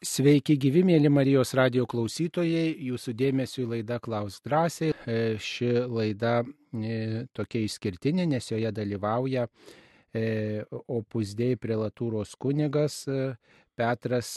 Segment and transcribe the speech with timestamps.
[0.00, 4.94] Sveiki gyvi, mėly Marijos radio klausytojai, jūsų dėmesio į laidą Klaus drąsiai.
[5.04, 9.44] E, ši laida e, tokia išskirtinė, nes joje dalyvauja
[10.16, 10.64] e,
[10.96, 13.02] opusdėjai prelatūros kunigas
[13.76, 14.32] Petras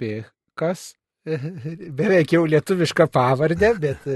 [0.00, 0.94] Pikas
[1.98, 4.06] beveik jau lietuvišką pavardę, bet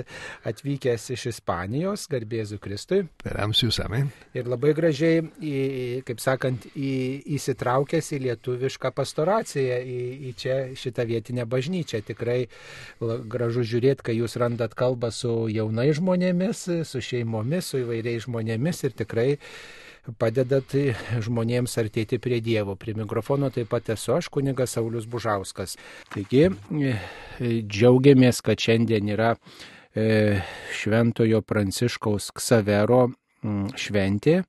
[0.48, 3.05] atvykęs iš Ispanijos, garbėzu Kristui.
[3.36, 4.11] Ramsius, amen.
[4.34, 5.55] Ir labai gražiai, į,
[6.09, 6.91] kaip sakant, į,
[7.38, 12.02] įsitraukęs į lietuvišką pastoraciją, į, į čia šitą vietinę bažnyčią.
[12.11, 12.41] Tikrai
[13.30, 18.98] gražu žiūrėti, kai jūs randat kalbą su jaunai žmonėmis, su šeimomis, su įvairiais žmonėmis ir
[18.98, 19.30] tikrai
[20.19, 20.74] padedat
[21.27, 22.77] žmonėms artėti prie Dievo.
[22.78, 25.77] Prie mikrofono taip pat esu aš, kunigas Saulis Bužauskas.
[26.15, 26.48] Taigi,
[27.41, 30.41] džiaugiamės, kad šiandien yra e,
[30.77, 33.06] Šventojo Pranciškaus Ksavero
[33.79, 34.41] šventė.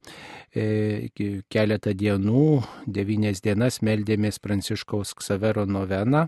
[0.57, 1.09] E,
[1.51, 2.47] keletą dienų,
[2.87, 6.27] devynias dienas meldėmės Pranciškaus Ksavero noveną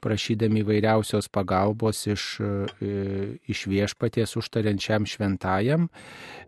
[0.00, 2.92] prašydami įvairiausios pagalbos iš, e,
[3.50, 5.88] iš viešpaties užtariančiam šventajam.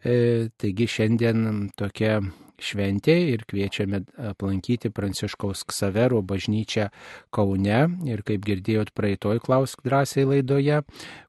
[0.05, 2.21] E, taigi šiandien tokia
[2.65, 6.91] šventė ir kviečiame aplankyti Pranciškaus Ksavero bažnyčią
[7.35, 7.81] Kaune.
[8.09, 10.83] Ir kaip girdėjot praeitoj klausk drąsiai laidoje,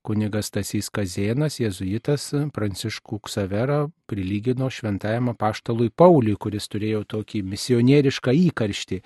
[0.05, 8.99] kunigas Tasys Kazėnas, jėzuitas Pranciškų Ksaverą prilygino šventajam apaštalui Pauliui, kuris turėjo tokį misionierišką įkarštį.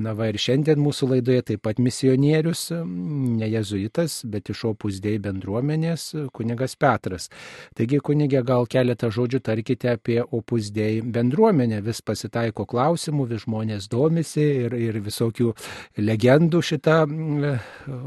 [0.00, 6.06] Na va ir šiandien mūsų laidoje taip pat misionierius, ne jezuitas, bet iš opusdėjai bendruomenės,
[6.36, 7.28] kunigas Petras.
[7.76, 11.65] Taigi, kunigė, gal keletą žodžių tarkite apie opusdėjai bendruomenę.
[11.84, 15.52] Vis pasitaiko klausimų, vis žmonės domisi ir, ir visokių
[16.00, 17.02] legendų šitą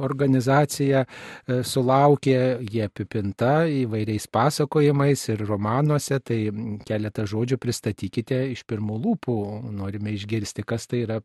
[0.10, 6.18] organizaciją e, sulaukė, jie apipinta įvairiais pasakojimais ir romanuose.
[6.20, 9.38] Tai tai keletą žodžių pristatykite iš pirmų lūpų.
[9.76, 11.20] Norime išgirsti, kas tai yra,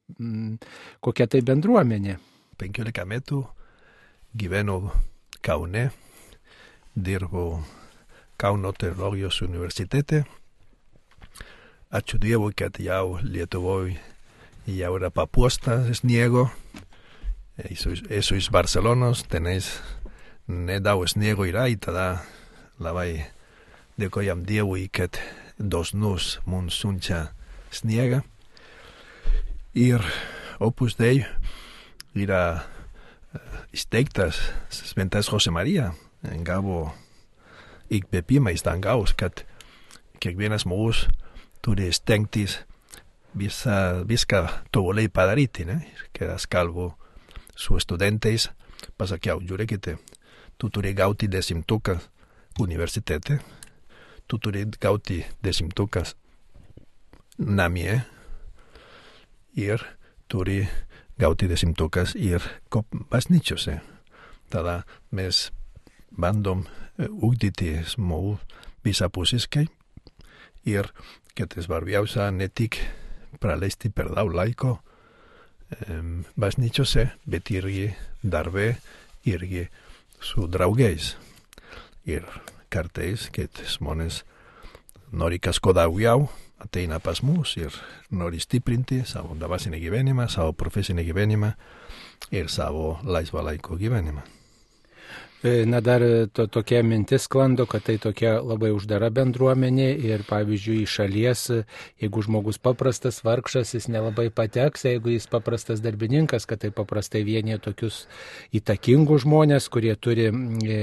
[1.05, 2.19] kokia tai bendruomenė.
[2.59, 3.43] 15 metų
[4.35, 4.91] gyvenau
[5.45, 5.91] Kaune,
[6.95, 7.61] dirbau
[8.41, 10.25] Kauno teologijos universitete.
[11.95, 13.95] Ačiū Dievui, kad jau Lietuvoje
[14.67, 16.49] jau yra papuosta sniego.
[17.71, 19.69] Esu, esu iš Barcelonos, tenéis
[20.51, 22.25] nedaug sniego yra y tada
[22.83, 23.29] labai
[23.95, 25.23] dėkojam Dievui, kad
[25.55, 27.29] dosnus mums siunčia
[27.71, 28.25] sniegą.
[29.79, 30.03] Ir
[30.59, 31.23] Opus Dei
[32.19, 32.65] yra
[33.71, 35.93] įsteigtas Sventas Jose Marija,
[36.43, 36.89] gavo
[37.87, 39.47] įkvėpimą iš dangaus, kad
[40.19, 41.07] kiekvienas žmogus
[41.65, 42.59] turi stengtis
[43.39, 45.65] visą, viską tobulai padaryti.
[45.65, 45.81] Ne?
[45.93, 46.91] Ir kai aš kalbu
[47.57, 48.51] su studentais,
[48.99, 49.97] pasakiau, žiūrėkite,
[50.59, 51.97] tu turi gauti dešimtuką
[52.61, 53.39] universitete,
[54.29, 56.15] tu turi gauti dešimtukas
[57.39, 58.03] namie
[59.57, 59.83] ir
[60.29, 60.69] turi
[61.19, 62.43] gauti dešimtukas ir
[63.11, 63.81] bažnyčiose.
[64.51, 65.51] Tada mes
[66.11, 68.37] bandom e, ugdyti žmogų
[68.85, 69.67] visapusiškai
[70.71, 70.91] ir,
[71.35, 72.79] que tes barbiausa netik
[73.41, 74.79] pralesti perdaulaiko.
[75.89, 77.11] Em, bas nitxo se,
[78.23, 78.77] darbe,
[79.25, 79.71] irgie,
[80.21, 81.17] su draugeiz.
[82.07, 82.25] Ir
[82.69, 84.23] karteiz, ket smones
[85.11, 86.29] nori kasko dauiau,
[86.63, 87.75] ateina pasmus, ir
[88.11, 91.57] nori stiprinti, sabo dabasine gibenima, sabo profesine gibenima,
[92.31, 93.79] ir sabo laiz balaiko
[95.45, 96.01] E, na dar
[96.33, 101.43] to, tokia mintis klando, kad tai tokia labai uždara bendruomenė ir pavyzdžiui iš šalies,
[102.01, 107.59] jeigu žmogus paprastas vargšas, jis nelabai pateks, jeigu jis paprastas darbininkas, kad tai paprastai vienė
[107.61, 108.07] tokius
[108.57, 110.79] įtakingus žmonės, kurie turi e,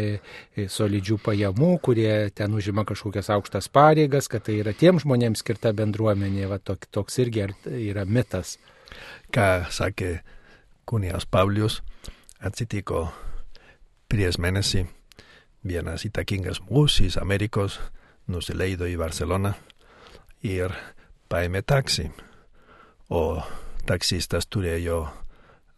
[0.53, 5.73] e, solidžių pajamų, kurie ten užima kažkokias aukštas pareigas, kad tai yra tiem žmonėms skirta
[5.73, 7.49] bendruomenė, va, tok, toks irgi
[7.87, 8.59] yra mitas.
[9.33, 10.19] Ką sakė
[10.85, 11.81] Kunijas Paulius,
[12.45, 13.07] atsitiko
[14.11, 14.81] prieš mėnesį
[15.63, 17.77] vienas įtakingas mūsis Amerikos
[18.27, 19.53] nusileido į Barcelona.
[20.43, 20.73] Ir
[21.31, 22.09] paėmė taksi,
[23.07, 23.39] o
[23.87, 25.05] taksistas turėjo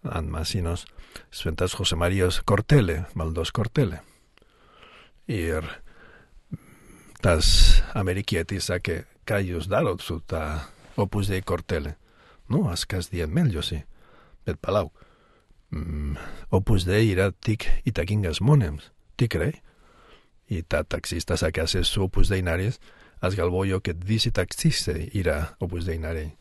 [0.10, 0.88] ant mašinos
[1.30, 4.02] Sventas Jose Marijos kortelė, maldos kortelė.
[5.30, 5.68] Ir
[7.22, 7.46] tas
[7.94, 10.42] amerikietis sakė, ką jūs darot su tą
[10.98, 11.94] opus dei kortelė?
[12.50, 13.84] Nu, aš kasdien meldžiuosi,
[14.48, 15.03] bet palauk, mm,
[16.54, 19.54] opus dei yra tik įtakingas žmonėms, tikrai.
[20.52, 22.80] I ta taksista sakė, aš esu opus dei narės,
[23.24, 26.34] aš galvoju, kad visi taksistai yra opus dei nariai.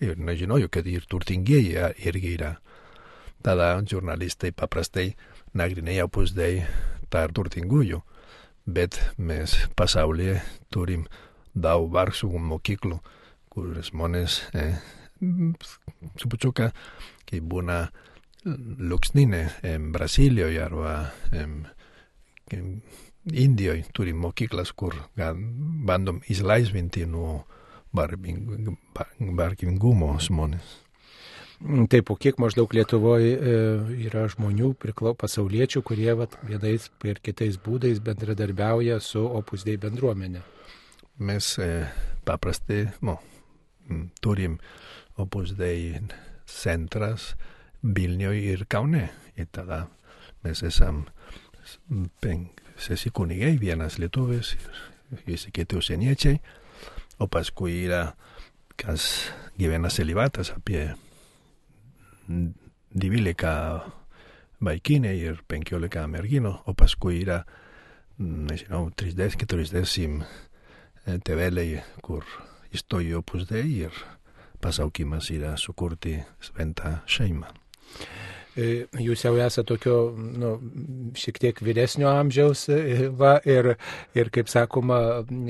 [0.00, 1.74] Ir nežinoju, kad ir turtingieji
[2.08, 2.54] irgi yra.
[3.44, 5.10] Tada žurnalistai paprastai
[5.56, 6.62] nagrinėja opus dei
[7.12, 8.00] tarp turtingųjų,
[8.70, 10.38] bet mes pasaulyje
[10.72, 11.06] turim
[11.54, 13.00] daug vargsų mokyklų,
[13.50, 14.78] kur žmonės, eh,
[16.16, 17.90] supučiu, kai būna
[18.44, 19.44] Luksninė
[19.92, 20.94] Brazilijoje arba
[23.30, 24.96] Indijoje turim mokyklas, kur
[25.86, 27.42] bandom išlaisvinti nuo
[27.92, 30.70] bargingumo žmonės.
[31.92, 33.34] Taip, o kiek maždaug Lietuvoje
[34.06, 40.40] yra žmonių, priklau, pasauliečių, kurie vat, vienais ir kitais būdais bendradarbiauja su Opus Dei bendruomenė?
[41.20, 41.84] Mes e,
[42.24, 43.18] paprastai no,
[44.24, 44.56] turim
[45.20, 46.00] Opus Dei
[46.48, 47.34] centras
[47.82, 49.08] Vilniuje ir Kaune.
[49.36, 49.86] Ir tada
[50.44, 51.04] mes esam
[52.80, 56.40] šeši kunigai, vienas lietuvis ir visi kiti užsieniečiai,
[57.20, 58.14] o paskui yra
[58.80, 60.94] kas gyvena celibatas apie
[62.28, 63.90] 12
[64.64, 67.44] vaikinai ir 15 merginų, o paskui yra,
[68.20, 70.24] nežinau, 30-40
[71.24, 72.24] tėveliai, kur
[72.72, 73.92] įstojo opus dei ir
[74.60, 77.48] pasaukimas yra sukurti sventą šeimą.
[78.58, 80.56] E, jūs jau esate tokio, nu,
[81.14, 83.76] šiek tiek vyresnio amžiaus, e, va, ir,
[84.18, 84.98] ir kaip sakoma,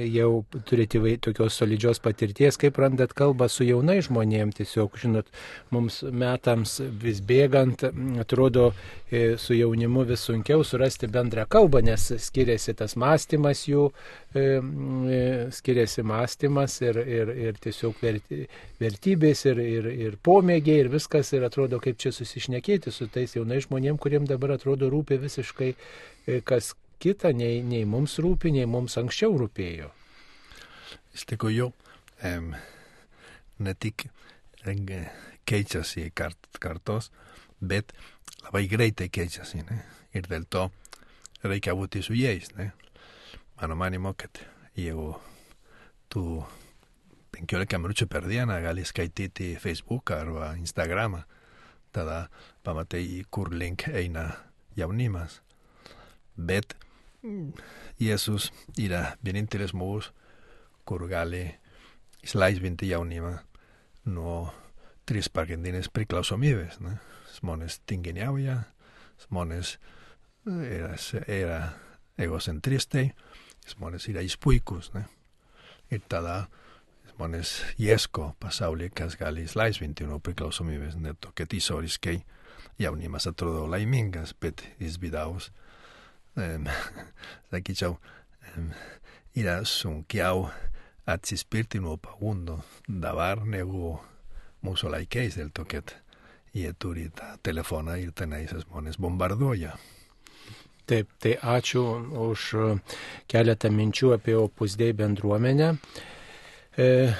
[0.04, 5.32] jau turite tokios solidžios patirties, kaip randat kalbą su jaunai žmonėm, tiesiog, žinot,
[5.72, 7.86] mums metams vis bėgant,
[8.20, 8.74] atrodo,
[9.08, 13.88] e, su jaunimu vis sunkiau surasti bendrą kalbą, nes skiriasi tas mąstymas jų,
[14.30, 17.98] skiriasi mąstymas ir, ir, ir tiesiog
[18.78, 23.66] vertybės ir, ir, ir pomėgiai ir viskas ir atrodo, kaip čia susišnekėti su tais jaunais
[23.66, 28.94] žmonėm, kuriem dabar atrodo rūpi visiškai e, kas kita, nei, nei mums rūpi, nei mums
[29.00, 29.90] anksčiau rūpėjo.
[31.16, 31.72] Iš tikrųjų,
[32.30, 32.52] um,
[33.58, 34.06] ne tik
[35.50, 37.10] keičiasi kart, kartos,
[37.60, 37.90] bet
[38.44, 39.64] labai greitai keičiasi.
[39.66, 39.80] Ne?
[40.14, 40.68] Ir dėl to
[41.42, 42.52] reikia būti su jais.
[42.54, 42.70] Ne?
[43.60, 44.38] Mano manimo, kad
[44.72, 45.10] jeigu
[46.08, 46.22] tu
[47.36, 51.20] 15 minučių per dieną gali skaityti Facebook arba Instagramą,
[51.92, 52.30] tada
[52.64, 54.30] pamatai, kur link eina
[54.80, 55.42] jaunimas.
[56.36, 56.72] Bet
[58.00, 58.48] Jėzus
[58.80, 60.08] yra vienintelis žmogus,
[60.88, 61.42] kur gali
[62.24, 63.34] išlaisvinti jaunimą
[64.08, 64.38] nuo
[65.04, 66.80] tris pagrindinės priklausomybės.
[66.80, 66.96] Ne?
[67.36, 68.56] Žmonės tinginiauja,
[69.26, 69.76] žmonės
[70.48, 70.96] yra,
[71.28, 71.60] yra
[72.20, 73.10] egocentristai,
[73.74, 74.92] žmonės yra išpuikus.
[74.94, 75.04] Ne?
[75.90, 76.44] Ir tada
[77.12, 82.20] žmonės ieško pasaulyje, kas gali išlaisvinti nuo priklausomybės, net to, kad išoriškai
[82.80, 85.50] jaunimas atrodo laimingas, bet iš vidaus,
[86.38, 86.68] um,
[87.52, 87.98] sakyčiau,
[88.54, 88.70] um,
[89.36, 90.48] yra sunkiau
[91.10, 93.98] atsispirti nuo pagundo dabar negu
[94.64, 95.94] mūsų laikais, dėl to, kad
[96.56, 99.76] jie turi tą telefoną ir tenais žmonės bombarduoja.
[100.90, 101.82] Taip, tai ačiū
[102.26, 102.44] už
[103.30, 105.68] keletą minčių apie opusdėjų bendruomenę.
[106.80, 107.12] E,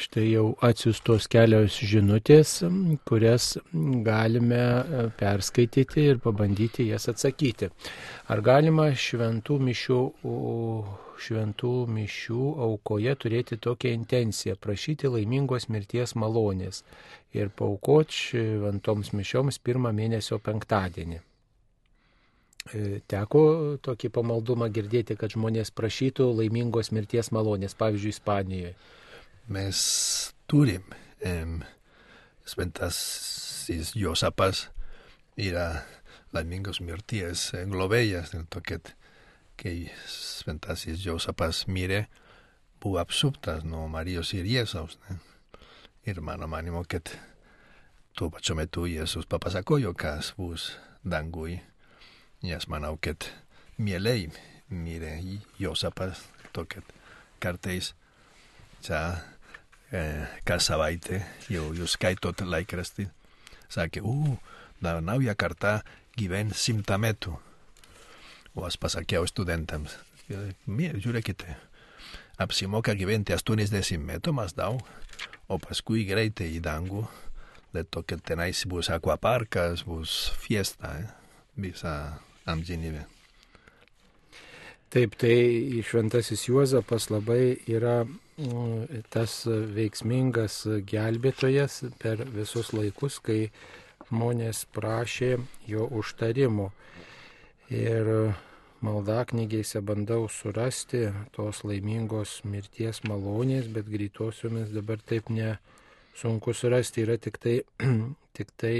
[0.00, 2.54] štai jau atsiustos kelios žinutės,
[3.08, 3.50] kurias
[4.04, 7.68] galime e, perskaityti ir pabandyti jas atsakyti.
[8.32, 10.00] Ar galima šventų mišių,
[11.28, 16.82] šventų mišių aukoje turėti tokią intenciją- prašyti laimingos mirties malonės
[17.36, 21.25] ir paukoti šventoms mišioms pirmą mėnesio penktadienį?
[22.74, 23.42] E, teko
[23.84, 28.72] tokį pamaldumą girdėti, kad žmonės prašytų laimingos mirties malonės, pavyzdžiui, Ispanijoje.
[29.54, 29.80] Mes
[30.50, 30.82] turim
[31.22, 31.60] em,
[32.48, 34.66] šventasis Josapas
[35.38, 35.84] yra
[36.34, 38.90] laimingos mirties globėjas, dėl to, kad
[39.60, 39.76] kai
[40.10, 42.06] šventasis Josapas mirė,
[42.82, 44.98] buvo apsuptas nuo Marijos ir Jėzaus.
[45.06, 45.20] Ne?
[46.06, 47.14] Ir mano manimo, kad
[48.18, 50.72] tuo pačiu metu Jėzus papasakojo, kas bus
[51.06, 51.60] dangui
[52.46, 53.26] nes manau, kad
[53.78, 54.28] mieliai
[54.70, 55.16] mirė
[55.58, 56.22] Josapas,
[56.54, 56.86] to, kad
[57.42, 57.92] kartais
[58.84, 59.00] čia
[59.90, 63.08] e, kas savaitę jau jūs skaitot laikrastį,
[63.72, 64.36] sakė, u,
[64.80, 65.80] da, nauja karta
[66.18, 67.34] gyven šimtą metų.
[68.56, 69.98] O aš pasakiau studentams,
[70.30, 71.58] žiūrėkite,
[72.40, 74.80] apsimoka gyventi 80 metų maždaug,
[75.50, 77.04] o paskui greitai į dangų,
[77.74, 81.10] dėl to, kad tenais bus akvaparkas, bus fiesta, eh?
[81.56, 83.04] visa amžinybė.
[84.96, 93.50] Taip, tai šventasis Juozapas labai yra mm, tas veiksmingas gelbėtojas per visus laikus, kai
[94.06, 95.32] žmonės prašė
[95.66, 96.70] jo užtarimo.
[97.74, 98.08] Ir
[98.86, 105.56] maldaknygėse bandau surasti tos laimingos mirties malonės, bet greitosiomis dabar taip ne
[106.16, 107.58] sunku surasti, yra tik tai
[108.36, 108.76] tik tai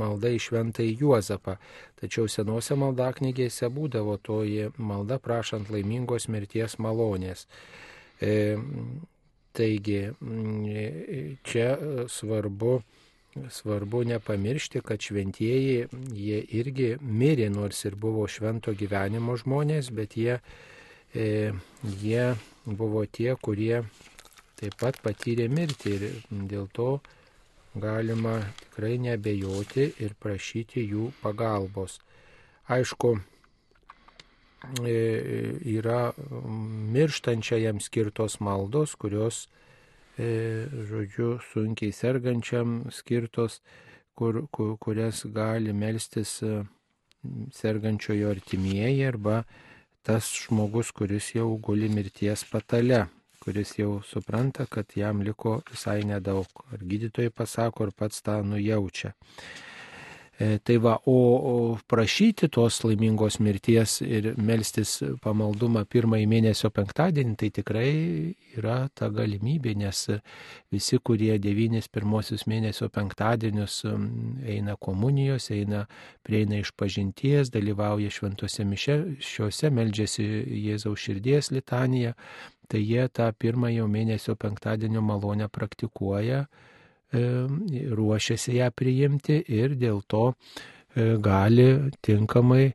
[0.00, 1.58] malda į šventąjį Juozapą.
[2.00, 7.46] Tačiau senose maldaknygėse būdavo toji malda prašant laimingos mirties malonės.
[8.20, 8.56] E,
[9.58, 10.00] taigi,
[11.46, 11.68] čia
[12.08, 12.78] svarbu
[13.50, 20.38] svarbu nepamiršti, kad šventieji, jie irgi mirė, nors ir buvo švento gyvenimo žmonės, bet jie,
[21.14, 21.52] e,
[22.02, 22.24] jie
[22.64, 23.84] buvo tie, kurie
[24.58, 26.08] taip pat patyrė mirtį ir
[26.50, 26.98] dėl to
[27.80, 31.98] galima tikrai nebejoti ir prašyti jų pagalbos.
[32.68, 33.14] Aišku,
[34.84, 34.96] e,
[35.78, 39.46] yra mirštančiajam skirtos maldos, kurios
[40.18, 43.60] E, žodžiu, sunkiai sergančiam skirtos,
[44.18, 46.64] kur, kur, kurias gali melstis e,
[47.54, 49.44] sergančiojo artimieji arba
[50.02, 53.04] tas žmogus, kuris jau guli mirties patale,
[53.42, 56.66] kuris jau supranta, kad jam liko visai nedaug.
[56.72, 59.14] Ar gydytojai pasako, ar pats tą nujaučia.
[60.40, 64.92] E, tai va, o, prašyti tos laimingos mirties ir melstis
[65.24, 67.88] pamaldumą pirmąjį mėnesio penktadienį, tai tikrai
[68.54, 70.04] yra ta galimybė, nes
[70.70, 73.80] visi, kurie devynis pirmosius mėnesio penktadienius
[74.46, 75.88] eina komunijos, eina
[76.22, 80.28] prieina iš pažinties, dalyvauja šventose mišiuose, meldžiasi
[80.68, 82.14] Jėzaus širdies litaniją,
[82.68, 86.46] tai jie tą pirmąjį mėnesio penktadienio malonę praktikuoja
[87.12, 90.32] ruošiasi ją priimti ir dėl to
[90.94, 92.72] e, gali tinkamai,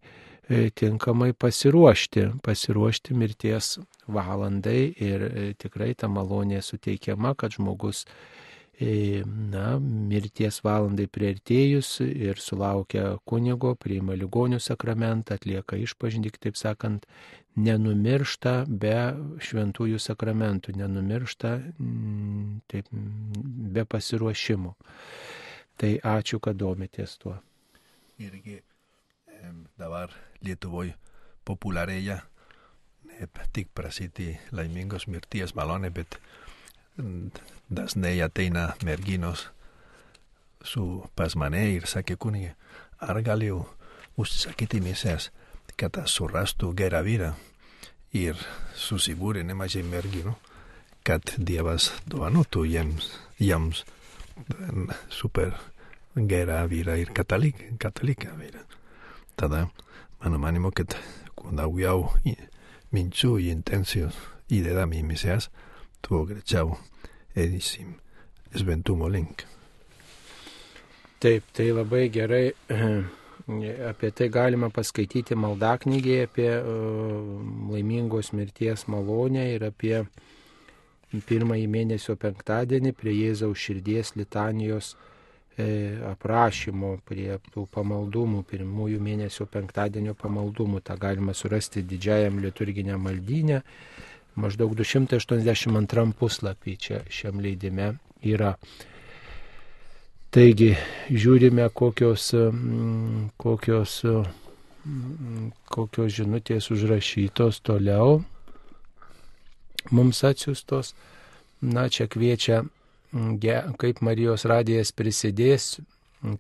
[0.50, 8.06] e, tinkamai pasiruošti, pasiruošti mirties valandai ir e, tikrai ta malonė suteikiama, kad žmogus
[8.84, 17.06] na, mirties valandai prieartėjus ir sulaukia kunigo, priima ligonių sakramentą, atlieka išpažinti, taip sakant,
[17.56, 18.96] nenumiršta be
[19.44, 22.90] šventųjų sakramentų, nenumiršta mm, taip,
[23.76, 24.76] be pasiruošimo.
[25.78, 27.38] Tai ačiū, kad domitės tuo.
[28.22, 28.60] Irgi
[29.78, 30.94] dabar Lietuvoje
[31.48, 32.22] populiarėja
[33.54, 36.18] tik prašyti laimingos mirties malonę, bet
[37.70, 39.48] dažnai ateina merginos
[40.64, 42.54] su pas mane ir sakė kunigė,
[43.04, 43.64] ar galiu
[44.18, 45.30] užsakyti misės
[45.78, 47.34] kad surastų gerą vyrą
[48.14, 48.38] ir
[48.78, 50.36] susibūrė nemažai merginų,
[51.04, 53.10] kad Dievas dovanotų jiems,
[53.42, 53.84] jiems
[55.12, 55.56] super
[56.16, 58.62] gerą vyrą ir katalik, kataliką vyrą.
[59.36, 59.68] Tada,
[60.22, 60.96] mano manimo, kad
[61.36, 62.12] kuo daugiau
[62.94, 64.18] minčių intencijos
[64.54, 65.50] įdedam į misijas,
[66.06, 66.78] tuo greičiau
[67.36, 67.96] eisim
[68.54, 69.48] šventumo link.
[71.24, 72.46] Taip, tai labai gerai
[73.44, 76.52] Apie tai galima paskaityti maldaknygėje apie
[77.74, 79.98] laimingos mirties malonę ir apie
[81.12, 84.94] pirmąjį mėnesio penktadienį prie Jėzaus širdies litanijos
[85.60, 90.80] e, aprašymo, prie tų pamaldumų, pirmųjų mėnesio penktadienio pamaldumų.
[90.82, 93.60] Ta galima surasti didžiajam liturginiam maldynė,
[94.40, 97.92] maždaug 282 puslapį čia šiam leidime
[98.24, 98.56] yra.
[100.34, 100.72] Taigi
[101.14, 108.24] žiūrime, kokios, mm, kokios, mm, kokios žinutės užrašytos toliau
[109.92, 110.96] mums atsiustos.
[111.62, 112.64] Na, čia kviečia,
[113.14, 115.78] mm, kaip Marijos radijas prisidės,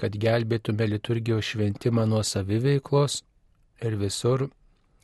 [0.01, 3.21] kad gelbėtume liturgijos šventimą nuo saviveiklos
[3.85, 4.47] ir visur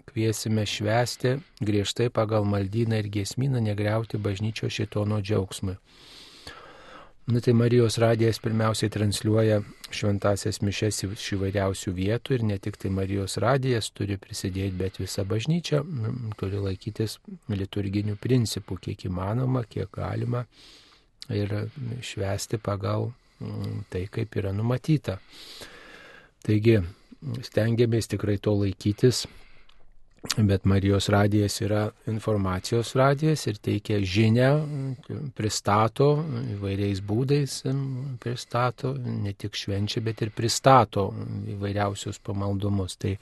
[0.10, 5.78] kviesime švesti griežtai pagal maldyną ir giesmyną negriauti bažnyčio šitono džiaugsmui.
[7.30, 9.60] Nu tai Marijos radijas pirmiausiai transliuoja
[9.94, 15.22] šventasias mišes iš įvairiausių vietų ir ne tik tai Marijos radijas turi prisidėti, bet visa
[15.30, 15.84] bažnyčia
[16.40, 17.20] turi laikytis
[17.54, 20.42] liturginių principų, kiek įmanoma, kiek galima
[21.30, 21.54] ir
[22.02, 23.12] švesti pagal
[23.94, 25.20] tai, kaip yra numatyta.
[26.42, 26.80] Taigi
[27.46, 29.28] stengiamės tikrai to laikytis
[30.38, 34.48] Bet Marijos radijas yra informacijos radijas ir teikia žinę,
[35.36, 36.10] pristato
[36.56, 37.56] įvairiais būdais,
[38.20, 41.06] pristato, ne tik švenčia, bet ir pristato
[41.56, 42.98] įvairiausius pamaldumus.
[43.00, 43.14] Tai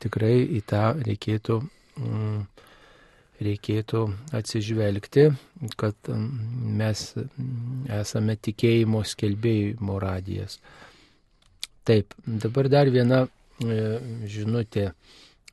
[0.00, 1.58] tikrai į tą reikėtų,
[2.00, 2.40] mm,
[3.44, 4.02] reikėtų
[4.40, 5.28] atsižvelgti,
[5.76, 6.12] kad
[6.80, 7.04] mes
[8.00, 10.62] esame tikėjimo skelbėjimo radijas.
[11.84, 13.82] Taip, dabar dar viena e,
[14.28, 14.90] žinutė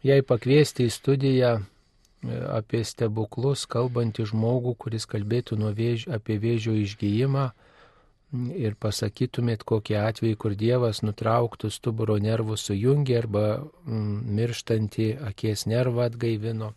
[0.03, 1.63] jai pakviesti į studiją e,
[2.57, 7.51] apie stebuklus, kalbantį žmogų, kuris kalbėtų vėž, apie vėžio išgyjimą
[8.57, 13.45] ir pasakytumėt kokį atvejį, kur Dievas nutrauktų stuburo nervų sujungį arba
[13.85, 16.73] mirštantį akies nervą atgaivino.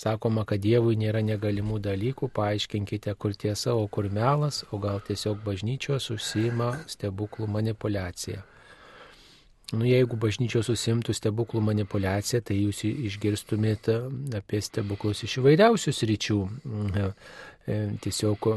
[0.00, 5.42] Sakoma, kad Dievui nėra negalimų dalykų, paaiškinkite, kur tiesa, o kur melas, o gal tiesiog
[5.44, 8.49] bažnyčios užsima stebuklų manipulacija.
[9.70, 14.00] Nu, jeigu bažnyčios susimtų stebuklų manipulaciją, tai jūs išgirstumėte
[14.34, 16.38] apie stebuklus iš įvairiausių sričių.
[16.64, 17.12] Mhm.
[17.70, 18.48] E, tiesiog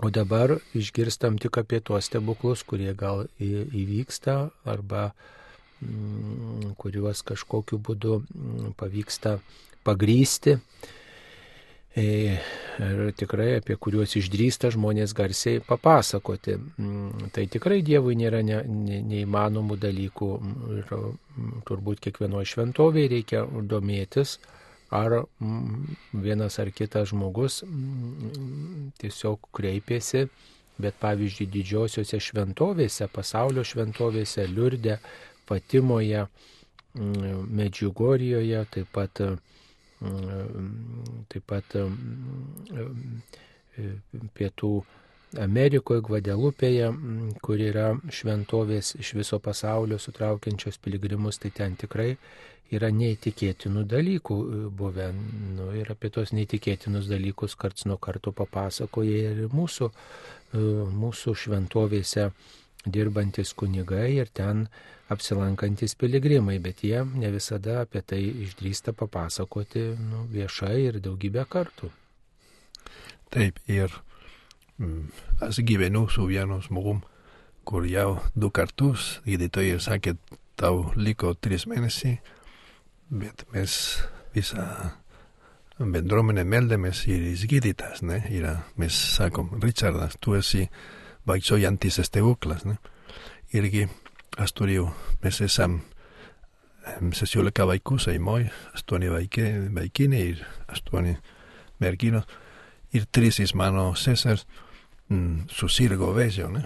[0.00, 5.10] O dabar išgirstam tik apie tuos stebuklus, kurie gal įvyksta arba
[6.80, 8.14] kuriuos kažkokiu būdu
[8.80, 9.34] pavyksta
[9.84, 10.56] pagrysti.
[11.96, 12.38] E,
[12.78, 16.54] ir tikrai apie kuriuos išdrįsta žmonės garsiai papasakoti.
[16.78, 20.28] Mm, tai tikrai Dievui nėra ne, ne, neįmanomų dalykų
[20.76, 20.94] ir
[21.66, 23.42] turbūt kiekvienoje šventovėje reikia
[23.72, 24.38] domėtis
[24.90, 30.28] ar mm, vienas ar kitas žmogus mm, tiesiog kreipėsi,
[30.80, 35.00] bet pavyzdžiui didžiosiuose šventovėse, pasaulio šventovėse, Liurde,
[35.50, 36.26] Patimoje,
[36.94, 39.22] mm, Medžiugorijoje, taip pat,
[40.00, 41.76] taip pat
[44.34, 44.72] pietų
[45.38, 46.86] Amerikoje, Gvadelupėje,
[47.44, 52.16] kur yra šventovės iš viso pasaulio sutraukiančios piligrimus, tai ten tikrai
[52.74, 55.10] yra neįtikėtinų dalykų e, buvę.
[55.56, 60.64] Nu, ir apie tos neįtikėtinus dalykus karts nuo karto papasakoja ir mūsų, e,
[61.04, 62.30] mūsų šventovėse
[62.86, 64.68] dirbantis kunigai ir ten
[65.10, 71.90] apsilankantis piligrimai, bet jie ne visada apie tai išdrįsta papasakoti nu, viešai ir daugybę kartų.
[73.30, 73.92] Taip, ir
[74.78, 75.06] mm,
[75.46, 77.02] aš gyvenu su vienu žmogum,
[77.64, 80.16] kur jau du kartus gydytojai sakė,
[80.60, 82.18] tau liko trys mėnesiai
[83.10, 83.74] bet mes
[84.34, 84.64] visą
[85.80, 88.20] bendruomenę meldėmės ir jis gydytas, ne?
[88.30, 88.46] Ir
[88.78, 90.66] mes sakom, Richardas, tu esi
[91.26, 92.78] Vagy so jantis este uklas, ne?
[93.52, 93.88] Irgi
[94.36, 94.90] asturiu
[95.22, 95.80] mese sam
[97.00, 101.18] mese sioleka vaikusa imoi, astuani vaike, vaikine, ir astuani
[101.80, 102.22] merkino,
[102.92, 104.38] ir trisis mano Cesar,
[105.08, 106.64] mm, su sirgo vejo, ne?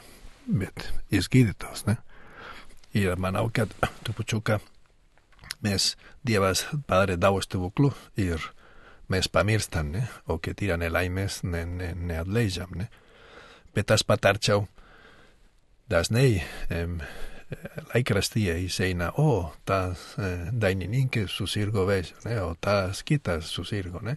[0.59, 1.97] Bet izgiditos, ne?
[2.95, 4.61] Ir manaukat tupučuka
[5.63, 5.97] mes
[6.27, 8.41] dievas padre davos tevuklu ir
[9.09, 10.09] mes pamirstan, ne?
[10.27, 12.89] O ke tiran elaimes ne, ne, ne adlejam, ne?
[13.75, 14.67] Bet aš patarčiau
[15.91, 16.99] dažnai em,
[17.95, 22.39] laikrastyje išeina, o, tas e, dainininkė susirgo vėžiu, ne?
[22.45, 24.03] o tas kitas susirgo.
[24.05, 24.17] Ne?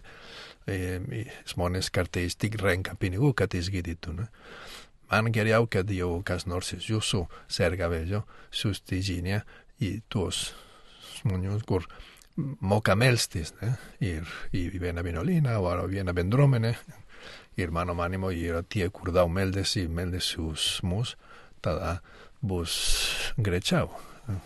[0.68, 4.16] E, žmonės kartais tik renka pinigų, kad išgydytų.
[4.18, 4.28] Ne?
[5.08, 9.40] Man geriau, kad jau kas nors iš jūsų serga vėžiu, siūsti žinią
[9.84, 10.50] į tuos
[11.20, 11.86] žmonių, kur
[12.60, 13.74] moka melstis, ne?
[14.04, 16.74] ir į vieną vienuolyną o vieną bendruomenę.
[17.58, 21.16] Ir mano manimo yra tie, kur daug meldėsi, meldėsi už mus,
[21.60, 21.98] tada
[22.40, 22.76] bus
[23.36, 23.90] greičiau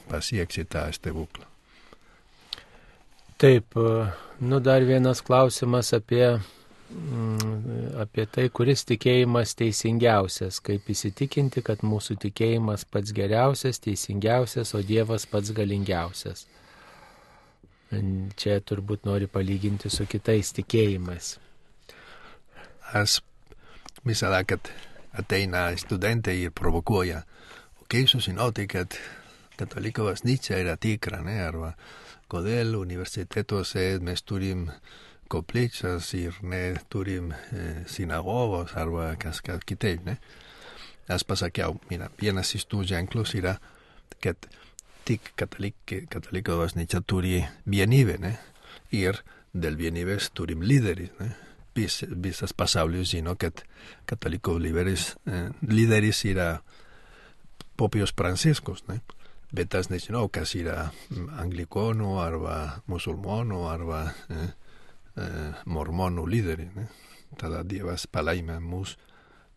[0.09, 1.45] pasieksi tą stebuklą.
[3.43, 3.75] Taip,
[4.41, 6.39] nu dar vienas klausimas apie,
[6.95, 14.83] mm, apie tai, kuris tikėjimas teisingiausias, kaip įsitikinti, kad mūsų tikėjimas pats geriausias, teisingiausias, o
[14.87, 16.47] Dievas pats galingiausias.
[18.39, 21.35] Čia turbūt nori palyginti su kitais tikėjimais.
[22.93, 23.23] has
[24.05, 24.71] misaleket
[25.13, 27.27] Ateina estudiante y provocuoja.
[27.83, 28.99] Okei, su sinootiket
[29.57, 31.75] katolikovas Nietzsche era tikra, ne, arva.
[32.29, 34.71] Kodel universiteto se me studium
[35.29, 40.17] kopličas ir ne turim eh, sinagogos arva kaskat kitei, ne.
[41.09, 43.59] As pasa kiau, mira, vienas istuja inclusira
[44.21, 44.49] ket
[45.05, 45.77] tik katolik,
[46.09, 48.39] katoliko vas Nietzsche turi bienive, ne.
[48.93, 49.21] Ir
[49.53, 51.35] del bienives turim lideris, ne.
[51.77, 53.63] Vis, visas pasaulis žino, kad
[54.07, 56.59] kataliko lyderis, eh, lyderis yra
[57.77, 59.01] popijos pranciškus, ne?
[59.53, 60.91] Bet aš nežinau, kas yra
[61.41, 62.57] anglikonų arba
[62.89, 64.51] musulmonų arba eh,
[65.17, 66.89] eh, mormonų lyderiai, ne?
[67.41, 68.99] Tada Dievas palaimė mus,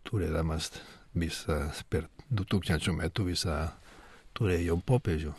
[0.08, 0.71] turėdamas
[1.15, 3.58] visą, per 2000 metų visą
[4.36, 5.36] turėjo popiežių.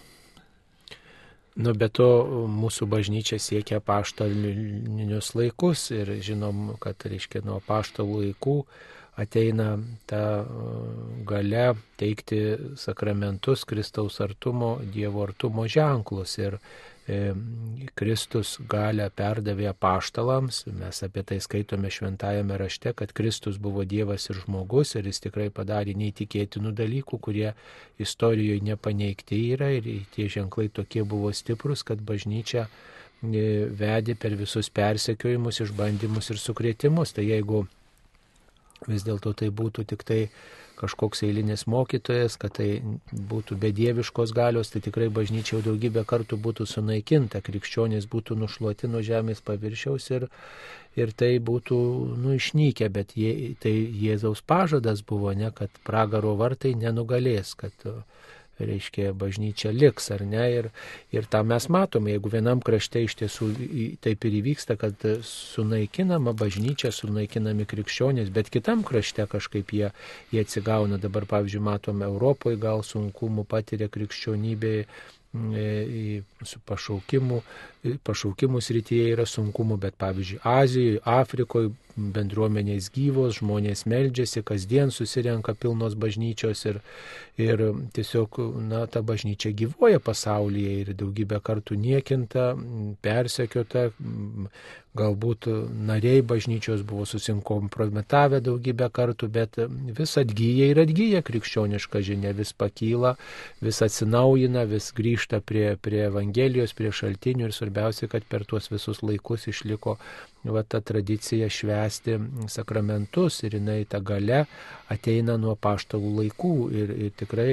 [1.57, 2.09] Nu, bet to
[2.53, 8.57] mūsų bažnyčia siekia paštalinius laikus ir žinom, kad, reiškia, nuo paštalų laikų
[9.17, 10.45] ateina ta
[11.25, 12.41] gale teikti
[12.77, 16.37] sakramentus Kristaus artumo, Dievo artumo ženklus.
[16.39, 16.59] Ir
[17.95, 24.41] Kristus galę perdavė paštalams, mes apie tai skaitome šventajame rašte, kad Kristus buvo Dievas ir
[24.41, 27.53] žmogus ir jis tikrai padarė neįtikėtinų dalykų, kurie
[28.03, 34.67] istorijoje nepaneigti yra ir tie ženklai tokie buvo stiprus, kad bažnyčia e, vedė per visus
[34.75, 37.15] persekiojimus, išbandymus ir sukrėtimus.
[37.15, 37.69] Tai jeigu
[38.91, 40.21] vis dėlto tai būtų tik tai
[40.77, 42.69] kažkoks eilinis mokytojas, kad tai
[43.13, 49.03] būtų bedieviškos galios, tai tikrai bažnyčia jau daugybę kartų būtų sunaikinta, krikščionys būtų nušluoti nuo
[49.07, 50.29] žemės paviršiaus ir,
[50.97, 51.79] ir tai būtų
[52.21, 57.89] nu, išnykę, bet jie, tai Jėzaus pažadas buvo, ne, kad pragaro vartai nenugalės, kad
[58.59, 60.45] reiškia, bažnyčia liks ar ne.
[60.59, 60.69] Ir,
[61.15, 63.51] ir tą mes matome, jeigu vienam krašte iš tiesų
[64.05, 69.93] taip ir įvyksta, kad sunaikinama bažnyčia, sunaikinami krikščionys, bet kitam krašte kažkaip jie,
[70.33, 71.01] jie atsigauna.
[71.03, 74.75] Dabar, pavyzdžiui, matome Europoje gal sunkumų patiria krikščionybė
[75.55, 77.43] E, su pašaukimu,
[78.07, 85.97] pašaukimų srityje yra sunkumų, bet pavyzdžiui, Azijoje, Afrikoje bendruomenės gyvos, žmonės meldžiasi, kasdien susirenka pilnos
[85.97, 86.81] bažnyčios ir,
[87.41, 87.63] ir
[87.97, 92.51] tiesiog, na, ta bažnyčia gyvoja pasaulyje ir daugybę kartų niekinta,
[93.05, 93.89] persekiota,
[94.97, 95.49] galbūt
[95.89, 99.59] nariai bažnyčios buvo susinkompromitavę daugybę kartų, bet
[99.99, 103.15] vis atgyja ir atgyja krikščioniška žinia, vis pakyla,
[103.65, 107.76] vis atsinaujina, vis grįžta prie, prie Evangelijos, prie šaltinių ir svarbiausia,
[108.11, 109.97] kad per tuos visus laikus išliko
[110.45, 112.19] va, ta tradicija švesti
[112.53, 114.45] sakramentus ir jinai ta gale
[114.93, 117.51] ateina nuo paštalų laikų ir, ir tikrai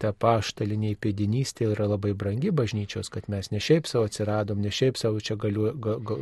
[0.00, 5.00] ta paštaliniai pėdinystė yra labai brangi bažnyčios, kad mes ne šiaip savo atsiradom, ne šiaip
[5.00, 6.18] savo čia galiu, ga, ga,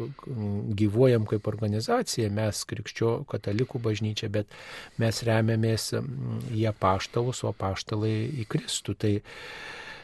[0.79, 4.55] gyvuojam kaip organizacija, mes krikščio katalikų bažnyčia, bet
[5.03, 5.91] mes remiamės
[6.55, 8.95] į paštalus, o paštalai į Kristų.
[9.01, 9.15] Tai,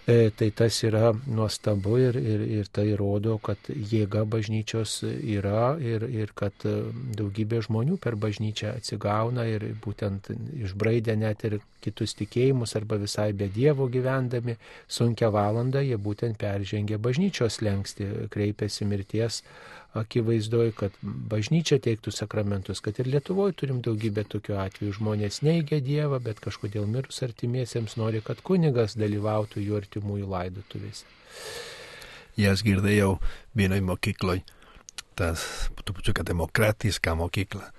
[0.07, 6.31] tai tas yra nuostabu ir, ir, ir tai rodo, kad jėga bažnyčios yra ir, ir
[6.39, 6.75] kad e,
[7.19, 10.31] daugybė žmonių per bažnyčią atsigauna ir būtent
[10.63, 14.55] išbraidę net ir kitus tikėjimus arba visai be Dievo gyvendami
[14.87, 19.43] sunkia valanda, jie būtent peržengia bažnyčios lengsti, kreipiasi mirties
[19.97, 24.97] akivaizdoj, kad bažnyčia teiktų sakramentus, kad ir Lietuvoje turim daugybę tokių atvejų.
[24.99, 31.07] Žmonės neigia Dievą, bet kažkodėl mirus artimiesiems nori, kad kunigas dalyvautų jų artimųjų laidotuvėse.
[32.37, 33.17] Jas girdėjau
[33.57, 34.43] vienoj mokykloj,
[35.17, 35.47] tas
[35.85, 37.71] trupučiuką demokratiška mokykla,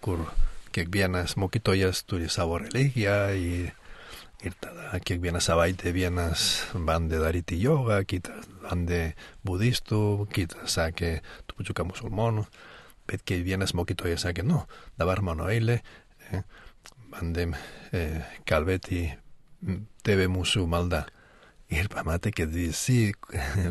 [0.00, 0.24] kur
[0.72, 3.74] kiekvienas mokytojas turi savo religiją ir
[4.46, 6.42] Ir tada kiekvieną savaitę vienas
[6.86, 9.00] bandė daryti jogą, kitas bandė
[9.42, 11.16] budistų, kitas sakė
[11.58, 12.44] trupučiuką musulmonų,
[13.08, 14.62] bet kai vienas mokytojas sakė, nu,
[14.98, 15.80] dabar mano eilė,
[16.30, 16.42] eh,
[17.10, 17.54] bandėm
[17.92, 19.16] eh, kalbėti
[20.04, 21.06] tėvė mūsų malda.
[21.68, 23.12] Ir pamatė, kad visi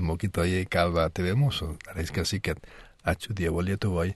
[0.10, 1.78] mokytojai kalba tėvė mūsų.
[1.82, 2.60] Tai reiškia, kad
[3.08, 4.14] ačiū Dievo Lietuvoje,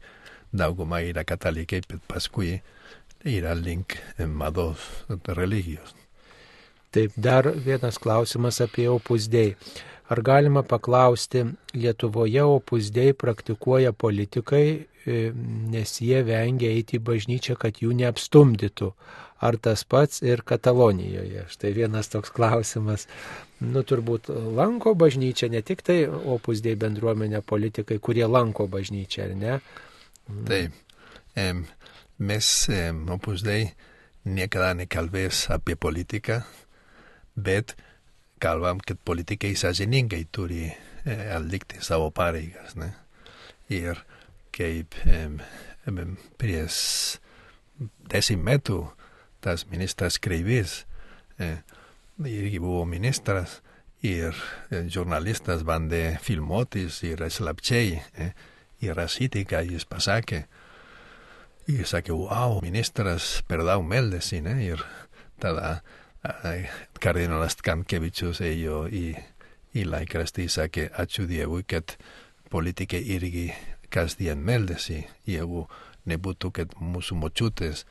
[0.51, 2.59] dauguma yra katalikai, bet paskui
[3.23, 5.95] yra link mados religijos.
[6.91, 9.55] Taip, dar vienas klausimas apie opusdėjai.
[10.11, 11.45] Ar galima paklausti,
[11.77, 14.65] Lietuvoje opusdėjai praktikuoja politikai,
[15.07, 15.19] e,
[15.71, 18.89] nes jie vengia eiti į bažnyčią, kad jų neapstumdytų.
[19.41, 21.45] Ar tas pats ir Katalonijoje?
[21.49, 23.07] Štai vienas toks klausimas.
[23.63, 29.55] Nu, turbūt lanko bažnyčią, ne tik tai opusdėjai bendruomenė politikai, kurie lanko bažnyčią, ar ne?
[30.49, 30.75] Taip.
[32.21, 32.51] Mes
[33.15, 33.71] opusdėjai
[34.29, 36.41] niekada nekalbės apie politiką,
[37.33, 37.73] bet
[38.41, 42.75] kalbam, kad politikai sąžiningai turi e, atlikti savo pareigas.
[42.79, 42.91] Ne?
[43.71, 44.01] Ir
[44.55, 45.23] kaip e,
[46.41, 46.77] prieš
[48.11, 48.83] dešimt metų
[49.41, 50.83] tas ministras Kreivys
[52.21, 53.61] irgi buvo ministras
[54.05, 54.37] ir
[54.89, 58.31] žurnalistas bandė filmuotis ir slapčiai e,
[58.81, 60.43] įrašyti, ką jis pasakė.
[61.69, 64.57] Ir sakė, wow, ministras per daug meldėsi, ne?
[64.65, 64.81] Ir
[65.41, 65.81] tada
[67.01, 69.05] kardinolas Stankevičius ėjo į,
[69.73, 71.95] į laikrastį sakė, ačiū Dievui, kad
[72.53, 73.49] politikai irgi
[73.91, 75.65] kasdien meldėsi, jeigu
[76.09, 77.85] nebūtų, kad mūsų močiutės,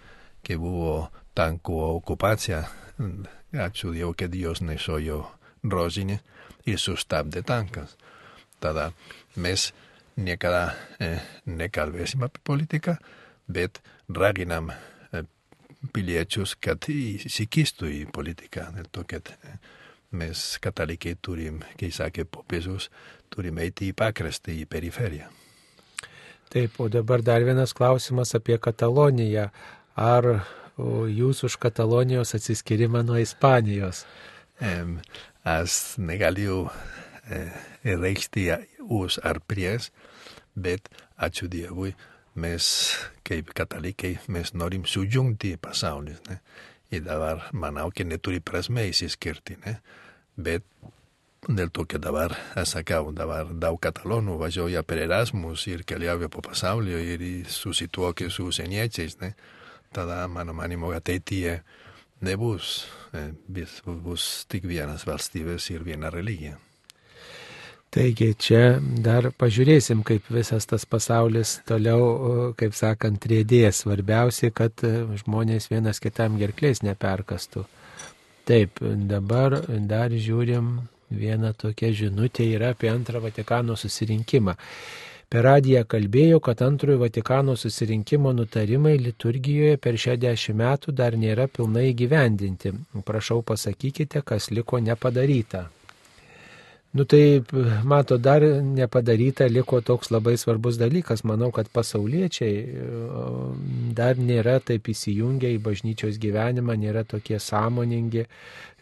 [0.46, 2.62] kai buvo tankų okupacija,
[3.66, 5.24] ačiū Dievui, kad Dievas nešojo
[5.66, 6.20] rožinį
[6.70, 7.96] ir sustabdė tankas.
[8.60, 8.90] Tada
[9.36, 9.70] mes
[10.20, 12.96] niekada eh, nekalbėsim apie politiką,
[13.48, 13.80] bet
[14.12, 14.70] raginam
[15.94, 18.68] piliečius, kad įsikistų į politiką.
[18.76, 19.32] Dėl to, kad
[20.12, 22.90] mes katalikai turim, kai sakė popiežius,
[23.32, 25.30] turim eiti į pakrastį, į periferiją.
[26.50, 29.50] Taip, o dabar dar vienas klausimas apie Kataloniją.
[29.94, 30.26] Ar
[31.06, 34.02] jūs už Katalonijos atsiskyrimą nuo Ispanijos?
[35.46, 36.66] Aš negaliu
[37.30, 37.46] e,
[37.84, 38.50] reikšti
[38.90, 39.88] už ar prieš,
[40.58, 41.94] bet ačiū Dievui,
[42.34, 42.66] mes
[43.26, 46.16] kaip katalikai mes norim sujungti pasaulį.
[46.28, 46.38] Ne?
[46.90, 49.58] Ir dabar manau, kad neturi prasme įsiskirti.
[49.64, 49.76] Ne?
[50.36, 50.64] Bet
[51.46, 56.42] dėl to, kad dabar, aš sakau, dabar daug katalonų važiuoja per Erasmus ir keliauja po
[56.44, 59.20] pasaulio ir susituokia su užsieniečiais.
[59.22, 59.34] Ne?
[59.94, 61.60] Tada, mano manimo, ateityje
[62.20, 66.58] nebus, eh, bus, bus tik vienas valstybės ir viena religija.
[67.90, 73.81] Taigi čia dar pažiūrėsim, kaip visas tas pasaulis toliau, kaip sakant, rėdės.
[73.83, 74.92] Svarbiausia, kad e,
[75.24, 77.64] žmonės vienas kitam gerklės neperkastų.
[78.46, 78.79] Taip,
[79.11, 79.59] dabar
[79.90, 80.70] dar žiūrim
[81.11, 84.55] vieną tokią žinutę yra apie antrą Vatikano susirinkimą.
[85.31, 91.50] Per radiją kalbėjo, kad antrojo Vatikano susirinkimo nutarimai liturgijoje per šią dešimt metų dar nėra
[91.50, 92.72] pilnai gyvendinti.
[93.07, 95.66] Prašau pasakykite, kas liko nepadaryta.
[96.92, 97.42] Nu tai,
[97.85, 101.22] mato, dar nepadaryta liko toks labai svarbus dalykas.
[101.22, 102.57] Manau, kad pasauliečiai
[103.94, 108.26] dar nėra taip įsijungę į bažnyčios gyvenimą, nėra tokie sąmoningi,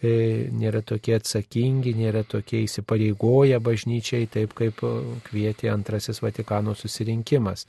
[0.03, 4.83] nėra tokie atsakingi, nėra tokie įsipareigoję bažnyčiai, taip kaip
[5.27, 7.67] kvietė antrasis Vatikano susirinkimas.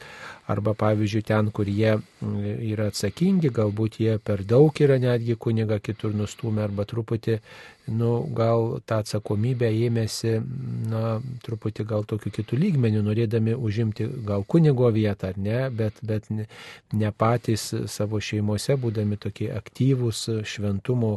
[0.49, 1.97] Arba pavyzdžiui, ten, kur jie
[2.69, 7.39] yra atsakingi, galbūt jie per daug yra netgi kuniga kitur nustumę arba truputį
[7.89, 10.35] nu, gal tą atsakomybę ėmėsi,
[10.89, 16.29] na, truputį gal tokiu kitų lygmenių, norėdami užimti gal kunigo vietą ar ne, bet, bet
[16.33, 16.45] ne,
[16.93, 21.15] ne patys savo šeimose, būdami tokie aktyvūs šventumo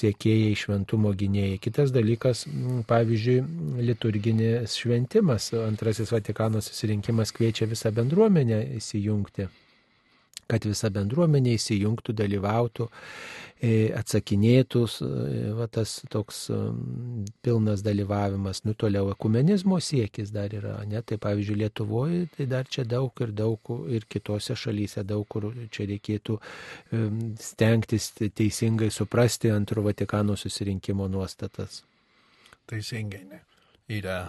[0.00, 1.58] siekėjai, šventumo gynėjai.
[1.62, 2.44] Kitas dalykas,
[2.90, 3.38] pavyzdžiui,
[3.86, 5.52] liturginis šventimas.
[5.66, 9.48] Antrasis Vatikano susirinkimas kviečia visą bendruomenę įsijungti
[10.50, 12.90] kad visa bendruomenė įsijungtų, dalyvautų
[13.60, 16.46] E, atsakinėtų, e, va, tas toks
[17.44, 22.86] pilnas dalyvavimas, nu toliau ekumenizmo siekis dar yra, ne, tai pavyzdžiui Lietuvoje, tai dar čia
[22.88, 26.38] daug ir daug ir kitose šalyse daug kur čia reikėtų
[27.50, 31.82] stengtis teisingai suprasti antro Vatikano susirinkimo nuostatas.
[32.64, 33.42] Teisingai, ne.
[33.92, 34.22] Yra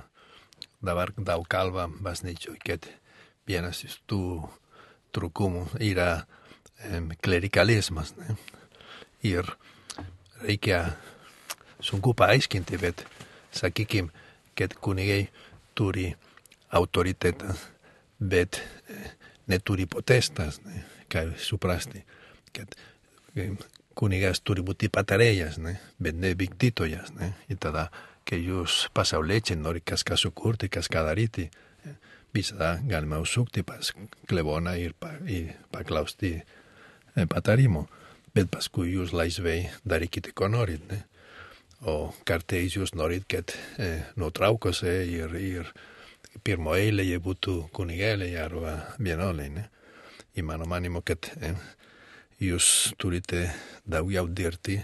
[0.84, 2.92] dabar daug kalba bažnyčioje, kad
[3.48, 4.26] vienas iš tų
[5.16, 6.24] trūkumų yra
[7.22, 8.16] klerikalizmas.
[8.18, 8.36] Ne?
[9.24, 9.46] ir
[10.42, 10.86] reikia
[11.80, 13.06] sunku paaiškinti, bet
[13.52, 14.10] sakykim,
[14.58, 15.28] kad kunigai
[15.76, 16.12] turi
[16.72, 17.54] autoritetą,
[18.20, 19.12] bet eh,
[19.48, 22.04] neturi potestas, ne, ką suprasti,
[22.54, 22.76] kad
[23.36, 23.52] eh,
[23.96, 27.14] kunigas turi būti patarėjas, ne, bet ne vykdytojas.
[27.18, 27.90] Ne, ir tada,
[28.26, 31.71] kai jūs pasauliečiai nori kažką sukurti, kažką daryti, eh,
[32.34, 33.94] visada galima užsukti pas
[34.30, 36.38] kleboną ir, pa, ir paklausti
[37.30, 37.88] patarimo
[38.36, 40.84] bet paskui jūs laisvai darykite, ko norit.
[40.92, 41.04] Ne?
[41.90, 45.72] O kartais jūs norit, kad e, nuotraukose ir, ir
[46.46, 49.54] pirmo eilėje būtų kunigėliai arba vienuoliai.
[49.58, 49.68] Ne?
[50.38, 51.54] Ir mano manimo, kad e,
[52.42, 53.48] jūs turite
[53.84, 54.80] daugiau dirbti,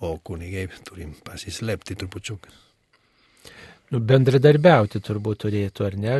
[0.00, 2.69] o kunigai turim pasislėpti trupučiuką.
[3.90, 6.12] Nu, bendradarbiauti turbūt turėtų, ar ne,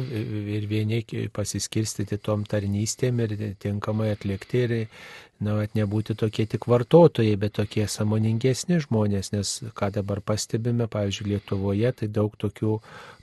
[0.56, 4.74] ir vieni pasiskirstyti tom tarnystėm ir tinkamai atlikti ir
[5.38, 11.28] na, at nebūti tokie tik vartotojai, bet tokie samoningesni žmonės, nes ką dabar pastebime, pavyzdžiui,
[11.37, 12.74] Lietuvoje, tai daug tokių,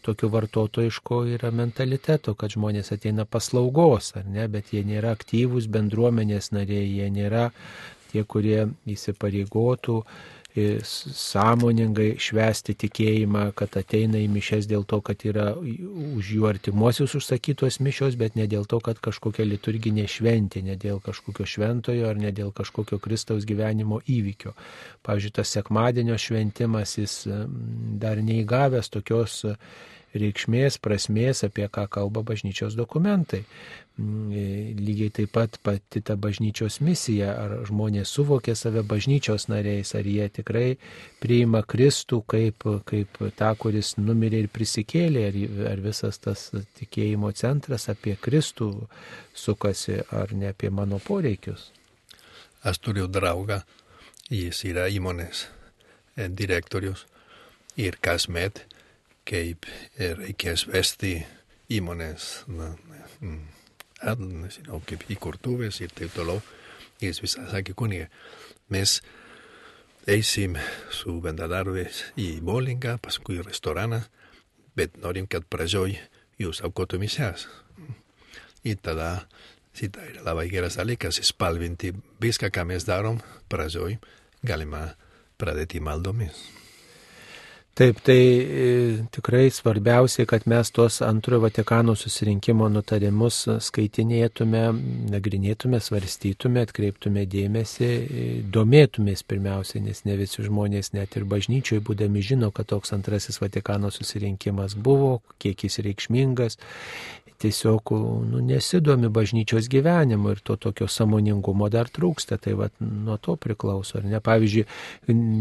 [0.08, 6.54] tokių vartotojiško yra mentaliteto, kad žmonės ateina paslaugos, ar ne, bet jie nėra aktyvūs bendruomenės
[6.56, 7.50] nariai, jie nėra
[8.14, 10.00] tie, kurie įsipareigotų
[10.88, 17.80] sąmoningai švesti tikėjimą, kad ateina į mišes dėl to, kad yra už jų artimuosius užsakytos
[17.84, 22.32] mišios, bet ne dėl to, kad kažkokia liturginė šventė, ne dėl kažkokio šventojo ar ne
[22.36, 24.56] dėl kažkokio Kristaus gyvenimo įvykio.
[25.08, 27.20] Pavyzdžiui, tas sekmadienio šventimas jis
[28.02, 29.44] dar neįgavęs tokios
[30.16, 33.44] reikšmės, prasmės, apie ką kalba bažnyčios dokumentai.
[33.98, 34.42] Mm, e,
[34.78, 40.28] lygiai taip pat pati ta bažnyčios misija, ar žmonės suvokė save bažnyčios nariais, ar jie
[40.30, 40.68] tikrai
[41.24, 45.40] priima Kristų kaip, kaip tą, kuris numirė ir prisikėlė, ar,
[45.74, 46.46] ar visas tas
[46.78, 48.70] tikėjimo centras apie Kristų
[49.34, 51.72] sukasi, ar ne apie mano poreikius.
[52.68, 53.64] Aš turiu draugą,
[54.30, 55.48] jis yra įmonės
[56.16, 57.08] e, direktorius
[57.78, 58.67] ir kasmet
[59.28, 59.68] kaip
[60.00, 61.20] reikės vesti
[61.74, 62.72] įmonės, na,
[64.02, 66.42] nežinau, kaip įkurtuvės ir taip toliau.
[67.02, 68.08] Jis visą sakė, kunigė,
[68.74, 69.02] mes
[70.10, 70.56] eisim
[70.94, 74.02] su bendradarbės į bowlingą, paskui į restoraną,
[74.78, 75.98] bet norim, kad pradžioj
[76.42, 77.46] jūs aukotų misės.
[78.66, 79.28] Ir tada,
[79.78, 84.00] šitą yra labai geras dalykas, spalvinti viską, ką mes darom, pradžioj
[84.48, 84.88] galima
[85.38, 86.67] pradėti maldomis.
[87.78, 88.70] Taip, tai e,
[89.14, 94.64] tikrai svarbiausia, kad mes tuos antrojo Vatikano susirinkimo nutarimus skaitinėtume,
[95.14, 102.26] nagrinėtume, svarstytume, atkreiptume dėmesį, e, domėtumės pirmiausia, nes ne visi žmonės net ir bažnyčioje būdami
[102.26, 106.58] žino, kad toks antrasis Vatikano susirinkimas buvo, kiek jis reikšmingas
[107.42, 107.92] tiesiog
[108.32, 112.38] nu, nesidomi bažnyčios gyvenimu ir to tokio samoningumo dar trūksta.
[112.42, 114.00] Tai va, nuo to priklauso.
[114.00, 114.22] Ar ne?
[114.24, 114.66] Pavyzdžiui,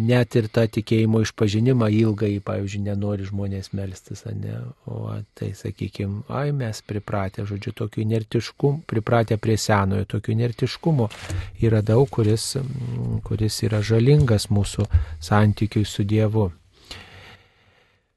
[0.09, 4.61] net ir tą tikėjimo išpažinimą ilgai, pavyzdžiui, nenori žmonės melstis, ne?
[4.87, 11.09] o tai, sakykime, ai mes pripratę, žodžiu, tokiu inertiškumu, pripratę prie senojo, tokiu inertiškumu
[11.67, 12.55] yra daug, kuris,
[13.27, 14.87] kuris yra žalingas mūsų
[15.25, 16.51] santykiui su Dievu.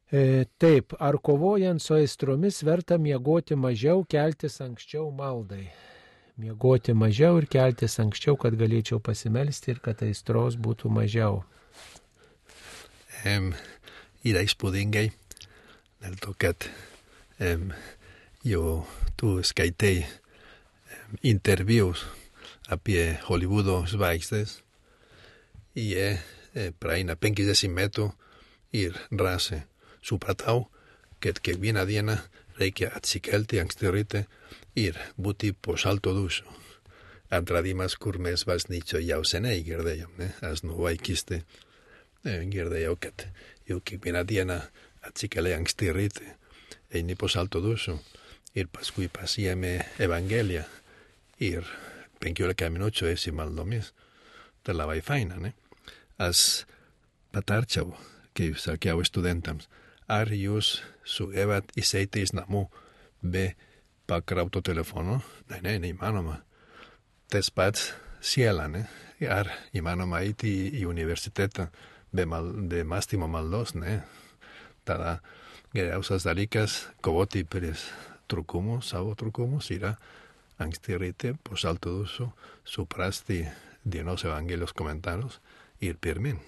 [0.10, 5.68] E, taip, ar kovojant su aistromis verta miegoti mažiau, keltis anksčiau maldai?
[6.42, 11.44] Miegoti mažiau ir keltis anksčiau, kad galėčiau pasimelsti ir kad aistros būtų mažiau.
[13.22, 13.52] Um,
[14.26, 15.12] yra įspūdingai
[16.02, 16.66] dėl to, kad
[17.38, 17.70] um,
[18.42, 18.82] jau
[19.20, 22.08] tu skaitai um, intervius
[22.66, 24.62] apie Hollywoodo žvaigždės,
[25.78, 28.10] jie eh, praeina 50 metrų
[28.74, 29.68] ir rase
[30.02, 30.68] supratau,
[31.20, 32.18] kad kiekvieną dieną
[32.60, 34.26] reikia atsikelti anksti ryte
[34.76, 36.46] ir būti po šalto dušo.
[37.30, 40.32] Atradimas, kur mes bažnyčioje jau seniai girdėjom, ne?
[40.42, 41.44] Aš nuo vaikystė
[42.26, 43.28] girdėjau, kad
[43.70, 44.60] jau kiekvieną dieną
[45.06, 46.36] atsikeli anksti ryte,
[46.92, 48.00] eini po šalto dušo
[48.58, 50.66] ir paskui pasiemi Evangeliją
[51.40, 51.68] ir
[52.20, 53.94] 15 minučių esi maldomis.
[54.64, 55.54] Tai labai faina, ne?
[56.20, 56.66] Aš
[57.32, 57.94] patarčiau,
[58.36, 59.70] kaip sakiau studentams,
[60.10, 62.66] ar jūs sugebat įseiti į namų
[63.22, 63.54] be
[64.10, 65.20] pakrauto telefono?
[65.52, 66.40] Ne, ne, neįmanoma.
[67.30, 67.92] Tas pats
[68.22, 68.88] siela, ne?
[69.30, 71.68] Ar įmanoma eiti į universitetą
[72.12, 74.00] be, mal, be mąstymo maldos, ne?
[74.88, 75.20] Tada
[75.76, 77.86] geriausias dalykas kovoti prieš
[78.30, 79.94] trūkumus, savo trūkumus yra
[80.60, 82.32] anksti ryte po salto dušo
[82.66, 83.44] suprasti
[83.86, 85.40] dienos evangelijos komentarus
[85.82, 86.40] ir pirmin.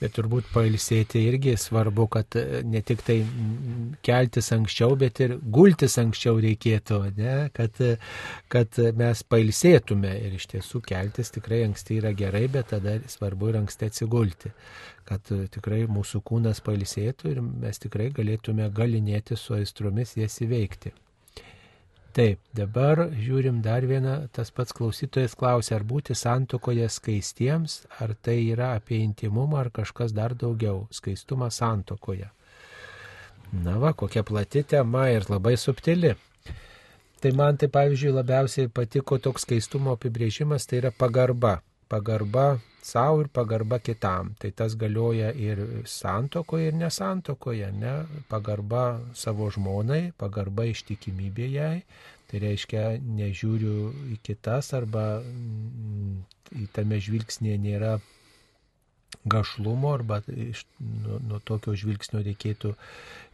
[0.00, 3.20] Bet turbūt pailsėti irgi svarbu, kad e, ne tik tai
[4.04, 7.36] keltis anksčiau, bet ir gultis anksčiau reikėtų, ne?
[7.54, 7.94] Kad, e,
[8.52, 13.60] kad mes pailsėtume ir iš tiesų keltis tikrai anksti yra gerai, bet tada svarbu ir
[13.62, 14.50] anksti atsigulti,
[15.08, 20.96] kad e, tikrai mūsų kūnas pailsėtų ir mes tikrai galėtume galinėti su aistromis jas įveikti.
[22.14, 28.36] Taip, dabar žiūrim dar vieną, tas pats klausytojas klausia, ar būti santokoje skaistiems, ar tai
[28.52, 32.28] yra apie intimumą, ar kažkas dar daugiau, skaistumą santokoje.
[33.66, 36.14] Na va, kokia plati tema ir labai subtili.
[37.18, 41.56] Tai man tai pavyzdžiui labiausiai patiko toks skaistumo apibrėžimas, tai yra pagarba.
[41.94, 42.46] Pagarba
[42.84, 44.34] savo ir pagarba kitam.
[44.42, 47.70] Tai tas galioja ir santokoje, ir nesantokoje.
[47.78, 47.94] Ne?
[48.28, 51.76] Pagarba savo žmonai, pagarba ištikimybė jai,
[52.34, 52.80] Tai reiškia,
[53.14, 56.14] nežiūriu į kitas arba mm,
[56.64, 57.92] į tame žvilgsnėje nėra
[59.30, 62.72] gašlumo arba iš, nuo, nuo tokio žvilgsnio reikėtų,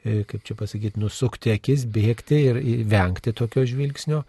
[0.03, 2.59] kaip čia pasakyti, nusukti akis, bėgti ir
[2.89, 4.23] vengti tokio žvilgsnio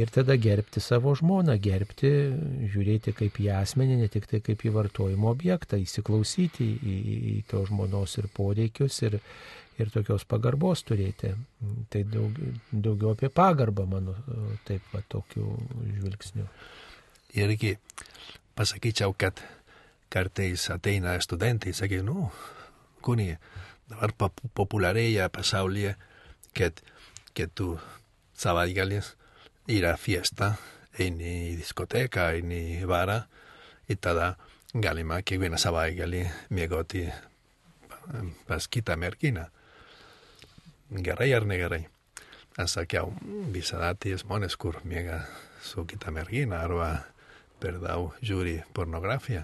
[0.00, 2.10] ir tada gerbti savo žmoną, gerbti,
[2.74, 7.36] žiūrėti kaip į asmenį, ne tik tai kaip į vartojimo objektą, įsiklausyti į, į, į
[7.48, 9.18] to žmonos ir poreikius ir,
[9.80, 11.32] ir tokios pagarbos turėti.
[11.88, 12.38] Tai daug,
[12.70, 14.18] daugiau apie pagarbą, mano,
[14.68, 15.56] taip pat tokiu
[15.88, 16.46] žvilgsniu.
[17.40, 17.78] Irgi
[18.54, 19.40] pasakyčiau, kad
[20.12, 22.28] kartais ateina studentai, sakai, nu,
[23.02, 23.32] kuni,
[23.90, 24.14] dabar
[24.54, 25.94] populiarėja pasaulyje,
[26.56, 26.80] kad,
[27.36, 27.74] kad tu
[28.38, 29.14] savaitgalis
[29.70, 30.54] yra fiesta,
[30.98, 33.22] eini į diskoteką, eini į barą,
[33.88, 34.34] ir tada
[34.74, 37.08] galima kiekvieną savaitgalį miegoti
[38.48, 39.48] pas kitą merginą
[40.90, 41.86] gerai ar negerai.
[42.54, 43.10] Aš sakiau,
[43.50, 45.24] visada tie žmonės, kur miega
[45.64, 47.06] su kita mergina arba
[47.58, 49.42] per daug žiūri pornografiją,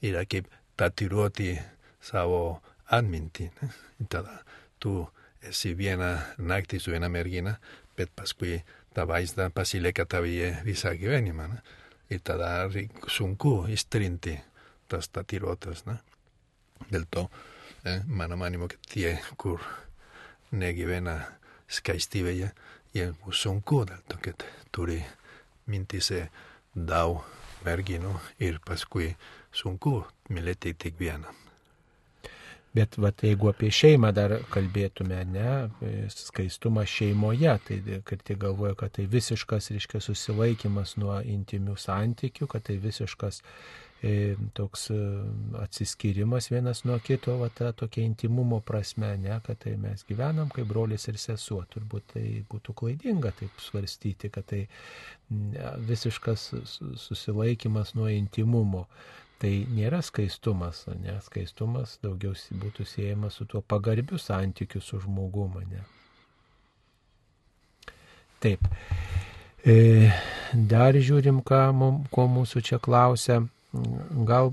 [0.00, 0.48] yra kaip
[0.80, 1.58] tatiruoti
[2.00, 3.48] savo atmintį.
[3.60, 3.70] Ne?
[4.00, 4.40] Ir tada
[4.82, 5.04] tu
[5.46, 7.56] esi vieną naktį su viena mergina,
[7.96, 8.60] bet paskui
[8.94, 11.48] ta vaizda pasilieka tavyje visą gyvenimą.
[11.52, 11.60] Ne?
[12.10, 12.66] Ir tada
[13.08, 14.36] sunku ištrinti
[14.90, 15.84] tas tatiruotas.
[15.86, 16.00] Ne?
[16.90, 17.28] Dėl to,
[17.84, 19.60] eh, mano manimo, kad tie, kur
[20.50, 21.20] negyvena
[21.70, 22.50] skaistybėje,
[22.94, 24.98] jiems bus sunku dėl to, kad turi
[25.70, 26.28] mintise
[26.74, 27.22] daug
[27.64, 29.14] merginų ir paskui
[29.52, 30.00] sunku
[30.30, 31.49] mylėti tik vieną.
[32.74, 35.54] Bet vat, jeigu apie šeimą dar kalbėtume, ne,
[36.14, 42.68] skaistumą šeimoje, tai kad tai galvoja, kad tai visiškas, reiškia, susilaikimas nuo intimių santykių, kad
[42.68, 43.42] tai visiškas
[44.02, 44.94] E, toks e,
[45.60, 50.70] atsiskyrimas vienas nuo kito, va ta tokia intimumo prasme, ne, kad tai mes gyvenam kaip
[50.70, 51.60] brolis ir sesuo.
[51.68, 54.62] Turbūt tai būtų klaidinga taip svarstyti, kad tai
[55.90, 56.46] visiškas
[57.02, 58.86] susilaikimas nuo intimumo.
[59.40, 65.62] Tai nėra skaistumas, ne, skaistumas daugiausiai būtų siejamas su tuo pagarbiu santykiu su žmogumu.
[65.70, 65.84] Ne.
[68.44, 68.68] Taip.
[69.64, 70.10] E,
[70.52, 71.62] dar žiūrim, ką,
[72.12, 73.40] ko mūsų čia klausia.
[74.28, 74.52] Gal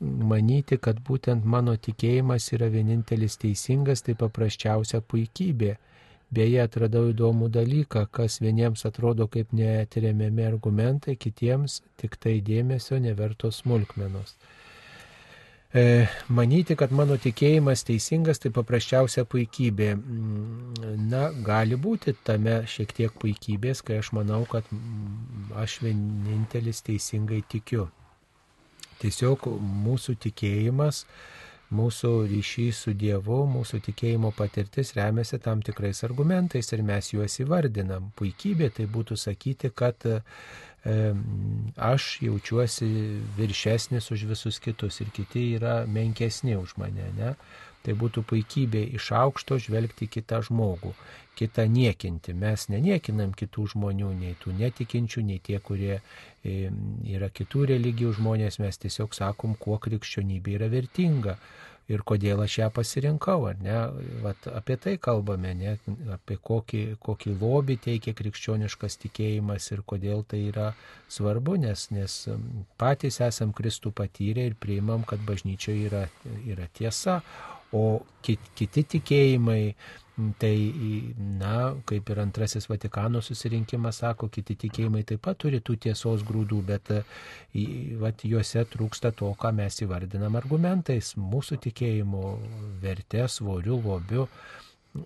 [0.00, 5.76] manyti, kad būtent mano tikėjimas yra vienintelis teisingas, tai paprasčiausia puikybė.
[6.30, 13.64] Beje, atradau įdomų dalyką, kas vieniems atrodo kaip neatremiami argumentai, kitiems tik tai dėmesio nevertos
[13.64, 14.36] smulkmenos.
[15.74, 19.90] E, manyti, kad mano tikėjimas teisingas, tai paprasčiausia puikybė.
[19.94, 26.82] Mm, na, gali būti tame šiek tiek puikybės, kai aš manau, kad mm, aš vienintelis
[26.86, 27.86] teisingai tikiu.
[29.02, 29.46] Tiesiog
[29.84, 31.04] mūsų tikėjimas,
[31.74, 38.10] mūsų ryšys su Dievu, mūsų tikėjimo patirtis remiasi tam tikrais argumentais ir mes juos įvardinam.
[38.18, 40.18] Puikybė tai būtų sakyti, kad e,
[41.90, 42.90] aš jaučiuosi
[43.38, 47.10] viršesnis už visus kitus ir kiti yra menkesni už mane.
[47.18, 47.34] Ne?
[47.80, 50.92] Tai būtų puikybė iš aukšto žvelgti kitą žmogų,
[51.38, 52.34] kitą niekinti.
[52.36, 56.02] Mes neniekinam kitų žmonių, nei tų netikinčių, nei tie, kurie
[56.44, 61.38] yra kitų religijų žmonės, mes tiesiog sakom, kuo krikščionybė yra vertinga
[61.90, 63.76] ir kodėl aš ją pasirinkau, ar ne?
[64.24, 65.76] Vat apie tai kalbame, ne?
[66.14, 70.70] apie kokį, kokį lobį teikia krikščioniškas tikėjimas ir kodėl tai yra
[71.10, 72.18] svarbu, nes, nes
[72.80, 76.04] patys esam Kristų patyrę ir priimam, kad bažnyčioje yra,
[76.46, 77.20] yra tiesa,
[77.76, 79.62] o kit, kiti tikėjimai,
[80.38, 80.56] Tai,
[81.16, 81.52] na,
[81.88, 86.90] kaip ir antrasis Vatikano susirinkimas sako, kiti tikėjimai taip pat turi tų tiesos grūdų, bet
[88.02, 92.34] vat, juose trūksta to, ką mes įvardinam argumentais, mūsų tikėjimo
[92.82, 94.26] vertė, svoriu, lobiu.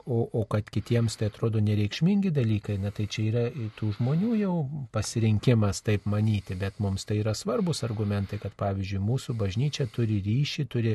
[0.07, 3.43] O, o kad kitiems tai atrodo nereikšmingi dalykai, na tai čia yra
[3.76, 4.53] tų žmonių jau
[4.95, 10.64] pasirinkimas taip manyti, bet mums tai yra svarbus argumentai, kad pavyzdžiui mūsų bažnyčia turi ryšį,
[10.72, 10.95] turi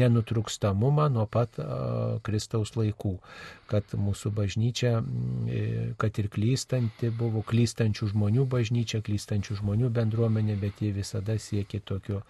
[0.00, 1.66] nenutrukstamumą nuo pat a,
[2.24, 3.18] Kristaus laikų,
[3.68, 4.94] kad mūsų bažnyčia,
[6.00, 12.24] kad ir klystanti buvo klystančių žmonių bažnyčia, klystančių žmonių bendruomenė, bet jie visada siekia tokio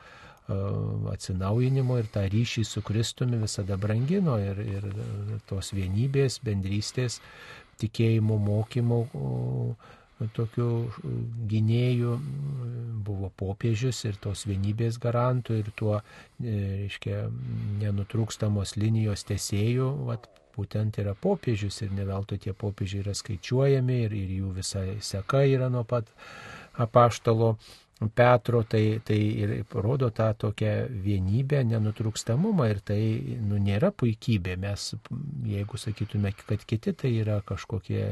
[0.50, 4.86] atsinaujinimo ir tą ryšį su Kristumi visada brangino ir, ir
[5.48, 7.20] tos vienybės, bendrystės,
[7.82, 9.02] tikėjimo mokymo
[10.36, 10.68] tokių
[11.50, 12.12] gynėjų
[13.06, 15.98] buvo popiežius ir tos vienybės garantų ir tuo,
[16.38, 17.24] e, reiškia,
[17.80, 24.16] nenutrūkstamos linijos tesėjų, vat, būtent yra popiežius ir ne veltui tie popiežiai yra skaičiuojami ir,
[24.16, 26.10] ir jų visa seka yra nuo pat
[26.80, 27.56] apaštalo
[28.10, 30.72] Petro, tai, tai ir rodo tą tokią
[31.04, 33.02] vienybę, nenutrūkstamumą ir tai
[33.40, 34.56] nu, nėra puikybė.
[34.62, 34.92] Mes,
[35.46, 38.04] jeigu sakytume, kad kiti tai yra kažkokie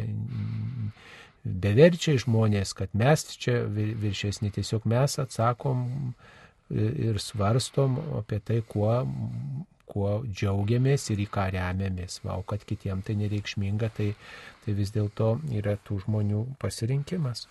[1.44, 5.86] beverčiai žmonės, kad mes čia viršesni, tiesiog mes atsakom
[6.70, 8.92] ir svarstom apie tai, kuo,
[9.90, 12.20] kuo džiaugiamės ir į ką remiamės.
[12.26, 14.12] Va, o kad kitiems tai nereikšminga, tai,
[14.64, 17.48] tai vis dėlto yra tų žmonių pasirinkimas.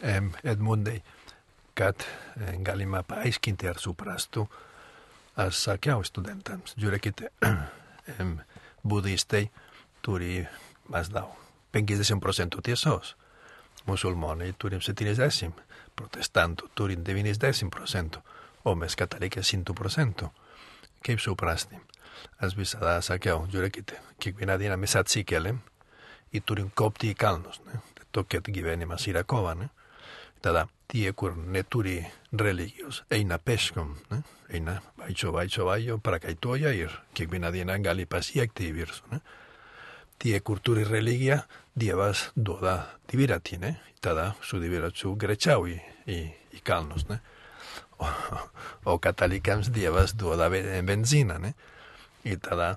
[0.00, 1.02] Edmundai,
[1.80, 4.44] kad eh, galima paaiškinti ar suprastų,
[5.40, 7.30] aš sakiau studentams, žiūrėkite,
[8.92, 9.46] budistai
[10.04, 10.42] turi
[10.92, 11.32] maždaug
[11.72, 13.14] 50 procentų tiesos,
[13.88, 15.64] musulmonai turim 70,
[15.96, 18.20] protestantų turim 90 procentų,
[18.68, 20.28] o mes katalikai 100 procentų.
[21.06, 21.80] Kaip suprasti?
[22.44, 25.62] Aš visada sakiau, žiūrėkite, kiekvieną dieną mes atsikeliam
[26.36, 27.80] ir turim kopti į kalnus, ne?
[28.12, 29.70] tokia gyvenimas yra kova, ne?
[30.40, 32.00] Tada tie, kur neturi
[32.32, 34.22] religijos, eina peškom, ne?
[34.50, 39.10] eina vaitxo, vaitxo, vaio, prakaitoja ir kiekvieną dieną gali pasiekti į viršų.
[39.12, 39.20] Ne?
[40.20, 41.42] Tie, kur turi religia,
[41.80, 42.74] Dievas duoda
[43.08, 43.76] divirati, ne?
[44.02, 45.76] tada su diviratsu greičiau į,
[46.10, 46.18] į,
[46.58, 47.06] į kalnus.
[47.08, 47.20] Ne?
[48.00, 48.08] O,
[48.90, 51.54] o katalikams Dievas duoda benzina, ne?
[52.24, 52.74] i tada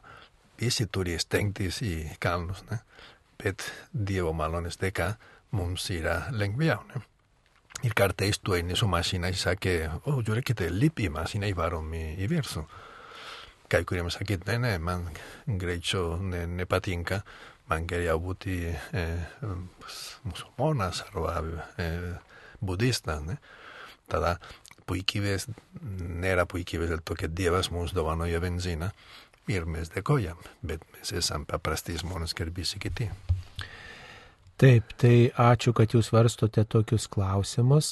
[0.59, 2.61] visi turi stengtis į kalnus.
[2.69, 2.83] Ne?
[3.41, 5.15] Bet Dievo malonės dėka
[5.57, 6.83] mums yra lengviau.
[6.91, 7.03] Ne?
[7.83, 11.55] Ir kartais tu eini su mašina i sakė, o, oh, žiūrėkite, lipi į mašiną i
[11.57, 12.63] varom į, į viršų.
[13.71, 15.09] Kai kuriems sakė, ne, ne, man
[15.47, 17.19] greičio ne, nepatinka,
[17.67, 19.03] man geriau būti e,
[20.23, 21.41] musulmonas arba
[21.75, 21.89] e,
[22.63, 23.23] budistas.
[23.27, 23.39] Ne?
[24.11, 24.37] Tada
[24.87, 25.49] puikybės
[26.23, 28.93] nėra puikybės dėl to, kad Dievas mums dovanoja benziną
[29.51, 33.11] ir mes dėkojam, bet mes esam paprasti žmonės kaip visi kiti.
[34.63, 37.89] Taip, tai ačiū, kad jūs varstote tokius klausimus.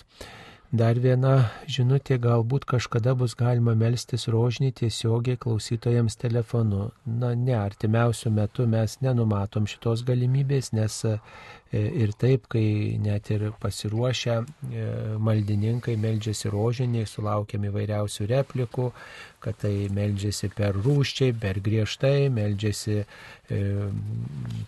[0.72, 1.34] Dar viena
[1.67, 6.86] žinutė, galbūt kažkada bus galima melstis rožnį tiesiogiai klausytojams telefonu.
[7.03, 11.01] Na ne, artimiausių metų mes nenumatom šitos galimybės, nes
[11.72, 14.38] ir taip, kai net ir pasiruošę
[15.24, 18.89] maldininkai meldžiasi rožiniai, sulaukiam įvairiausių replikų,
[19.41, 23.61] kad tai meldžiasi per rūščiai, per griežtai, meldžiasi e,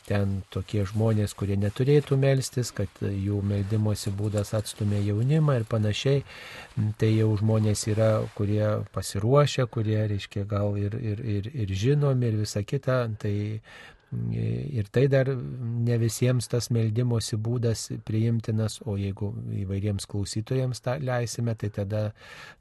[0.08, 6.26] ten tokie žmonės, kurie neturėtų melstis, kad jų meldimosi būdas atstumė jaunimą ir panašiai.
[6.98, 12.42] Tai jau žmonės yra, kurie pasiruošę, kurie, reiškia, gal ir, ir, ir, ir žinomi ir
[12.42, 13.04] visa kita.
[13.22, 13.36] Tai
[14.34, 19.32] Ir tai dar ne visiems tas meldimosi būdas priimtinas, o jeigu
[19.64, 22.04] įvairiems klausytojams tą leisime, tai tada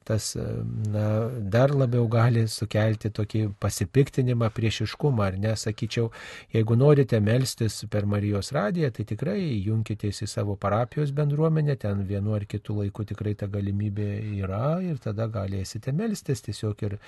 [0.04, 1.06] tas na,
[1.54, 6.10] dar labiau gali sukelti tokį pasipiktinimą, priešiškumą, ar nesakyčiau,
[6.54, 12.34] jeigu norite melstis per Marijos radiją, tai tikrai junkitės į savo parapijos bendruomenę, ten vienu
[12.36, 14.08] ar kitu laiku tikrai ta galimybė
[14.42, 16.98] yra ir tada galėsite melstis tiesiog ir,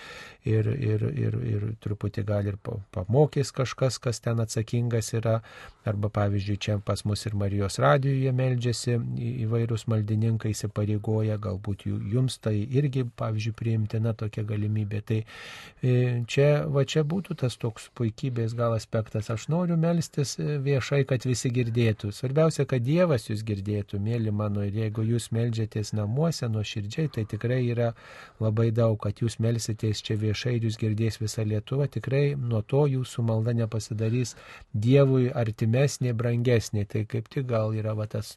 [0.44, 2.58] ir, ir, ir, ir truputį gal ir
[2.94, 5.40] pamokys kažkas, kas ten ten atsakingas yra,
[5.84, 8.94] arba pavyzdžiui, čia pas mus ir Marijos radijoje meldžiasi
[9.44, 15.02] įvairūs maldininkai įsipareigoja, galbūt jums tai irgi, pavyzdžiui, priimtina tokia galimybė.
[15.04, 19.28] Tai e, čia, va čia būtų tas toks puikybės gal aspektas.
[19.30, 22.14] Aš noriu melstis e, viešai, kad visi girdėtų.
[22.16, 27.26] Svarbiausia, kad Dievas jūs girdėtų, mėly mano, ir jeigu jūs melžiatės namuose nuo širdžiai, tai
[27.28, 27.92] tikrai yra
[28.40, 32.86] labai daug, kad jūs melsitės čia viešai ir jūs girdės visą Lietuvą, tikrai nuo to
[32.88, 34.36] jūsų malda nepasidarys padarys
[34.74, 36.86] Dievui artimesnė, brangesnė.
[36.86, 38.36] Tai kaip tik gal yra va, tas,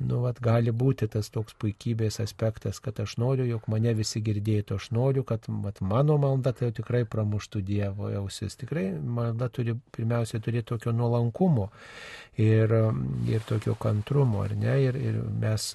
[0.00, 4.74] nu, va, gali būti tas toks puikybės aspektas, kad aš noriu, jog mane visi girdėtų,
[4.76, 8.56] aš noriu, kad va, mano malda tai tikrai pramuštų Dievo ausis.
[8.56, 11.70] Tikrai malda turi pirmiausia turėti tokio nuolankumo
[12.36, 12.74] ir,
[13.28, 14.80] ir tokio kantrumo, ar ne?
[14.82, 15.74] Ir, ir mes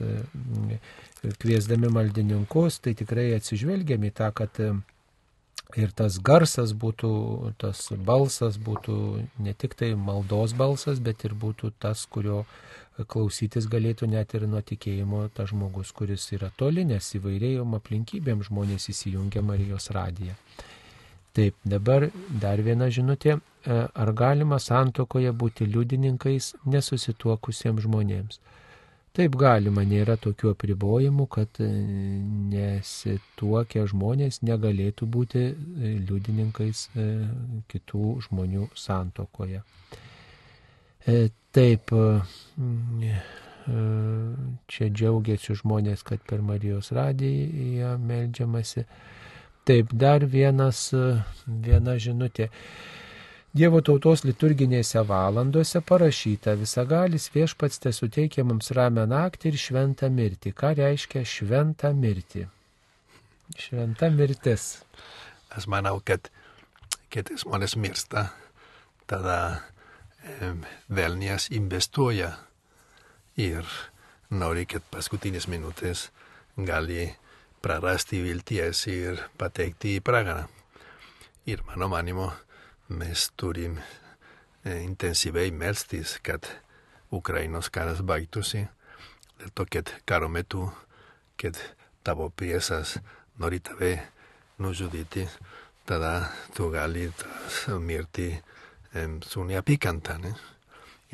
[1.40, 4.60] kviesdami maldininkus, tai tikrai atsižvelgiam į tą, kad
[5.80, 7.12] ir tas garsas būtų,
[7.62, 8.98] tas balsas būtų
[9.46, 12.44] ne tik tai maldos balsas, bet ir būtų tas, kurio
[13.10, 18.90] klausytis galėtų net ir nuo tikėjimo tas žmogus, kuris yra toli, nes įvairiejom aplinkybėm žmonės
[18.94, 20.38] įsijungia Marijos radiją.
[21.34, 23.40] Taip, dabar dar viena žinutė.
[23.66, 28.38] Ar galima santokoje būti liudininkais nesusituokusiems žmonėms?
[29.14, 31.68] Taip galima, nėra tokių apribojimų, kad e,
[32.50, 37.06] nesituokę žmonės negalėtų būti e, liudininkais e,
[37.70, 39.62] kitų žmonių santokoje.
[41.54, 41.94] Taip,
[44.74, 48.88] čia džiaugiasi žmonės, kad per Marijos radiją melžiamasi.
[49.68, 50.88] Taip, dar vienas,
[51.46, 52.50] viena žinutė.
[53.54, 60.56] Dievo tautos liturginėse valandose parašyta visagalis viešpats te suteikia mums ramę naktį ir šventą mirtį.
[60.58, 62.48] Ką reiškia šventą mirtį?
[63.54, 64.82] Šventa mirtis.
[65.54, 66.32] Aš manau, kad
[67.14, 68.24] kai žmonės miršta,
[69.06, 70.56] tada e,
[70.90, 72.32] velnijas investuoja
[73.38, 73.70] ir
[74.34, 76.08] nori, kad paskutinės minutės
[76.58, 77.12] gali
[77.62, 80.48] prarasti vilties ir patekti į pragarą.
[81.46, 82.32] Ir mano manimo,
[82.94, 86.48] mes turim e, intensyviai melstis, kad
[87.14, 88.64] Ukrainos karas baigtųsi,
[89.42, 90.68] dėl to, kad karo metu,
[91.38, 91.58] kad
[92.04, 92.98] tavo priešas
[93.42, 93.96] nori tave
[94.62, 95.28] nužudyti,
[95.86, 97.12] tada tu gali
[97.80, 98.32] mirti
[99.26, 100.18] su neapykanta.
[100.22, 100.34] Ne?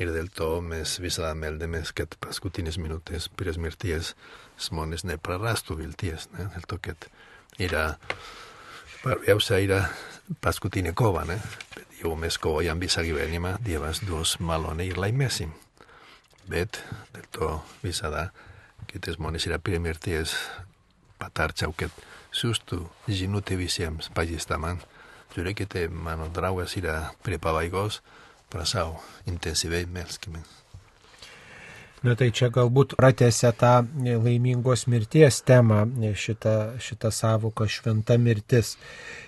[0.00, 4.14] Ir dėl to mes visada meldėmės, kad paskutinės minutės prieš mirties
[4.60, 6.28] žmonės neprarastų vilties.
[6.36, 6.48] Ne?
[6.54, 7.08] Dėl to, kad
[7.60, 7.84] yra,
[9.00, 9.82] svarbiausia yra
[10.38, 11.38] paskutinė kova, ne?
[12.00, 15.52] Jau mes kovojam visą gyvenimą, Dievas duos malonę ir laimėsim.
[16.50, 16.80] Bet
[17.14, 17.50] dėl to
[17.82, 18.30] visada,
[18.90, 20.34] kad žmonės yra prie mirties,
[21.20, 21.92] patarčiau, kad
[22.34, 24.80] siūstų žinutę visiems pažįstamam.
[25.34, 28.00] Žiūrėkite, mano draugas yra prie pabaigos,
[28.50, 28.96] prašau,
[29.30, 30.42] intensyviai melskime.
[32.00, 33.70] Na tai čia galbūt pratęsia tą
[34.00, 35.82] laimingos mirties temą,
[36.16, 38.78] šitą, šitą savoką šventa mirtis.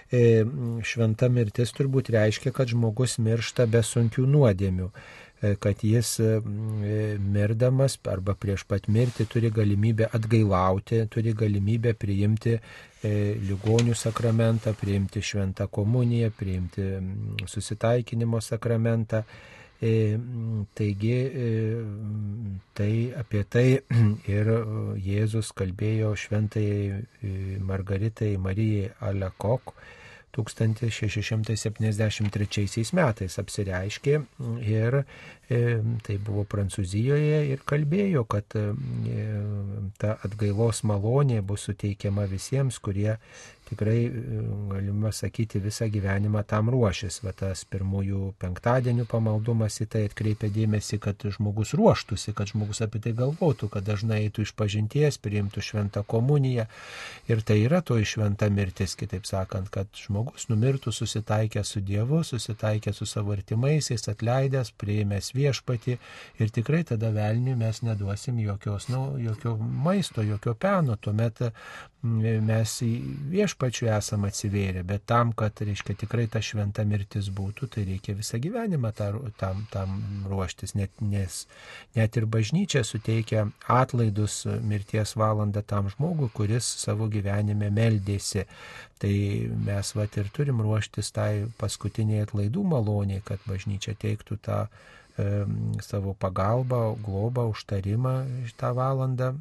[0.09, 0.41] E,
[0.81, 6.33] šventa mirtis turbūt reiškia, kad žmogus miršta be sunkių nuodėmių e, kad jis e,
[7.37, 12.57] mirdamas arba prieš pat mirtį turi galimybę atgailauti, turi galimybę priimti
[13.03, 16.93] ligonių sakramentą, priimti šventą komuniją, priimti
[17.51, 19.27] susitaikinimo sakramentą.
[19.83, 21.17] Taigi
[22.79, 23.65] tai apie tai
[24.37, 24.51] ir
[25.03, 26.69] Jėzus kalbėjo šventai
[27.67, 29.75] Margaritai Marijai Alekok
[30.33, 34.15] 1673 metais apsireiškė
[34.65, 35.05] ir e,
[36.07, 38.73] tai buvo Prancūzijoje ir kalbėjo, kad e,
[40.01, 43.19] ta atgailos malonė bus suteikiama visiems, kurie
[43.73, 47.23] tikrai, e, galima sakyti, visą gyvenimą tam ruošis.
[47.25, 53.01] Va tas pirmųjų penktadienių pamaldumas į tai atkreipia dėmesį, kad žmogus ruoštųsi, kad žmogus apie
[53.03, 56.69] tai galvotų, kad dažnai eitų iš pažinties, priimtų šventą komuniją.
[57.31, 62.93] Ir tai yra to šventa mirtis, kitaip sakant, kad žmogus numirtų susitaikę su Dievu, susitaikę
[62.93, 65.99] su savo artimaisiais, atleidęs, prieimęs viešpati
[66.43, 70.97] ir tikrai tada velniui mes neduosim jokios, nu, jokio maisto, jokio peno.
[70.97, 71.41] Tuomet
[72.03, 72.73] mes
[73.31, 78.41] viešpačiu esam atsivėrę, bet tam, kad, reiškia, tikrai ta šventa mirtis būtų, tai reikia visą
[78.43, 78.91] gyvenimą
[79.39, 81.45] tam, tam ruoštis, net, nes
[81.95, 88.49] net ir bažnyčia suteikia atlaidus mirties valandą tam žmogui, kuris savo gyvenime meldėsi.
[89.03, 89.15] Tai
[89.67, 94.67] mes vat ir turim ruoštis tai paskutiniai atlaidų maloniai, kad bažnyčia teiktų tą
[95.85, 98.15] savo pagalbą, globą, užtarimą
[98.49, 99.35] šitą valandą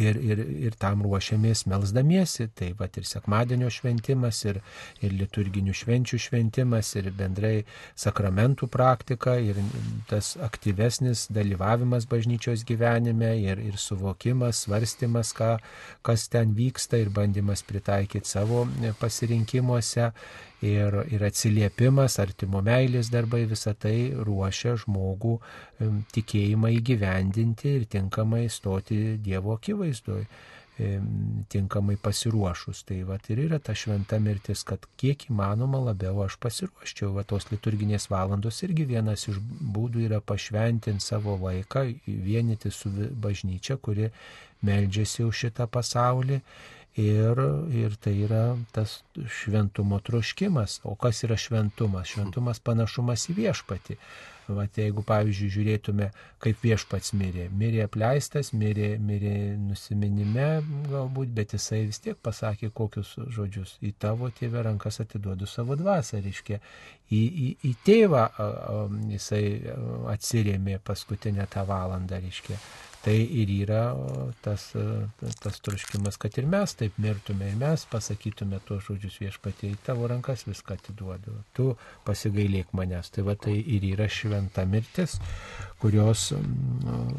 [0.00, 0.38] Ir, ir,
[0.68, 4.62] ir tam ruošiamės melzdamiesi, tai va ir sekmadienio šventimas, ir,
[5.04, 7.66] ir liturginių švenčių šventimas, ir bendrai
[8.00, 9.60] sakramentų praktika, ir
[10.08, 15.58] tas aktyvesnis dalyvavimas bažnyčios gyvenime, ir, ir suvokimas, svarstymas, ką,
[16.00, 18.64] kas ten vyksta, ir bandymas pritaikyti savo
[19.00, 20.08] pasirinkimuose,
[20.62, 25.36] ir, ir atsiliepimas, artimo meilės darbai, visa tai ruošia žmogų
[26.14, 30.26] tikėjimą įgyvendinti ir tinkamai stoti Dievo akivaizdoje
[31.52, 32.82] tinkamai pasiruošus.
[32.88, 37.12] Tai va ir yra ta šventa mirtis, kad kiek įmanoma labiau aš pasiruoščiau.
[37.16, 43.76] Va tos liturginės valandos irgi vienas iš būdų yra pašventinti savo laiką, vienyti su bažnyčia,
[43.76, 44.10] kuri
[44.62, 46.40] meldžiasi už šitą pasaulį
[47.00, 47.38] Ir,
[47.72, 48.98] ir tai yra tas
[49.32, 50.82] šventumo troškimas.
[50.84, 52.10] O kas yra šventumas?
[52.12, 53.96] Šventumas panašumas į viešpatį.
[54.52, 56.10] Vat jeigu, pavyzdžiui, žiūrėtume,
[56.42, 57.46] kaip viešpats mirė.
[57.56, 60.48] Mirė apleistas, mirė, mirė nusiminime
[60.90, 63.78] galbūt, bet jisai vis tiek pasakė kokius žodžius.
[63.80, 66.60] Į tavo tėvę rankas atiduodu savo dvasę, reiškia.
[67.08, 68.28] Į, į, į tėvą
[69.14, 69.44] jisai
[70.12, 72.58] atsirėmė paskutinę tą valandą, reiškia.
[73.02, 73.80] Tai ir yra
[74.44, 74.68] tas,
[75.42, 80.06] tas troškimas, kad ir mes taip mirtume, ir mes pasakytume tuos žodžius viešpatie, į tavo
[80.10, 81.72] rankas viską atiduodu, tu
[82.06, 83.10] pasigailėk manęs.
[83.10, 85.16] Tai va tai ir yra šventa mirtis,
[85.82, 86.28] kurios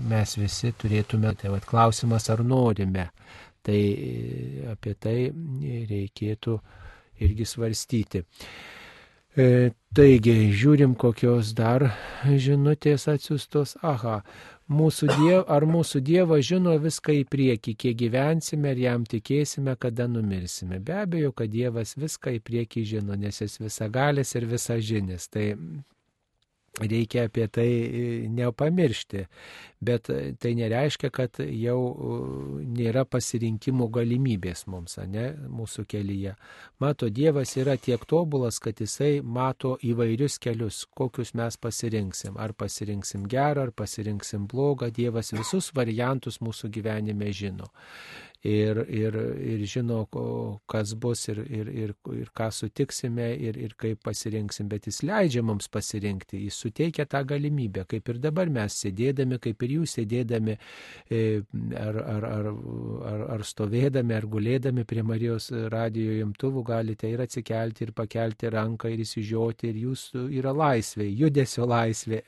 [0.07, 1.33] mes visi turėtume.
[1.41, 3.09] Tai va klausimas, ar norime.
[3.63, 3.79] Tai
[4.71, 5.17] apie tai
[5.91, 6.55] reikėtų
[7.27, 8.23] irgi svarstyti.
[9.33, 11.87] E, taigi, žiūrim, kokios dar
[12.23, 13.77] žinutės atsiustos.
[13.81, 14.21] Aha,
[14.71, 20.07] Mūsų diev, ar mūsų Dievas žino viską į priekį, kiek gyvensime ir jam tikėsime, kada
[20.07, 20.79] numirsime.
[20.79, 25.27] Be abejo, kad Dievas viską į priekį žino, nes jis visagalis ir visažinis.
[25.27, 25.49] Tai
[26.81, 29.25] reikia apie tai e, nepamiršti.
[29.83, 32.17] Bet e, tai nereiškia, kad jau e,
[32.65, 36.35] nėra pasirinkimo galimybės mums, ne, mūsų kelyje.
[36.81, 42.39] Mato, Dievas yra tiek tobulas, kad jisai mato įvairius kelius, kokius mes pasirinksim.
[42.41, 44.89] Ar pasirinksim gerą, ar pasirinksim blogą.
[44.93, 47.69] Dievas visus variantus mūsų gyvenime žino
[48.43, 50.03] ir, ir, ir žino,
[50.67, 55.43] kas bus ir, ir, ir, ir ką sutiksime ir, ir kaip pasirinksim, bet jis leidžia
[55.45, 60.57] mums pasirinkti, jis suteikia tą galimybę, kaip ir dabar mes sėdėdami, kaip ir jūs sėdėdami
[60.57, 61.23] e,
[61.79, 62.51] ar, ar, ar,
[63.13, 68.91] ar, ar stovėdami, ar gulėdami prie Marijos radijo imtuvų galite ir atsikelti, ir pakelti ranką,
[68.91, 72.23] ir įsižiūrėti, ir jūsų yra laisvė, judesio laisvė,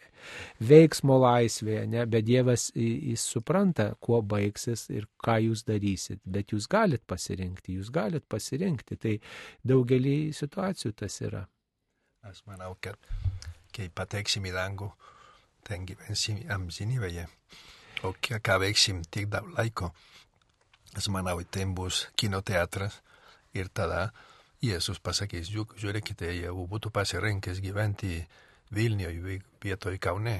[0.60, 2.06] veiksmo laisvė, ne?
[2.10, 7.92] bet Dievas jis supranta, kuo baigsis ir ką jūs darysit, bet jūs galit pasirinkti, jūs
[7.94, 8.98] galit pasirinkti.
[9.02, 9.16] Tai
[9.68, 11.46] daugelį situacijų tas yra.
[12.26, 12.98] Aš manau, kad
[13.76, 14.90] kai pateksim į dangų,
[15.68, 17.28] ten gyvensim amžinybėje.
[18.06, 19.92] O ką veiksim tiek daug laiko,
[20.96, 23.02] aš manau, ten bus kino teatras
[23.56, 24.10] ir tada
[24.66, 28.24] Jėzus pasakys, žiūrėkite, jeigu būtų pasirinkęs gyventi
[28.74, 30.40] Vilniuje vietoj Kaune,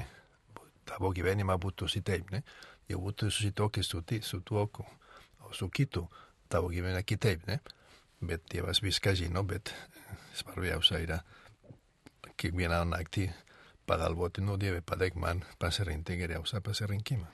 [0.86, 2.42] tavo gyvenimą būtų sitaip, ne?
[2.90, 4.68] Jau būtų susitokęs su, su tuo,
[5.40, 6.06] o su kitu
[6.48, 7.60] tavo gyvena kitaip, ne?
[8.20, 9.74] Bet Dievas viską žino, bet
[10.34, 11.20] svarbiausia yra
[12.36, 13.30] kiekvieną naktį
[13.86, 17.26] pagalvoti, nu Dieve, padėk man pasirinkti geriausią pasirinkimą.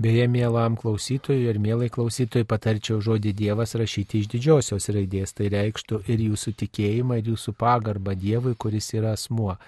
[0.00, 6.00] Beje, mielam klausytojui ir mielai klausytojui patarčiau žodį Dievas rašyti iš didžiosios raidės, tai reikštų
[6.08, 9.58] ir jūsų tikėjimą, ir jūsų pagarbą Dievui, kuris yra asmuo.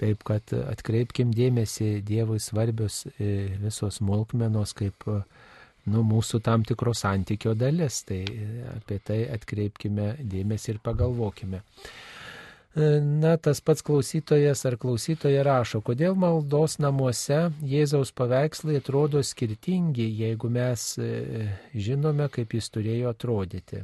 [0.00, 7.52] Taip kad atkreipkim dėmesį Dievui svarbios e, visos smulkmenos, kaip nu, mūsų tam tikro santykio
[7.58, 8.00] dalis.
[8.08, 8.22] Tai
[8.76, 11.60] apie tai atkreipkime dėmesį ir pagalvokime.
[13.20, 20.46] Na, tas pats klausytojas ar klausytoja rašo, kodėl maldos namuose Jėzaus paveikslai atrodo skirtingi, jeigu
[20.54, 23.82] mes e, žinome, kaip jis turėjo atrodyti.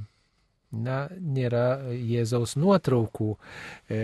[0.73, 3.29] Na, nėra Jėzaus nuotraukų,
[3.89, 4.01] e,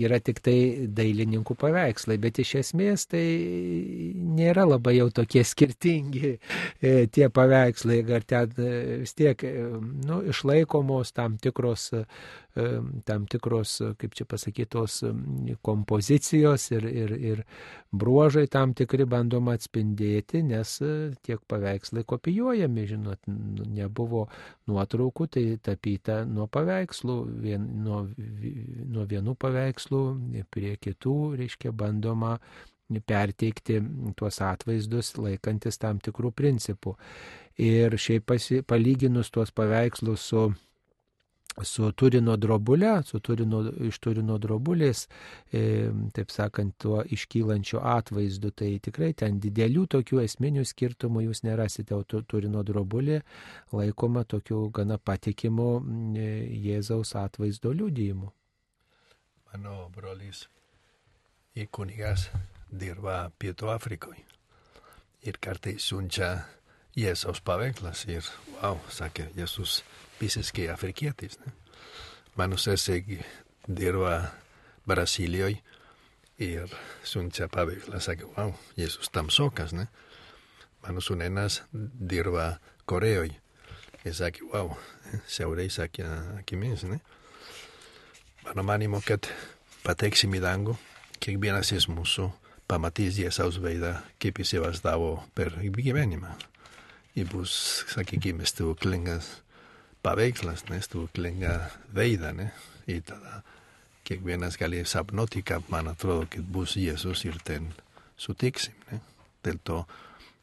[0.00, 3.24] yra tik tai dailininkų paveikslai, bet iš esmės tai
[4.14, 8.70] nėra labai jau tokie skirtingi e, tie paveikslai, ar ten e,
[9.02, 9.54] vis tiek e,
[10.06, 11.90] nu, išlaikomos tam tikros
[12.56, 12.62] E,
[13.06, 14.96] tam tikros, kaip čia pasakytos,
[15.62, 17.42] kompozicijos ir, ir, ir
[17.94, 20.90] bruožai tam tikri bandoma atspindėti, nes e,
[21.22, 23.30] tiek paveikslai kopijuojami, žinot,
[23.70, 24.24] nebuvo
[24.66, 25.44] nuotraukų, tai
[25.80, 28.04] tapyta nuo paveikslų, vien, nuo,
[28.92, 30.02] nuo vienų paveikslų
[30.50, 32.38] prie kitų, reiškia, bandoma
[33.06, 33.80] perteikti
[34.16, 36.96] tuos atvaizdus laikantis tam tikrų principų.
[37.60, 40.50] Ir šiaip pasi, palyginus tuos paveikslus su
[41.62, 45.06] su Turino drobulė, su Turino, iš Turino drobulės,
[45.52, 51.94] e, taip sakant, tuo iškylančiu atvaizdu, tai tikrai ten didelių tokių esminių skirtumų jūs nerasite,
[51.94, 53.20] o Turino drobulė
[53.72, 55.70] laikoma tokiu gana patikimu
[56.16, 56.30] e,
[56.68, 58.30] Jėzaus atvaizdo liudijimu.
[59.50, 60.46] Mano brolis
[61.58, 62.28] ir kunigas
[62.70, 64.22] dirba Pietų Afrikoje
[65.26, 66.44] ir kartais siunčia
[66.98, 68.26] Jėzaus paveikslas ir,
[68.60, 69.80] wow, sakė Jėzus
[70.20, 71.38] visiškai afrikietis.
[71.40, 71.52] Ne?
[72.36, 73.00] Mano sesė
[73.66, 74.30] dirba
[74.88, 75.60] Brazilijoje
[76.40, 76.72] ir
[77.04, 79.86] siunčia paveikslą, sakė, wow, Jėzus tamsokas, ne?
[80.80, 82.54] Mano sunenas dirba
[82.88, 83.36] Korejoje
[84.06, 84.72] ir sakė, wow,
[85.28, 87.00] siauriais akimis, ne?
[88.46, 89.28] Mano manimo, kad
[89.84, 90.78] pateksim į dangų,
[91.20, 92.30] kiekvienas iš mūsų
[92.70, 96.32] pamatys Jėzaus veidą, kaip jis įvaizdavo per gyvenimą.
[97.18, 97.52] Ir bus,
[97.90, 99.28] sakykime, stebuklingas
[100.02, 101.56] paveikslas, nes tu klinga
[101.94, 102.50] veidą, ne?
[102.88, 103.42] I tada
[104.04, 107.70] kiekvienas gali sapnuoti, kad man atrodo, kad bus Jėzus ir ten
[108.18, 109.00] sutiksim, ne?
[109.44, 109.84] Dėl to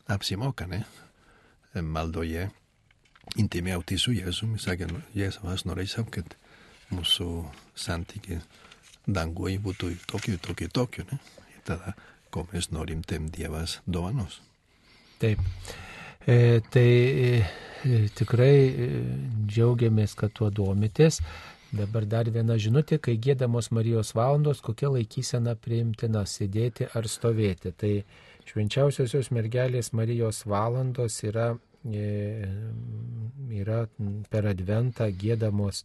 [0.10, 0.84] apsimoka, ne?
[1.78, 2.48] Maldoje
[3.38, 6.38] intimiauti su Jėzumi, sakė, nu, Jėzus, aš norėčiau, kad
[6.94, 7.32] mūsų
[7.78, 8.40] santykiai
[9.08, 11.20] danguje būtų tokiu, tokiu, tokiu, ne?
[11.56, 11.98] Ir tada,
[12.32, 14.42] ko mes norim, tem Dievas dovanos.
[15.20, 15.42] Taip.
[16.28, 17.46] E, tai
[17.86, 18.88] E, tikrai e,
[19.48, 21.22] džiaugiamės, kad tuo domitės.
[21.76, 27.74] Dabar dar viena žinutė, kai gėdamos Marijos valandos, kokia laikysena priimtina- sėdėti ar stovėti.
[27.78, 27.94] Tai
[28.50, 31.58] švenčiausiosios mergelės Marijos valandos yra,
[33.62, 33.80] yra
[34.32, 35.84] per adventą gėdamos,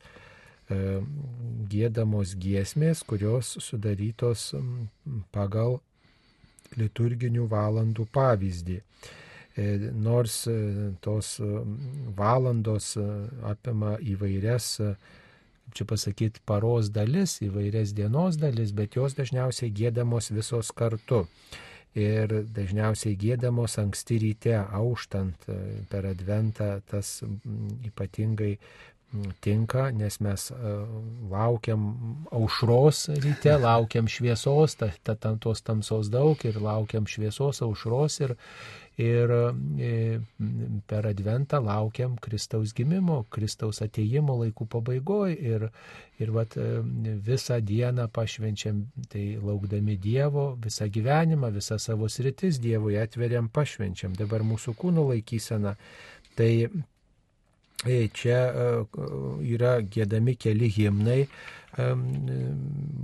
[1.68, 4.54] gėdamos giesmės, kurios sudarytos
[5.32, 5.80] pagal
[6.78, 8.80] liturginių valandų pavyzdį.
[9.56, 11.44] E, nors e, tos e,
[12.16, 12.94] valandos
[13.44, 14.78] apima įvairias,
[15.76, 21.26] čia pasakyti, paros dalis, įvairias dienos dalis, bet jos dažniausiai gėdamos visos kartu.
[21.92, 25.44] Ir dažniausiai gėdamos anksti ryte, auštant
[25.92, 27.18] per adventą, tas
[27.84, 28.54] ypatingai
[29.44, 30.46] tinka, nes mes
[31.28, 31.82] laukiam
[32.32, 38.34] aušros ryte, laukiam šviesos, ta, ta, ta, tos tamsos daug ir laukiam šviesos, aušros ir,
[39.00, 39.30] ir
[39.78, 40.20] e,
[40.86, 45.66] per adventą laukiam Kristaus gimimo, Kristaus ateimo laikų pabaigoje ir,
[46.20, 46.82] ir vat, e,
[47.24, 54.12] visą dieną pašvenčiam, tai laukdami Dievo, visą gyvenimą, visą savo sritis Dievui atveriam, pašvenčiam.
[54.18, 55.76] Dabar mūsų kūno laikysena.
[56.36, 58.38] Tai e, čia
[59.42, 61.26] yra gėdami keli himnai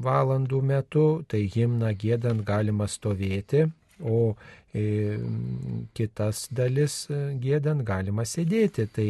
[0.05, 3.65] valandų metu, tai himną gėdant galima stovėti,
[4.05, 4.35] o
[5.95, 8.87] kitas dalis e, gėdant galima sėdėti.
[8.93, 9.09] Tai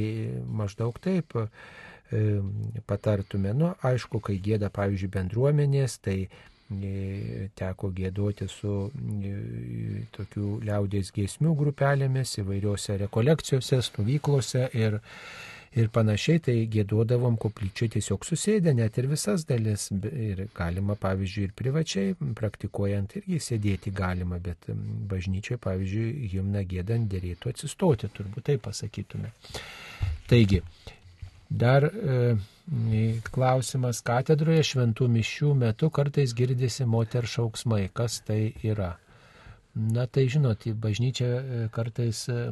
[0.60, 1.46] maždaug taip e,
[2.86, 3.54] patartume.
[3.56, 8.76] Nu, aišku, kai gėda, pavyzdžiui, bendruomenės, tai e, teko gėduoti su
[10.16, 15.00] tokių liaudės giesmių grupelėmis įvairiuose rekolekcijose, stovyklose ir
[15.80, 19.88] ir panašiai, tai gėduodavom koplyčiai tiesiog susėdę, net ir visas dalis.
[20.08, 24.68] Ir galima, pavyzdžiui, ir privačiai praktikuojant irgi sėdėti galima, bet
[25.10, 29.32] bažnyčiai, pavyzdžiui, himną gėdant dėrėtų atsistoti, turbūt taip pasakytume.
[30.28, 30.62] Taigi,
[31.48, 32.36] dar e,
[33.32, 37.86] klausimas katedroje šventų mišių metu kartais girdisi moter šauksmai.
[37.94, 38.94] Kas tai yra?
[39.78, 42.48] Na tai žinot, į bažnyčią e, kartais, e,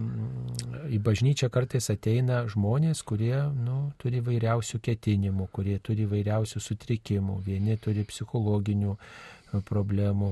[0.94, 7.40] į bažnyčią kartais ateina žmonės, kurie nu, turi vairiausių ketinimų, kurie turi vairiausių sutrikimų.
[7.48, 10.30] Vieni turi psichologinių e, problemų,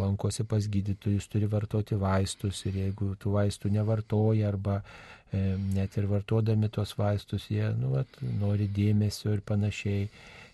[0.00, 6.08] lankosi pas gydytojus, turi vartoti vaistus ir jeigu tų vaistų nevartoja arba e, net ir
[6.08, 10.08] vartodami tos vaistus, jie nu, at, nori dėmesio ir panašiai.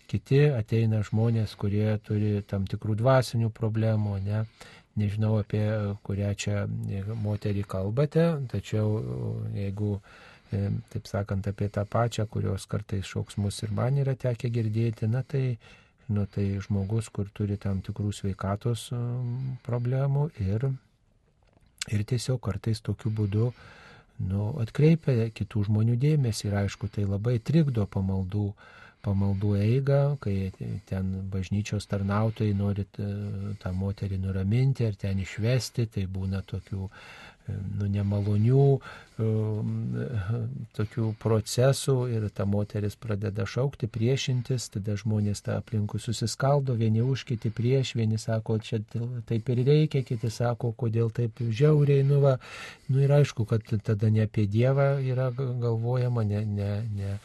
[0.07, 4.45] Kiti ateina žmonės, kurie turi tam tikrų dvasinių problemų, ne
[4.97, 5.63] Nežinau, apie
[6.05, 6.63] kurią čia
[7.21, 8.95] moterį kalbate, tačiau
[9.53, 9.99] jeigu
[10.49, 15.57] taip sakant, apie tą pačią, kurios kartais šauksmus ir man yra tekę girdėti, na tai,
[16.09, 18.87] nu, tai žmogus, kur turi tam tikrų sveikatos
[19.67, 20.69] problemų ir,
[21.91, 23.51] ir tiesiog kartais tokiu būdu
[24.23, 28.49] nu, atkreipia kitų žmonių dėmesį ir aišku, tai labai trikdo pamaldų
[29.07, 30.51] pamaldų eigą, kai
[30.89, 32.85] ten bažnyčios tarnautojai nori
[33.63, 36.89] tą moterį nuraminti ar ten išvesti, tai būna tokių
[37.47, 38.65] nu, nemalonių
[40.77, 47.23] tokių procesų ir ta moteris pradeda šaukti, priešintis, tada žmonės tą aplinkui susiskaldo, vieni už
[47.31, 48.81] kiti prieš, vieni sako, čia
[49.29, 52.35] taip ir reikia, kiti sako, kodėl taip žiauriai, nu, va,
[52.91, 57.17] nu ir aišku, kad tada ne apie Dievą yra galvojama, ne, ne, ne,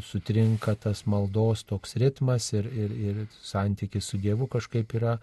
[0.00, 5.18] sutrinka tas maldos toks ritmas ir, ir, ir santykis su Dievu kažkaip yra,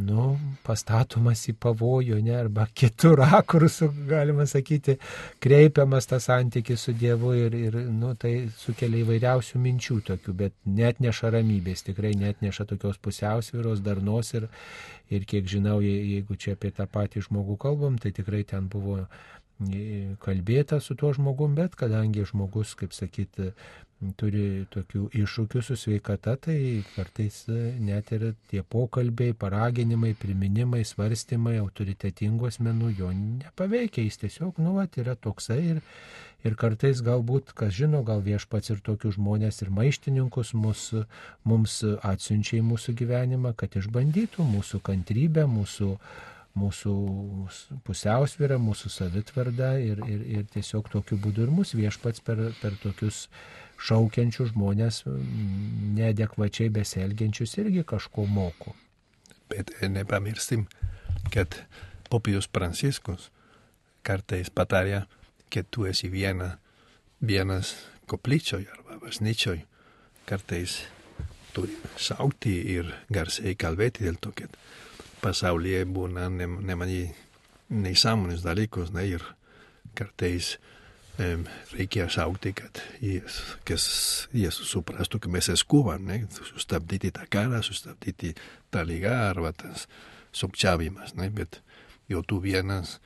[0.00, 0.34] nu,
[0.64, 4.96] pastatomas į pavojų, ne, arba kitų rakursų, galima sakyti,
[5.42, 11.02] kreipiamas tas santykis su Dievu ir, ir nu, tai sukelia įvairiausių minčių tokių, bet net
[11.04, 14.48] neša ramybės, tikrai net neša tokios pusiausvyros, darnos ir,
[15.10, 19.02] ir kiek žinau, jeigu čia apie tą patį žmogų kalbam, tai tikrai ten buvo
[20.24, 23.52] kalbėta su tuo žmogum, bet kadangi žmogus, kaip sakyti,
[24.16, 26.56] turi tokių iššūkių su sveikata, tai
[26.94, 27.42] kartais
[27.80, 34.96] net ir tie pokalbiai, paraginimai, priminimai, svarstymai autoritetingų asmenų jo nepaveikia, jis tiesiog, nu, vat,
[35.02, 35.82] yra toksai ir,
[36.48, 40.88] ir kartais galbūt, kas žino, gal viešpats ir tokius žmonės ir maištininkus mus,
[41.44, 45.92] mums atsiunčia į mūsų gyvenimą, kad išbandytų mūsų kantrybę, mūsų
[46.58, 46.92] mūsų
[47.86, 53.26] pusiausvyrą, mūsų savitvardą ir, ir, ir tiesiog tokiu būdu ir mus viešpats per, per tokius
[53.80, 55.02] šaukiančių žmonės
[55.96, 58.74] neadekvačiai besielgiančius irgi kažko moko.
[59.50, 60.66] Bet nepamirštim,
[61.32, 61.56] kad
[62.10, 63.30] popijus Pranciškus
[64.06, 65.04] kartais patarė,
[65.50, 66.56] kad tu esi viena,
[67.20, 67.74] vienas
[68.10, 69.62] koplyčioj arba bažnyčioj,
[70.28, 70.80] kartais
[71.54, 74.54] turi šaukti ir garsiai kalbėti dėl to, kad
[75.22, 77.04] pasaulyje būna nemani
[77.70, 79.24] neįsąmonės dalykus, ne, ir
[79.98, 80.56] kartais
[81.20, 81.44] um,
[81.74, 83.84] reikia šaukti, kad jis, kas,
[84.34, 88.34] jis suprastų, kad mes eskuvam, ne, sustabdyti tą karą, sustabdyti
[88.72, 89.86] tą lygą arba tas
[90.36, 91.60] sukčiavimas, ne, bet
[92.10, 92.98] jau tu vienas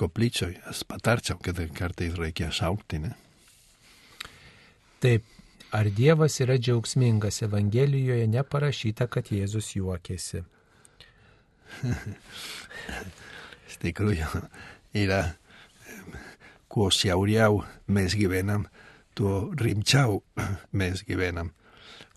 [0.00, 3.14] koplyčioje, aš patarčiau, kad kartais reikia šaukti, ne.
[5.04, 5.24] Taip,
[5.76, 10.42] ar Dievas yra džiaugsmingas, Evangelijoje neparašyta, kad Jėzus juokėsi.
[13.68, 14.42] Iš tikrųjų,
[14.96, 15.22] yra
[16.72, 17.62] kuo šiauriau
[17.92, 18.66] mes gyvenam,
[19.16, 20.20] tuo rimčiau
[20.78, 21.52] mes gyvenam.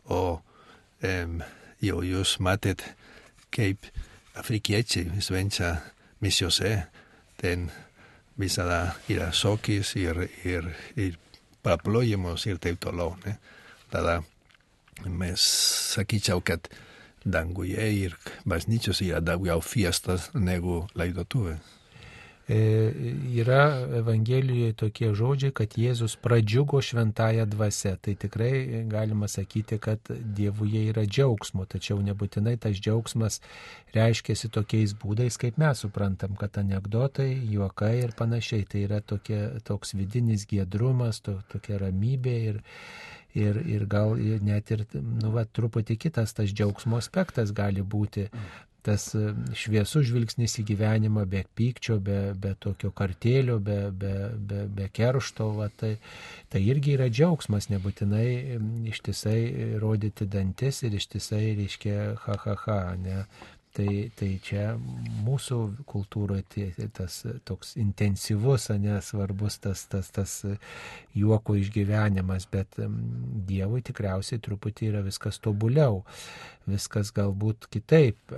[0.10, 1.40] O um,
[1.82, 2.84] jau jūs matėt,
[3.54, 3.88] kaip
[4.40, 5.76] afrikiečiai švenčia
[6.24, 6.74] misiose,
[7.40, 7.70] ten
[8.40, 11.18] visada yra šokis ir, ir, ir
[11.64, 13.16] paplojimus ir taip toliau.
[13.26, 13.38] Ne?
[13.92, 14.20] Tada
[15.06, 15.44] mes
[15.96, 16.68] sakyčiau, kad
[17.26, 18.16] danguje ir
[18.46, 21.80] bažnyčios yra daugiau fiestas negu laidotuvės.
[22.50, 22.92] E,
[23.38, 27.92] yra Evangelijoje tokie žodžiai, kad Jėzus pradžiugo šventąją dvasę.
[28.02, 33.38] Tai tikrai galima sakyti, kad Dievuje yra džiaugsmo, tačiau nebūtinai tas džiaugsmas
[33.94, 38.66] reiškiasi tokiais būdais, kaip mes suprantam, kad anegdotai, juokai ir panašiai.
[38.66, 42.62] Tai yra tokie, toks vidinis giedrumas, to, tokia ramybė ir,
[43.38, 48.30] ir, ir gal net ir, nu, va, truputį kitas tas džiaugsmo aspektas gali būti.
[48.80, 54.64] Tas e, šviesus žvilgsnis į gyvenimą be pykčio, be, be tokio kartėlio, be, be, be,
[54.72, 55.98] be keršto, va, tai,
[56.50, 58.30] tai irgi yra džiaugsmas, nebūtinai
[58.94, 63.26] ištisai rodyti dantis ir ištisai reiškia ha ha ha, ne,
[63.70, 64.64] Tai, tai čia
[65.22, 65.58] mūsų
[65.88, 70.34] kultūroje tas toks intensyvus, nesvarbus tas, tas, tas
[71.14, 72.80] juoko išgyvenimas, bet
[73.50, 76.02] Dievui tikriausiai truputį yra viskas tobuliau,
[76.66, 78.34] viskas galbūt kitaip.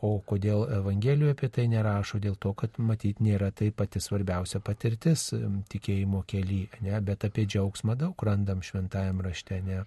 [0.00, 2.22] O kodėl Evangelijoje apie tai nerašo?
[2.24, 5.28] Dėl to, kad matyt nėra tai pati svarbiausia patirtis
[5.72, 6.96] tikėjimo keli, ne?
[7.04, 9.60] bet apie džiaugsmą daug randam šventajam rašte.
[9.66, 9.84] Ne?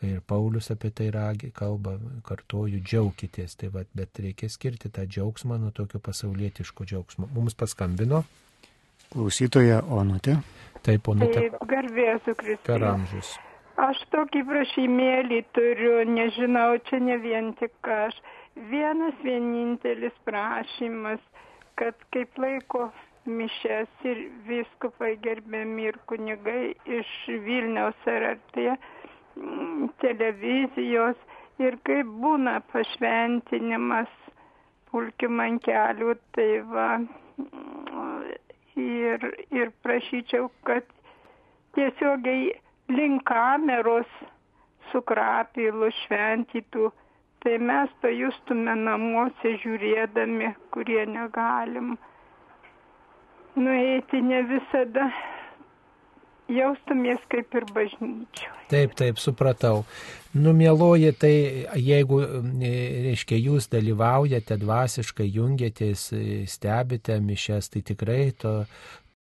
[0.00, 5.58] Ir Paulius apie tai ragi kalba, kartoju, džiaukitės, tai vad, bet reikia skirti tą džiaugsmą
[5.60, 7.28] nuo tokio pasaulietiško džiaugsmo.
[7.34, 8.22] Mums paskambino.
[9.12, 10.38] Klausytoja Onutė.
[10.86, 11.42] Taip, Onutė.
[11.50, 12.64] Taip, garbėsiu Kristus.
[12.70, 13.34] Per amžius.
[13.80, 18.16] Aš tokį prašymėlį turiu, nežinau, čia ne vien tik aš.
[18.72, 21.20] Vienas vienintelis prašymas,
[21.80, 22.88] kad kaip laiko
[23.28, 27.12] mišes ir viskupai gerbiami ir kunigai iš
[27.44, 28.78] Vilniaus ar artėje
[30.02, 31.16] televizijos
[31.60, 34.12] ir kaip būna pašventinimas
[34.90, 36.88] pulkim ant kelių, tai va
[38.76, 39.26] ir,
[39.60, 40.86] ir prašyčiau, kad
[41.76, 42.50] tiesiogiai
[42.90, 44.10] link kameros
[44.90, 46.90] su krapilu šventytų,
[47.44, 51.94] tai mes pajustume namuose žiūrėdami, kurie negalim
[53.56, 55.10] nueiti ne visada
[56.54, 58.56] jaustumės kaip ir bažnyčioje.
[58.70, 59.84] Taip, taip, supratau.
[60.34, 61.32] Numėloji, tai
[61.82, 62.20] jeigu,
[62.60, 66.06] reiškia, jūs dalyvaujate dvasiškai, jungiatės,
[66.50, 68.60] stebite mišes, tai tikrai to,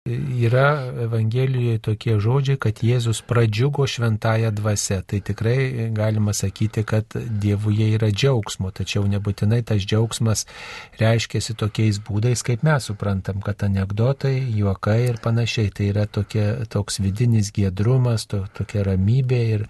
[0.08, 5.02] yra Evangelijoje tokie žodžiai, kad Jėzus pradžiugo šventąją dvasę.
[5.08, 10.46] Tai tikrai galima sakyti, kad Dievuje yra džiaugsmo, tačiau nebūtinai tas džiaugsmas
[11.02, 15.72] reiškiasi tokiais būdais, kaip mes suprantam, kad anegdotai, juokai ir panašiai.
[15.78, 19.68] Tai yra tokie, toks vidinis giedrumas, to, tokia ramybė ir,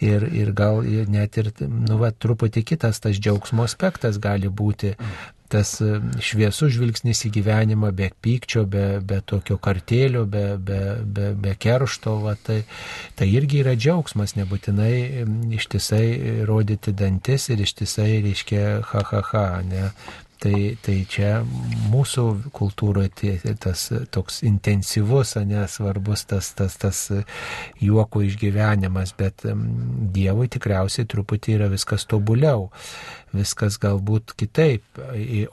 [0.00, 4.94] ir, ir gal net ir, nu, va, truputį kitas tas džiaugsmo aspektas gali būti
[5.52, 11.32] tas e, šviesus žvilgsnis į gyvenimą, be pykčio, be, be tokio kartėlio, be, be, be,
[11.34, 12.60] be keršto, va, tai,
[13.18, 15.26] tai irgi yra džiaugsmas, nebūtinai
[15.58, 19.90] ištisai rodyti dantis ir ištisai reiškia ha ha ha, ne,
[20.38, 20.54] Tai,
[20.86, 21.40] tai čia
[21.90, 22.24] mūsų
[22.54, 27.00] kultūroje tas toks intensyvus, nesvarbus tas, tas, tas
[27.82, 29.42] juoko išgyvenimas, bet
[30.14, 32.68] Dievui tikriausiai truputį yra viskas tobuliau,
[33.34, 35.02] viskas galbūt kitaip.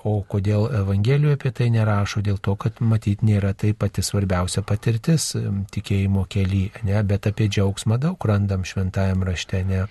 [0.05, 2.21] O kodėl Evangelijoje apie tai nerašo?
[2.25, 5.31] Dėl to, kad matyt nėra tai pati svarbiausia patirtis
[5.73, 7.01] tikėjimo kelyje, ne?
[7.09, 9.65] bet apie džiaugsmą daug randam šventajam rašte.
[9.65, 9.85] Ne?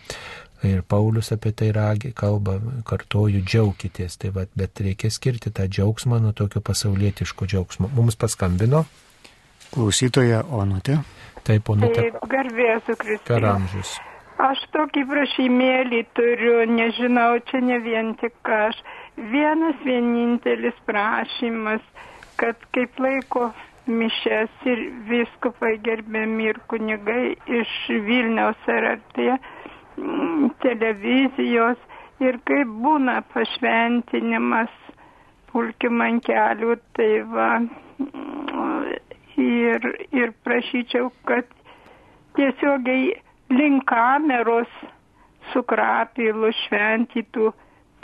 [0.63, 2.55] Ir Paulius apie tai ragi, kalba,
[2.89, 4.17] kartoju, džiaukitės.
[4.21, 7.91] Tai va, bet reikia skirti tą džiaugsmą nuo tokio pasaulietiško džiaugsmo.
[7.93, 8.85] Mums paskambino.
[9.75, 11.01] Klausytoja Onutė.
[11.45, 12.07] Taip, Onutė.
[12.07, 13.29] Taip, garbėsiu Kristus.
[13.29, 13.97] Per amžius.
[14.45, 18.81] Aš tokį prašymėlį turiu, nežinau, čia ne vien tik aš.
[19.35, 21.85] Vienas vienintelis prašymas,
[22.41, 23.51] kad kaip laiko
[23.87, 24.81] mišes ir
[25.11, 27.77] viskupai gerbėmi ir kunigai iš
[28.09, 29.54] Vilniaus RT Mm,
[30.65, 31.79] televizijos
[32.23, 34.73] ir kaip būna pašventinimas
[35.53, 37.51] pulkim ant kelių, tai va.
[38.03, 38.95] Mm,
[39.45, 41.47] ir, ir prašyčiau, kad
[42.39, 43.15] tiesiogiai
[43.55, 44.71] link kameros
[45.53, 47.51] su krapilu šventytų,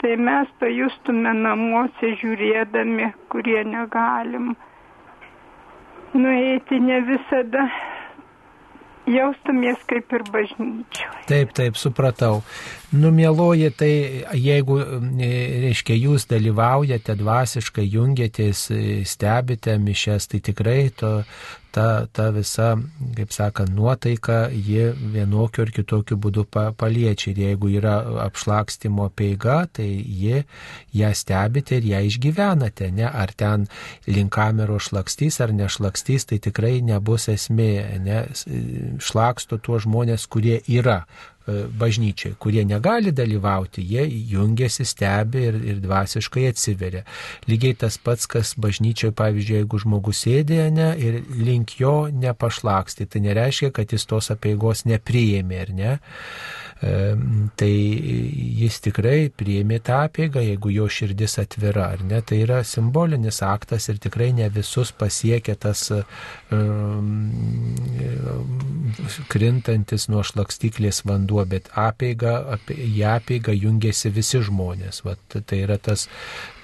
[0.01, 4.53] tai mes pajustume namuose žiūrėdami, kurie negalim
[6.13, 7.67] nueiti ne visada
[9.15, 11.25] jaustumės kaip ir bažnyčioje.
[11.31, 12.41] Taip, taip, supratau.
[12.91, 13.91] Numėloji, tai
[14.35, 14.75] jeigu,
[15.63, 18.65] reiškia, jūs dalyvaujate dvasiškai, jungiatės,
[19.07, 21.13] stebite mišes, tai tikrai to,
[21.71, 22.73] ta, ta visa,
[23.15, 27.31] kaip sakant, nuotaika, ji vienokiu ar kitokiu būdu pa, paliečia.
[27.31, 27.95] Ir jeigu yra
[28.27, 30.43] apšlakstimo peiga, tai ji
[30.99, 32.91] ją stebite ir ją išgyvenate.
[32.91, 33.07] Ne?
[33.07, 33.69] Ar ten
[34.11, 37.73] link kamero šlakstys ar nešlakstys, tai tikrai nebus esmė.
[38.03, 38.23] Ne?
[38.99, 45.81] Šlaksto tuos žmonės, kurie yra E, bažnyčiai, kurie negali dalyvauti, jie jungiasi, stebi ir, ir
[45.83, 47.03] dvasiškai atsiveria.
[47.49, 53.23] Lygiai tas pats, kas bažnyčioje, pavyzdžiui, jeigu žmogus sėdė ne, ir link jo nepašlaksti, tai
[53.27, 55.93] nereiškia, kad jis tos apieigos nepriėmė, ar ne?
[56.81, 57.69] Tai
[58.57, 63.85] jis tikrai priėmė tą apėgą, jeigu jo širdis atvira, ar ne, tai yra simbolinis aktas
[63.91, 67.11] ir tikrai ne visus pasiekia tas um,
[69.29, 75.03] krintantis nuo šlakstyklės vanduo, bet apėga, apie, į apėgą jungiasi visi žmonės.
[75.05, 76.07] Vat, tai yra tas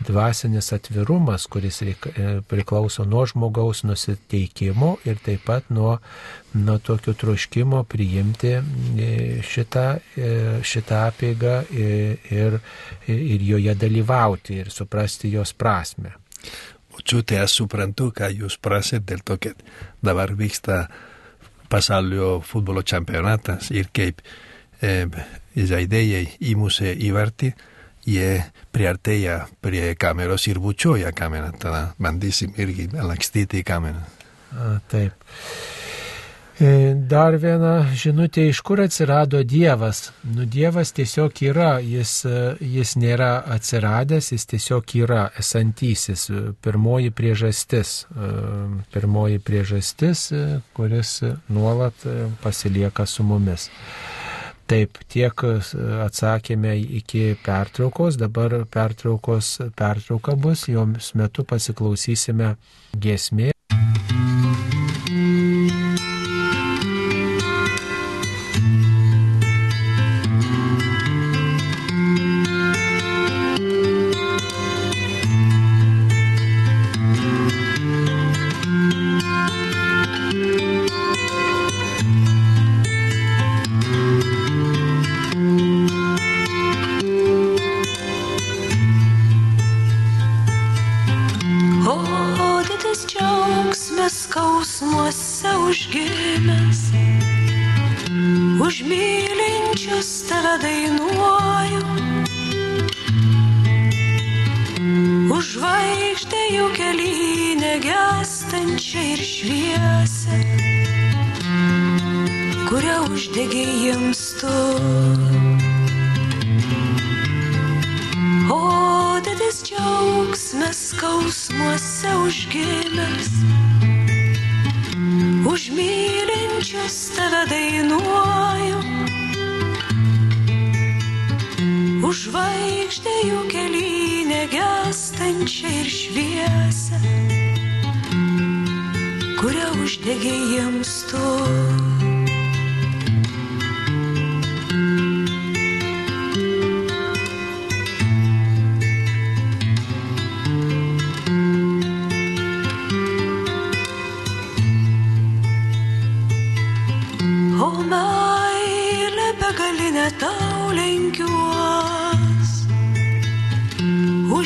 [0.02, 6.00] dvasinis atvirumas, kuris reik, e, priklauso nuo žmogaus nusiteikimo ir taip pat nuo
[6.54, 8.62] nuo tokio troškimo priimti e,
[9.44, 9.86] šitą,
[10.16, 10.32] e,
[10.64, 12.58] šitą apėgą ir,
[13.12, 16.16] ir joje dalyvauti ir suprasti jos prasme.
[16.94, 19.60] Močiutė, aš suprantu, ką jūs prasit dėl to, kad
[20.02, 20.88] dabar vyksta
[21.70, 24.24] pasaulio futbolo čempionatas ir kaip
[24.82, 25.06] e,
[25.54, 26.24] žaidėjai
[26.54, 27.52] įmušė įvartį,
[28.08, 28.30] jie
[28.74, 34.06] priartėja prie kameros ir bučioja kamerą, tada bandysim irgi lakstyti kamerą.
[34.56, 35.28] A, taip.
[36.58, 40.08] E, dar viena žinutė, iš kur atsirado Dievas.
[40.26, 46.24] Nu, Dievas tiesiog yra, jis, e, jis nėra atsiradęs, jis tiesiog yra esantysis.
[46.66, 48.30] Pirmoji priežastis, e,
[48.90, 50.32] pirmoji priežastis,
[50.74, 51.20] kuris
[51.54, 52.08] nuolat
[52.42, 53.70] pasilieka su mumis.
[54.68, 55.44] Taip, tiek
[56.08, 62.56] atsakėme iki pertraukos, dabar pertraukos pertrauka bus, joms metu pasiklausysime
[62.98, 63.54] giesmė.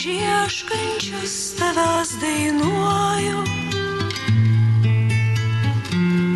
[0.01, 3.41] Už ieškančius tavęs dainuoju,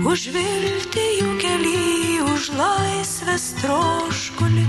[0.06, 4.66] už viltį jų keli, už laisvės troškulį,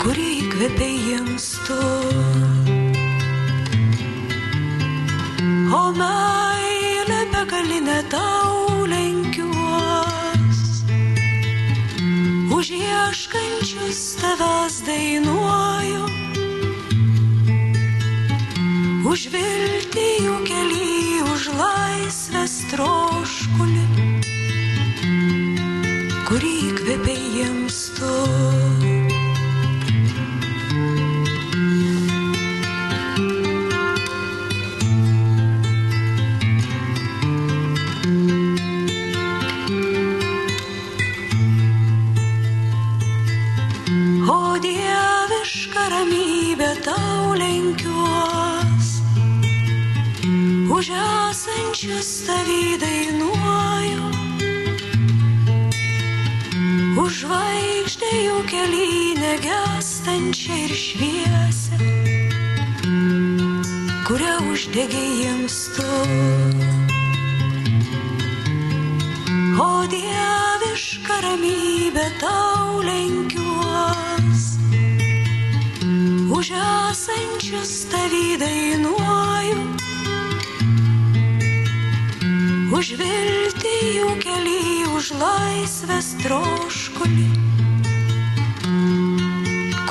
[0.00, 1.76] kurį įkvėpė jiems tu.
[5.76, 10.64] O meilė begalinė tau lenkiuos,
[12.48, 16.19] už ieškančius tavęs dainuoju,
[19.20, 23.84] už viltį jų keli, už laisvės troškulį,
[26.30, 28.39] kurį įkvėpė jiems tu.
[52.78, 54.04] Dainuoju,
[57.02, 61.78] už žvaigždę jų kelynę gestančią ir šviesę,
[64.06, 65.88] kurią uždegė jiems tu.
[69.60, 74.46] O dieviška ramybė tau lenkiuos,
[76.38, 79.29] už esančius tavį dainuoju,
[82.98, 87.28] viltį jų keli, už laisvės troškulį,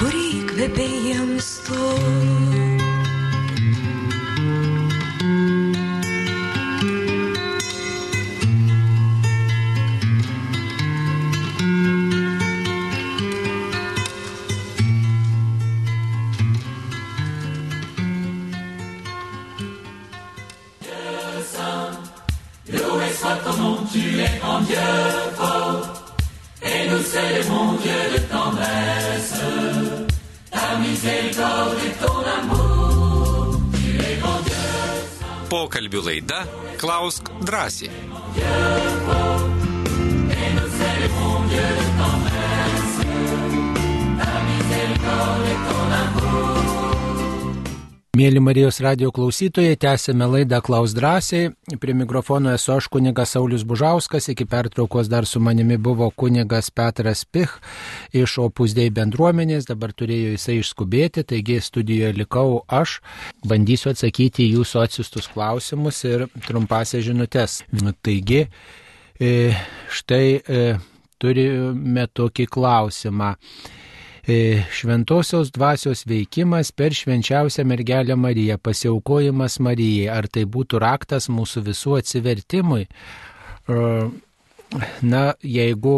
[0.02, 2.39] kurį įkvėpė jiems tu.
[37.46, 37.90] Klausk
[48.50, 51.52] Marijos radio klausytojai, tęsėme laidą Klaus drąsiai.
[51.78, 57.22] Prie mikrofono esu aš kunigas Saulis Bužauskas, iki pertraukos dar su manimi buvo kunigas Petras
[57.30, 57.52] Pich
[58.18, 62.96] iš opusdėjai bendruomenės, dabar turėjo jisai išskubėti, taigi studijoje likau aš,
[63.46, 67.60] bandysiu atsakyti į jūsų atsiustus klausimus ir trumpasias žinutės.
[68.02, 68.48] Taigi,
[69.22, 69.36] e,
[69.94, 70.64] štai e,
[71.22, 73.36] turime tokį klausimą
[74.76, 82.00] šventosios dvasios veikimas per švenčiausią mergelę Mariją, pasiaukojimas Marijai, ar tai būtų raktas mūsų visų
[82.00, 82.88] atsivertimui.
[85.02, 85.96] Na, jeigu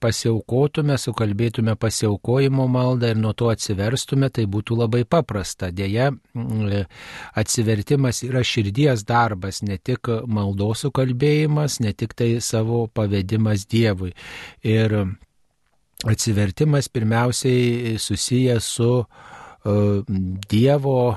[0.00, 5.70] pasiaukotume, sukalbėtume pasiaukojimo maldą ir nuo to atsiverstume, tai būtų labai paprasta.
[5.74, 6.12] Deja,
[7.34, 14.14] atsivertimas yra širdies darbas, ne tik maldos sukalbėjimas, ne tik tai savo pavedimas Dievui.
[14.62, 14.96] Ir
[16.04, 18.90] atsivertimas pirmiausiai susijęs su
[19.64, 21.16] Dievo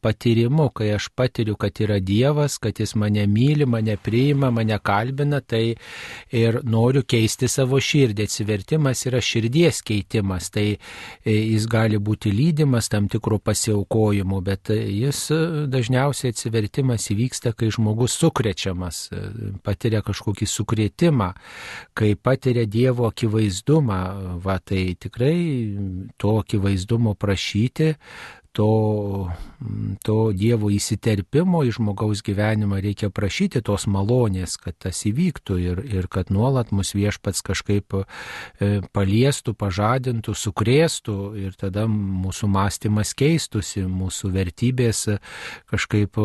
[0.00, 5.42] patyrimu, kai aš patiriu, kad yra Dievas, kad Jis mane myli, mane priima, mane kalbina,
[5.44, 5.74] tai
[6.32, 8.24] ir noriu keisti savo širdį.
[8.24, 15.20] Atsivertimas yra širdies keitimas, tai e, jis gali būti lydimas tam tikro pasiaukojimo, bet jis
[15.68, 19.02] dažniausiai atsivertimas įvyksta, kai žmogus sukrečiamas,
[19.60, 21.28] patiria kažkokį sukrėtimą,
[21.92, 24.00] kai patiria Dievo akivaizdumą,
[24.40, 25.36] va tai tikrai
[26.16, 27.12] to akivaizdumo
[27.42, 27.94] prašyti,
[28.52, 29.32] to,
[30.04, 36.08] to Dievo įsiterpimo į žmogaus gyvenimą reikia prašyti tos malonės, kad tas įvyktų ir, ir
[36.12, 44.34] kad nuolat mus viešpats kažkaip e, paliestų, pažadintų, sukrėstų ir tada mūsų mąstymas keistusi, mūsų
[44.36, 45.08] vertybės
[45.72, 46.20] kažkaip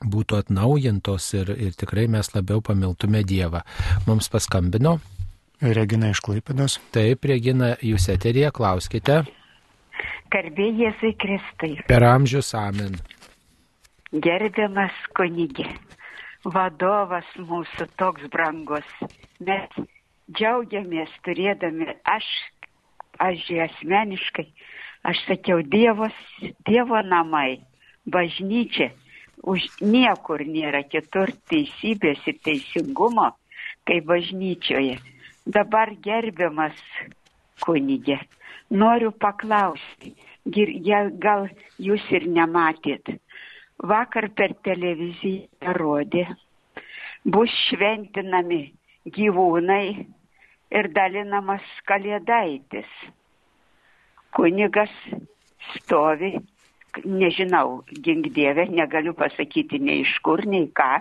[0.00, 3.60] būtų atnaujintos ir, ir tikrai mes labiau pamiltume Dievą.
[4.08, 4.98] Mums paskambino.
[5.60, 6.80] Regina iš Klaipėdos.
[6.96, 9.26] Taip, Regina, jūs eterija, klauskite.
[10.34, 11.76] Garbė Jėzui Kristai.
[11.86, 12.96] Per amžius amen.
[14.24, 15.68] Gerbiamas kunigė,
[16.56, 18.88] vadovas mūsų toks brangus.
[19.38, 19.78] Mes
[20.34, 21.86] džiaugiamės turėdami,
[22.16, 22.26] aš,
[23.22, 24.48] aš asmeniškai,
[25.06, 26.18] aš sakiau, dievos,
[26.66, 27.62] Dievo namai,
[28.10, 28.90] bažnyčia,
[29.46, 33.30] už niekur nėra kitur teisybės ir teisingumo,
[33.86, 34.98] kaip bažnyčioje.
[35.46, 36.80] Dabar gerbiamas
[37.62, 38.18] kunigė,
[38.74, 40.14] noriu paklausti,
[41.24, 41.48] gal
[41.78, 43.14] jūs ir nematėt.
[43.90, 46.26] Vakar per televiziją rodė,
[47.24, 48.62] bus šventinami
[49.16, 49.86] gyvūnai
[50.74, 52.90] ir dalinamas kalėdaitis.
[54.34, 54.92] Kunigas
[55.74, 56.34] stovi,
[57.04, 60.98] nežinau, gingdėvė, negaliu pasakyti nei iš kur, nei ką.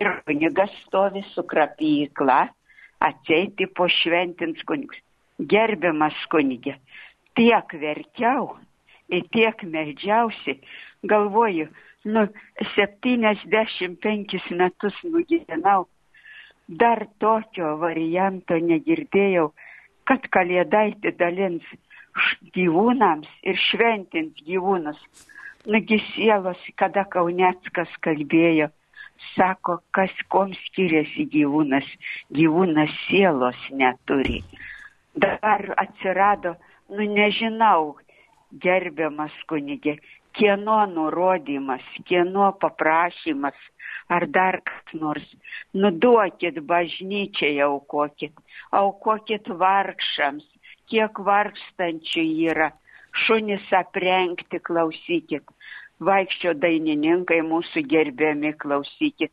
[0.00, 2.40] Ir kunigas stovi su krapykla,
[3.04, 5.00] ateiti po šventins kunigus.
[5.38, 6.76] Gerbiamas kunigė,
[7.38, 8.54] tiek verkiau
[9.08, 10.58] ir tiek meldžiausi,
[11.04, 11.68] galvoju,
[12.04, 12.26] nu,
[12.74, 15.86] 75 metus nugyvenau,
[16.68, 19.50] dar tokio varianto negirdėjau,
[20.08, 21.74] kad kalėdaitį dalins
[22.56, 25.00] gyvūnams ir šventint gyvūnus.
[25.64, 28.68] Nugi sielos, kada Kauneckas kalbėjo,
[29.32, 31.88] sako, kas kom skiriasi gyvūnas,
[32.36, 34.42] gyvūnas sielos neturi.
[35.16, 36.56] Dabar atsirado,
[36.92, 37.96] nu nežinau,
[38.64, 39.96] gerbiamas kunigė,
[40.36, 43.58] kieno nurodymas, kieno paprašymas,
[44.08, 45.26] ar dar kas nors.
[45.74, 48.34] Nuduokit bažnyčiai, aukokit,
[48.80, 50.46] aukokit vargšams,
[50.90, 52.70] kiek vargstančių yra,
[53.24, 55.46] šunis aprengti, klausykit,
[56.04, 59.32] vaikščio dainininkai mūsų gerbiami, klausykit,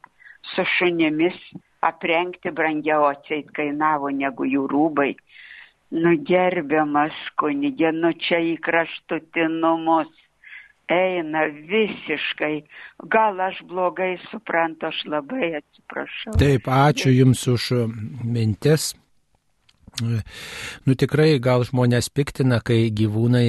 [0.54, 1.38] su šunimis
[1.82, 5.16] aprengti brangiau atseit kainavo negu jų rūbai.
[5.92, 10.12] Nu gerbiamas kunigė, nu čia į kraštutinumus
[10.92, 12.62] eina visiškai.
[13.12, 16.36] Gal aš blogai suprantu, aš labai atsiprašau.
[16.40, 17.68] Taip, ačiū Jums už
[18.24, 18.94] mintis.
[20.00, 23.44] Nu tikrai gal žmonės piktina, kai gyvūnai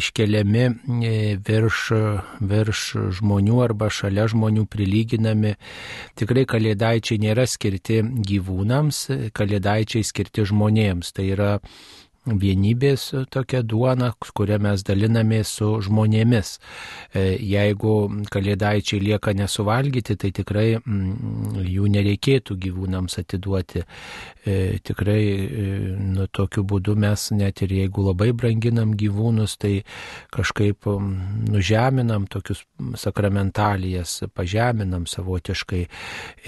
[0.00, 1.80] iškeliami e, virš,
[2.42, 2.82] virš
[3.20, 5.54] žmonių arba šalia žmonių prilyginami.
[6.18, 9.04] Tikrai kalėdaičiai nėra skirti gyvūnams,
[9.38, 11.14] kalėdaičiai skirti žmonėms.
[11.14, 11.52] Tai yra
[12.24, 16.56] vienybės tokia duona, kurią mes dalinamės su žmonėmis.
[17.12, 23.84] E, jeigu kalėdaičiai lieka nesuvalgyti, tai tikrai mm, jų nereikėtų gyvūnams atiduoti.
[24.44, 25.66] E, tikrai e,
[26.14, 29.74] nu, tokiu būdu mes net ir jeigu labai branginam gyvūnus, tai
[30.34, 32.64] kažkaip mm, nužeminam tokius
[33.00, 35.84] sakramentalijas, pažeminam savotiškai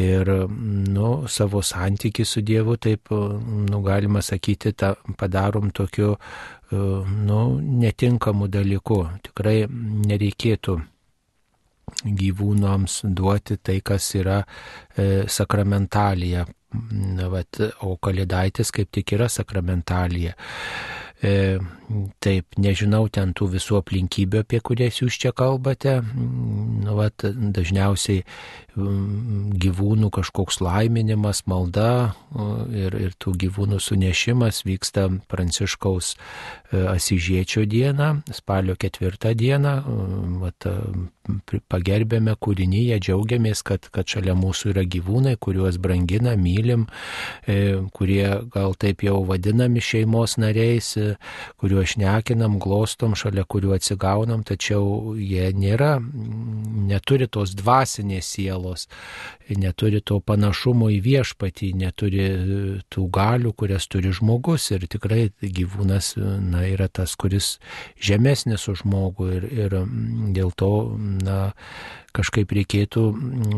[0.03, 6.17] ir nu, savo santyki su Dievu, taip, nu, galima sakyti, tą padarom tampam tokiu,
[6.73, 6.77] e,
[7.27, 9.07] nu, netinkamu dalyku.
[9.23, 9.67] Tikrai
[10.07, 10.81] nereikėtų
[12.05, 14.45] gyvūnams duoti tai, kas yra
[14.97, 16.47] e, sakramentalija.
[17.31, 20.35] Vat, o kalėdaitis kaip tik yra sakramentalija.
[21.25, 21.57] E,
[22.21, 25.95] taip, nežinau ten tų visų aplinkybių, apie kurias jūs čia kalbate.
[26.05, 28.21] Nu, vat, dažniausiai
[28.77, 32.13] mm, gyvūnų kažkoks laiminimas, malda
[32.69, 36.17] ir, ir tų gyvūnų sunešimas vyksta Pranciškaus
[36.73, 39.75] Asižiečio dieną, spalio ketvirtą dieną.
[40.43, 40.67] Vat,
[41.71, 46.87] pagerbėme kūrinyje, džiaugiamės, kad, kad šalia mūsų yra gyvūnai, kuriuos brangina, mylim,
[47.47, 51.15] e, kurie gal taip jau vadinami šeimos nariais, e,
[51.61, 55.97] kuriuos šnekinam, glostom, šalia kuriuo atsigaunam, tačiau jie nėra,
[56.87, 58.87] neturi tos dvasinės sielos,
[59.51, 62.27] neturi to panašumo į viešpatį, neturi
[62.93, 66.15] tų galių, kurias turi žmogus ir tikrai gyvūnas
[66.57, 67.57] na, yra tas, kuris
[68.01, 69.77] žemesnis už žmogų ir, ir
[70.37, 71.53] dėl to na,
[72.17, 73.05] kažkaip reikėtų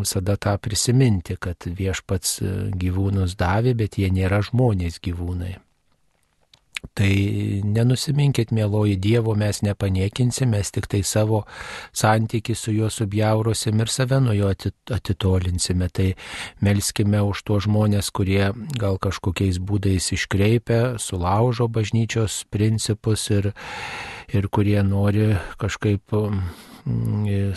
[0.01, 2.41] visada tą prisiminti, kad viešpats
[2.75, 5.57] gyvūnus davė, bet jie nėra žmonės gyvūnai.
[6.99, 7.11] Tai
[7.67, 11.43] nenusiminkit, mėloji Dievo, mes nepaniekinsim, mes tik tai savo
[11.97, 14.51] santyki su juo subjaurosim ir save nuo jo
[14.95, 15.91] atitolinsime.
[15.95, 16.09] Tai
[16.63, 23.53] melskime už tuos žmonės, kurie gal kažkokiais būdais iškreipia, sulaužo bažnyčios principus ir,
[24.31, 26.15] ir kurie nori kažkaip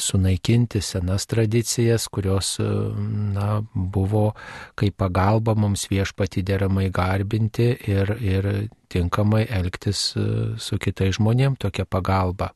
[0.01, 4.31] sunaikinti senas tradicijas, kurios na, buvo
[4.75, 8.49] kaip pagalba mums viešpati deramai garbinti ir, ir
[8.91, 10.27] tinkamai elgtis e,
[10.59, 12.51] su kitais žmonėmis tokia pagalba.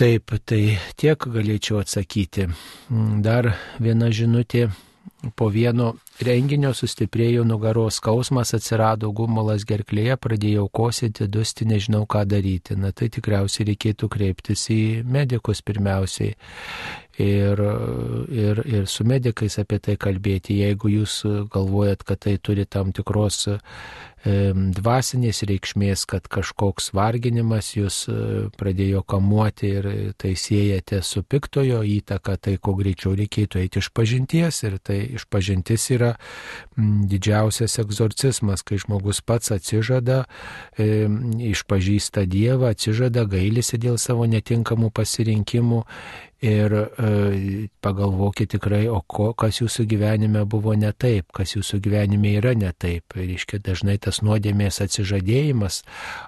[0.00, 2.48] Taip, tai tiek galėčiau atsakyti.
[2.48, 4.70] Mm, dar viena žinutė
[5.36, 5.92] po vieno
[6.26, 12.76] renginio sustiprėjo nugaros skausmas, atsirado gumulas gerklėje, pradėjau kosėti, dusti, nežinau ką daryti.
[12.78, 16.34] Na tai tikriausiai reikėtų kreiptis į medikus pirmiausiai
[17.20, 17.62] ir,
[18.32, 20.60] ir, ir su medikais apie tai kalbėti.
[20.64, 21.20] Jeigu jūs
[21.52, 23.46] galvojat, kad tai turi tam tikros
[24.24, 28.16] dvasinės reikšmės, kad kažkoks varginimas jūs e,
[28.60, 29.88] pradėjo kamuoti ir
[30.20, 35.24] tai siejate su piktojo įtaka, tai kuo greičiau reikėtų eiti iš pažinties ir tai iš
[35.24, 36.12] pažintis yra
[36.76, 40.26] didžiausias egzorcismas, kai žmogus pats atsižada,
[40.76, 41.08] e,
[41.54, 45.84] išpažįsta Dievą, atsižada, gailisi dėl savo netinkamų pasirinkimų
[46.40, 52.32] ir e, pagalvokit tikrai, o ko, kas jūsų gyvenime buvo ne taip, kas jūsų gyvenime
[52.38, 53.12] yra ne taip.
[53.20, 55.82] Ir iškia dažnai tas nuodėmės atsižadėjimas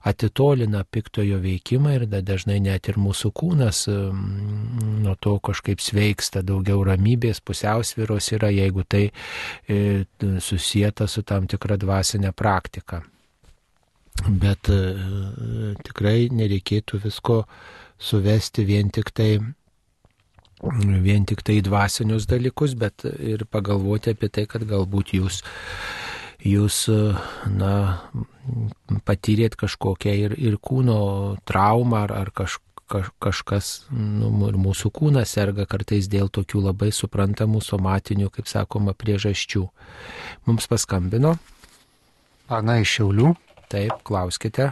[0.08, 7.40] atitolina piktojo veikimą ir dažnai net ir mūsų kūnas nuo to kažkaip sveiksta, daugiau ramybės,
[7.40, 13.00] pusiausviros yra, jeigu tai e, susijęta su tam tikra dvasinė praktika.
[14.28, 14.82] Bet e,
[15.88, 17.42] tikrai nereikėtų visko
[18.02, 19.38] suvesti vien tik tai
[20.62, 25.42] vien tik tai dvasinius dalykus, bet ir pagalvoti apie tai, kad galbūt jūs,
[26.46, 26.84] jūs
[27.50, 27.72] na,
[29.06, 30.98] patyrėt kažkokią ir, ir kūno
[31.48, 32.60] traumą ar, ar kaž,
[32.92, 38.94] kaž, kažkas, nu, ir mūsų kūnas serga kartais dėl tokių labai suprantamų somatinių, kaip sakoma,
[38.94, 39.66] priežasčių.
[40.46, 41.36] Mums paskambino.
[42.52, 43.34] Ana iš Šiaulių.
[43.72, 44.68] Taip, klauskite.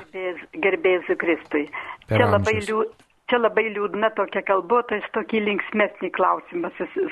[0.60, 1.70] Gerbėjus Kristui.
[2.10, 2.68] Čia labai, amžius.
[2.68, 2.82] liū,
[3.30, 6.70] čia labai liūdna tokia kalba, aš tokį linksmesnį klausimą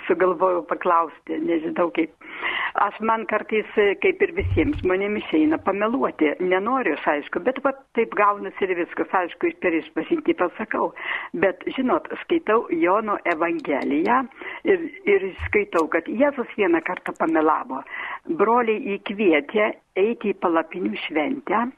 [0.08, 2.12] sugalvojau paklausti, nežinau kaip.
[2.82, 3.68] Aš man kartais,
[4.02, 6.32] kaip ir visiems žmonėms, išeina pameluoti.
[6.42, 10.90] Nenoriu aš, aišku, bet va, taip gaunasi ir viskas, aišku, per išpažinti pasakau.
[11.44, 14.20] Bet, žinot, skaitau Jono Evangeliją
[14.68, 17.82] ir, ir skaitau, kad Jėzus vieną kartą pamelavo.
[18.38, 21.68] Broliai įkvietė eiti į palapinių šventę,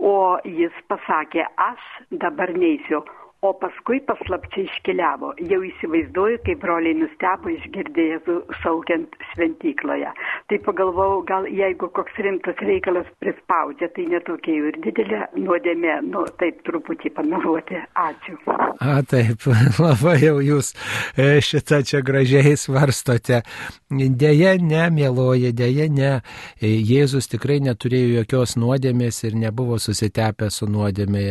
[0.00, 1.88] o jis pasakė, aš
[2.22, 3.02] dabar neįsiu.
[3.40, 5.30] O paskui paslapčiai iškeliavo.
[5.48, 10.10] Jau įsivaizduoju, kaip broliai nustebo išgirdę Jėzų šaukiant šventykloje.
[10.52, 16.26] Tai pagalvojau, gal jeigu koks rimtas reikalas prispaudžia, tai netokia jau ir didelė nuodėmė, nu
[16.42, 17.80] taip truputį pameluoti.
[18.02, 18.36] Ačiū.
[18.76, 19.48] A, taip,
[19.86, 20.74] labai jau jūs
[21.16, 23.40] e, šitą čia gražiai svarstote.
[23.88, 26.12] Deja, ne, mėloji, deja, ne.
[26.60, 31.26] E, Jėzus tikrai neturėjo jokios nuodėmės ir nebuvo susitepęs su nuodėmė.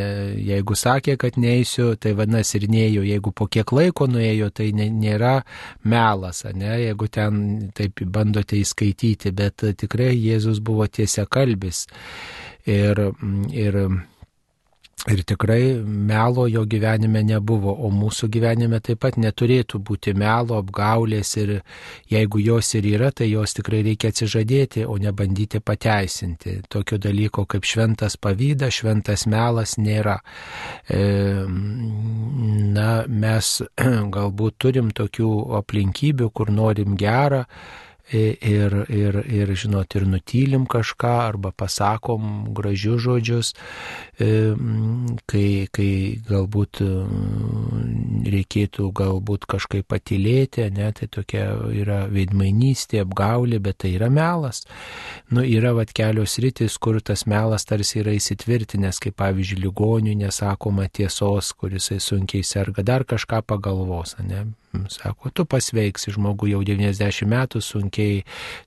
[0.49, 3.05] Jeigu sakė, kad neįsiu, tai vadinasi ir neėjau.
[3.09, 5.39] Jeigu po kiek laiko nuėjo, tai nėra
[5.83, 7.41] melas, ne, jeigu ten
[7.77, 11.85] taip bandote įskaityti, bet tikrai Jėzus buvo tiesia kalbis.
[12.69, 12.99] Ir,
[13.55, 13.81] ir
[15.07, 21.31] Ir tikrai melo jo gyvenime nebuvo, o mūsų gyvenime taip pat neturėtų būti melo, apgaulės
[21.39, 21.53] ir
[22.11, 26.57] jeigu jos ir yra, tai jos tikrai reikia atsižadėti, o ne bandyti pateisinti.
[26.67, 30.19] Tokio dalyko kaip šventas pavydas, šventas melas nėra.
[30.91, 31.01] E,
[32.75, 33.55] na, mes
[34.19, 35.31] galbūt turim tokių
[35.63, 37.45] aplinkybių, kur norim gerą
[38.13, 43.53] ir, ir, ir žinot, ir nutylim kažką, arba pasakom gražius žodžius,
[44.19, 45.91] kai, kai
[46.29, 46.81] galbūt
[48.29, 51.45] reikėtų galbūt kažkaip patylėti, ne, tai tokia
[51.75, 54.65] yra veidmainystė, apgaulė, bet tai yra melas.
[55.29, 60.89] Nu, yra vat kelios rytis, kur tas melas tarsi yra įsitvirtinęs, kaip pavyzdžiui, ligonių nesakoma
[60.91, 67.61] tiesos, kuris sunkiai serga, dar kažką pagalvos, ne, Sako, tu pasveiksi, žmogų jau 90 metų,
[67.65, 68.19] sunkiai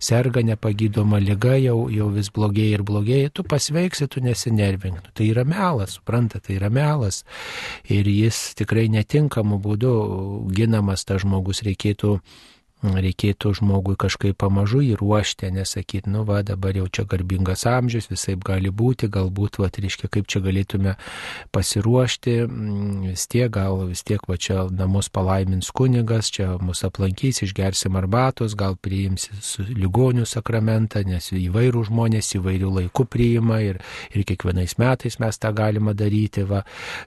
[0.03, 4.99] serga, nepagydoma lyga, jau, jau vis blogėja ir blogėja, tu pasveiksi, tu nesinervink.
[4.99, 7.23] Nu, tai yra melas, supranta, tai yra melas.
[7.87, 9.93] Ir jis tikrai netinkamu būdu
[10.57, 12.19] ginamas tas žmogus reikėtų
[12.83, 18.73] reikėtų žmogui kažkaip pamažu įruošti, nesakyti, nu va, dabar jau čia garbingas amžius, visai gali
[18.75, 20.97] būti, galbūt, va, reiškia, kaip čia galėtume
[21.55, 27.45] pasiruošti, mm, vis tiek, gal vis tiek, va, čia namus palaimins kunigas, čia mus aplankys,
[27.47, 29.29] išgersim arbatos, gal priims
[29.71, 33.79] ligonių sakramentą, nes įvairių žmonės įvairių laikų priima ir,
[34.11, 36.65] ir kiekvienais metais mes tą galime daryti, va,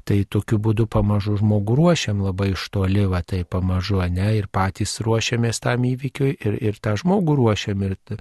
[0.08, 5.00] tai tokiu būdu pamažu žmogų ruošiam labai iš toli, va, tai pamažu, ne, ir patys
[5.04, 7.84] ruošiamės tam įvykiui ir, ir tą žmogų ruošiam.
[7.88, 8.20] Ir e,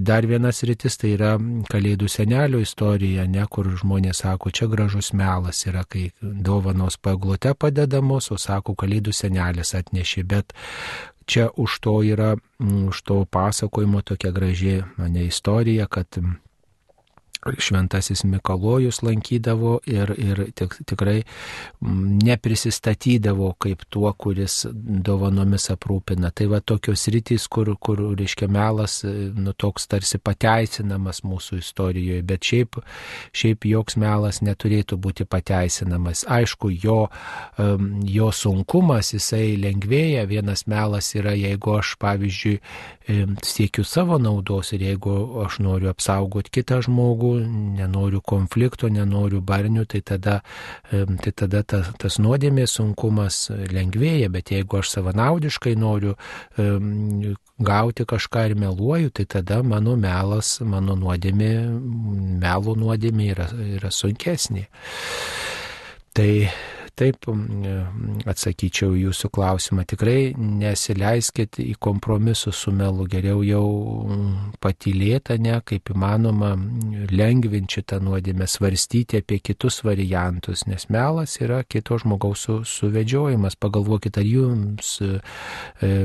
[0.00, 1.34] dar vienas rytis tai yra
[1.72, 8.30] Kalėdų senelio istorija, ne, kur žmonės sako, čia gražus melas yra, kai dovanos paglute padedamos,
[8.34, 10.56] o sako, Kalėdų senelis atnešė, bet
[11.26, 16.18] čia už to yra, už to pasakojimo tokia graži mane istorija, kad
[17.58, 21.22] šventasis Mikalojus lankydavo ir, ir tik, tikrai
[22.24, 26.30] neprisistatydavo kaip tuo, kuris dovanomis aprūpina.
[26.34, 32.46] Tai va tokios rytis, kur, kur reiškia melas, nu toks tarsi pateisinamas mūsų istorijoje, bet
[32.46, 32.78] šiaip,
[33.34, 36.24] šiaip joks melas neturėtų būti pateisinamas.
[36.30, 37.00] Aišku, jo,
[38.06, 42.58] jo sunkumas, jisai lengvėja, vienas melas yra, jeigu aš, pavyzdžiui,
[43.42, 50.02] siekiu savo naudos ir jeigu aš noriu apsaugoti kitą žmogų, nenoriu konflikto, nenoriu barnių, tai
[50.06, 50.40] tada,
[50.90, 56.16] tai tada ta, tas nuodėmės sunkumas lengvėja, bet jeigu aš savanaudiškai noriu
[57.62, 61.52] gauti kažką ir meluoju, tai tada mano melas, mano nuodėmė,
[62.42, 63.48] melo nuodėmė yra,
[63.78, 64.66] yra sunkesnė.
[66.12, 66.30] Tai
[66.98, 67.26] taip
[68.28, 69.84] atsakyčiau jūsų klausimą.
[69.88, 73.66] Tikrai nesileiskit į kompromisus su melu, geriau jau
[74.62, 76.54] patylėta, ne, kaip įmanoma,
[77.12, 83.56] lengvinti šitą nuodėmę, svarstyti apie kitus variantus, nes melas yra kito žmogaus su, suvedžiojimas.
[83.62, 85.14] Pagalvokit, ar jums e,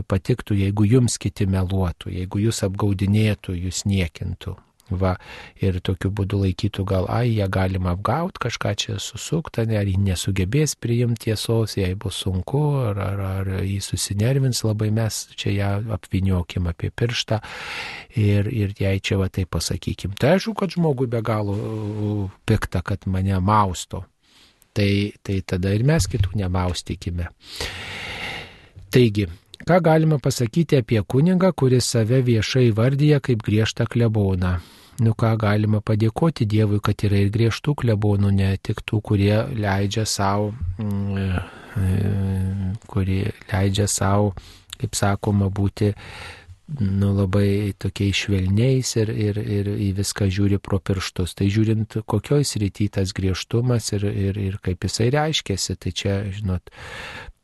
[0.08, 4.58] patiktų, jeigu jums kiti meluotų, jeigu jūs apgaudinėtų, jūs niekintų.
[4.88, 5.18] Va,
[5.60, 9.98] ir tokiu būdu laikytų gal, ai, ją galima apgauti, kažką čia susukta, ne, ar jį
[10.06, 15.72] nesugebės priimti tiesos, jai bus sunku, ar, ar, ar jį susinervins labai, mes čia ją
[15.98, 17.42] apviniokim apie pirštą
[18.16, 20.16] ir, ir jai čia va tai pasakykim.
[20.16, 24.06] Tai aišku, kad žmogui be galo pikta, kad mane mausto.
[24.78, 24.92] Tai,
[25.26, 27.32] tai tada ir mes kitų nemaustykime.
[28.94, 29.26] Taigi,
[29.66, 34.58] Ką galima pasakyti apie kunigą, kuris save viešai vardyja kaip griežtą kleboną?
[34.98, 40.08] Nu ką galima padėkoti Dievui, kad yra ir griežtų klebonų, ne tik tų, kurie leidžia
[40.10, 41.36] savo, mm,
[41.78, 44.34] e, kurie leidžia savo,
[44.78, 45.92] kaip sakoma, būti
[46.82, 51.38] nu, labai tokiais švelniais ir, ir, ir į viską žiūri pro pirštus.
[51.38, 56.74] Tai žiūrint, kokioj srity tas griežtumas ir, ir, ir kaip jisai reiškėsi, tai čia, žinot,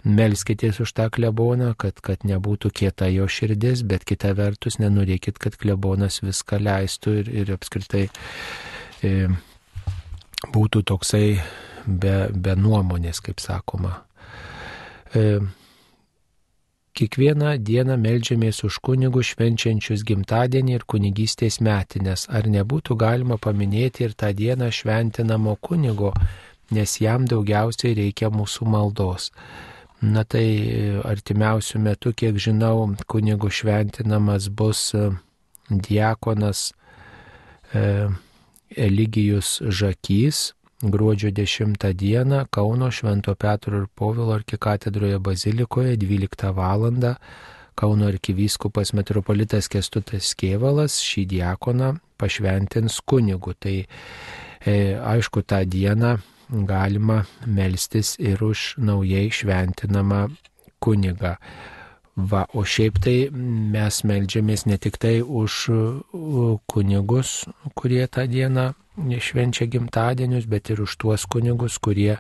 [0.03, 5.55] Melskitės už tą kleboną, kad, kad nebūtų kieta jo širdis, bet kita vertus nenorėkit, kad
[5.55, 8.09] klebonas viską leistų ir, ir apskritai
[8.99, 9.29] e,
[10.51, 11.27] būtų toksai
[11.87, 14.01] be, be nuomonės, kaip sakoma.
[15.15, 15.39] E,
[16.93, 22.27] Kiekvieną dieną melžiamės už kunigų švenčiančius gimtadienį ir kunigystės metinės.
[22.29, 26.11] Ar nebūtų galima paminėti ir tą dieną šventinamo kunigo,
[26.69, 29.31] nes jam daugiausiai reikia mūsų maldos.
[30.03, 30.45] Na tai
[31.07, 35.13] artimiausių metų, kiek žinau, kunigų šventinamas bus e,
[35.71, 36.73] diakonas
[37.71, 38.09] e,
[38.75, 40.49] Eligijus Žakys
[40.83, 46.91] gruodžio 10 dieną Kauno Švento Petro ir Povilo arkikatedroje bazilikoje 12 val.
[47.75, 53.55] Kauno arkivyskupas metropolitas Kestutas Kievalas šį diakoną pašventins kunigu.
[53.57, 56.17] Tai e, aišku, tą dieną
[56.53, 60.27] galima melstis ir už naujai šventinamą
[60.83, 61.37] kunigą.
[62.13, 65.53] Va, o šiaip tai mes melžiamės ne tik tai už
[66.69, 67.31] kunigus,
[67.73, 68.73] kurie tą dieną
[69.17, 72.19] švenčia gimtadienius, bet ir už tuos kunigus, kurie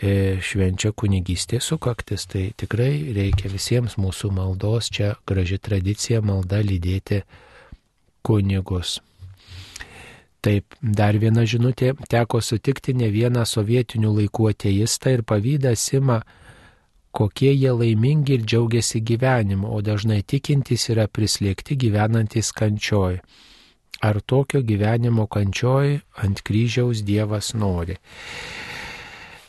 [0.00, 2.24] e, švenčia kunigystė sukaktis.
[2.24, 7.20] Tai tikrai reikia visiems mūsų maldos, čia graži tradicija malda lydėti
[8.24, 9.02] kunigus.
[10.38, 16.20] Taip, dar viena žinutė, teko sutikti ne vieną sovietinių laikų ateistą ir pavydą sima,
[17.10, 23.18] kokie jie laimingi ir džiaugiasi gyvenimu, o dažnai tikintys yra prislėgti gyvenantys kančioj.
[24.06, 27.98] Ar tokio gyvenimo kančioj ant kryžiaus Dievas nori?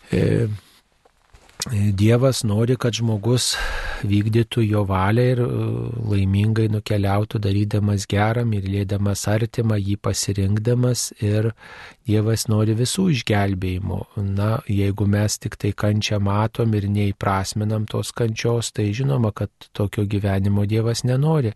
[0.10, 0.48] E,
[1.68, 3.50] Dievas nori, kad žmogus
[4.08, 5.48] vykdytų jo valią ir e,
[6.08, 11.50] laimingai nukeliautų darydamas gerą, mylėdamas artimą, jį pasirinkdamas ir
[12.08, 14.00] Dievas nori visų išgelbėjimo.
[14.38, 20.08] Na, jeigu mes tik tai kančią matom ir neįprasminam tos kančios, tai žinoma, kad tokio
[20.08, 21.52] gyvenimo Dievas nenori.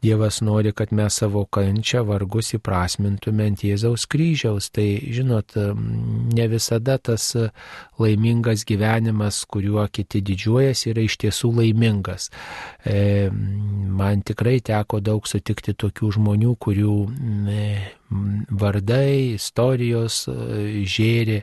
[0.00, 4.70] Dievas nori, kad mes savo kančią vargus įprasmintume ant Jėzaus kryžiaus.
[4.72, 5.52] Tai, žinot,
[6.36, 7.26] ne visada tas
[8.00, 12.30] laimingas gyvenimas, kuriuo kiti didžiuojasi, yra iš tiesų laimingas.
[12.88, 13.28] E,
[14.00, 16.96] man tikrai teko daug sutikti tokių žmonių, kurių
[17.52, 17.68] e,
[18.64, 21.40] vardai, istorijos e, žėri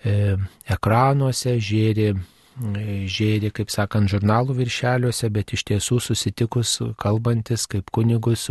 [0.00, 2.14] ekranuose, žėri
[2.58, 8.48] žėri, kaip sakant, žurnalų viršeliuose, bet iš tiesų susitikus, kalbantis kaip kunigus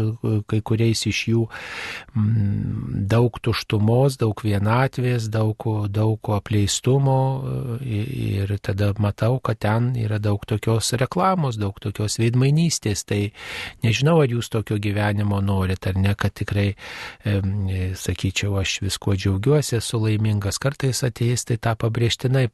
[0.49, 1.43] kai kuriais iš jų
[2.15, 7.19] mm, daug tuštumos, daug vienatvės, daug, daug apleistumo
[7.83, 13.05] ir tada matau, kad ten yra daug tokios reklamos, daug tokios veidmainystės.
[13.09, 13.21] Tai
[13.83, 16.71] nežinau, ar jūs tokio gyvenimo norite ar ne, kad tikrai,
[17.25, 17.37] e,
[17.99, 20.59] sakyčiau, aš visko džiaugiuosi, esu laimingas.
[20.61, 22.47] Kartais ateistai tą pabrėžtinai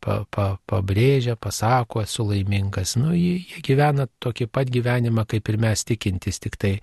[0.00, 2.94] pa, pa, pabrėžti pabrėžia, pasako, esu laimingas.
[2.96, 6.78] Nu, jie, jie gyvena tokį pat gyvenimą kaip ir mes tikintis, tik tai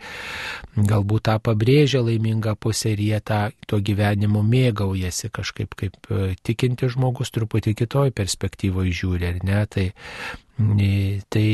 [0.76, 6.90] galbūt tą pabrėžia laimingą pusę ir jie tą, to gyvenimu mėgaujasi kažkaip kaip e, tikinti
[6.92, 9.64] žmogus truputį kitoj perspektyvoje žiūri, ar ne?
[9.72, 9.88] Tai
[10.54, 11.46] Tai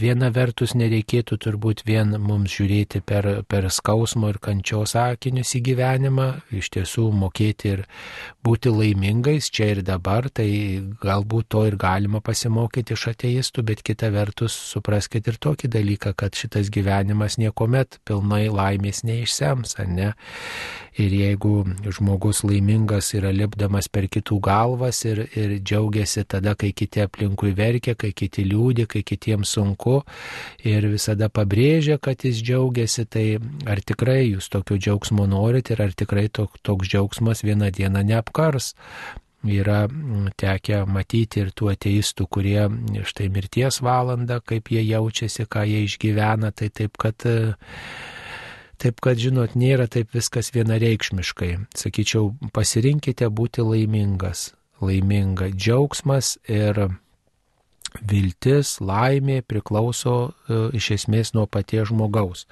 [0.00, 6.28] viena vertus nereikėtų turbūt vien mums žiūrėti per, per skausmo ir kančios akinius į gyvenimą,
[6.48, 7.82] iš tiesų mokėti ir
[8.40, 10.48] būti laimingais čia ir dabar, tai
[11.04, 16.32] galbūt to ir galima pasimokyti iš ateistų, bet kita vertus supraskite ir tokį dalyką, kad
[16.32, 20.14] šitas gyvenimas niekuomet pilnai laimės neišsems, ar ne?
[21.00, 27.00] Ir jeigu žmogus laimingas yra lipdamas per kitų galvas ir, ir džiaugiasi tada, kai kiti
[27.00, 30.02] aplinkui verkia, kai kiti liūdė, kai kitiems sunku
[30.68, 33.26] ir visada pabrėžia, kad jis džiaugiasi, tai
[33.64, 38.74] ar tikrai jūs tokio džiaugsmo norit ir ar tikrai tok, toks džiaugsmas vieną dieną neapkars?
[39.42, 39.88] Yra
[40.38, 42.68] tekę matyti ir tų ateistų, kurie
[43.08, 47.26] štai mirties valandą, kaip jie jaučiasi, ką jie išgyvena, tai taip, kad
[48.82, 51.52] Taip kad, žinot, nėra taip viskas vienareikšmiškai.
[51.78, 54.50] Sakyčiau, pasirinkite būti laimingas.
[54.82, 56.88] Laiminga džiaugsmas ir
[58.00, 62.46] viltis, laimė priklauso e, iš esmės nuo paties žmogaus.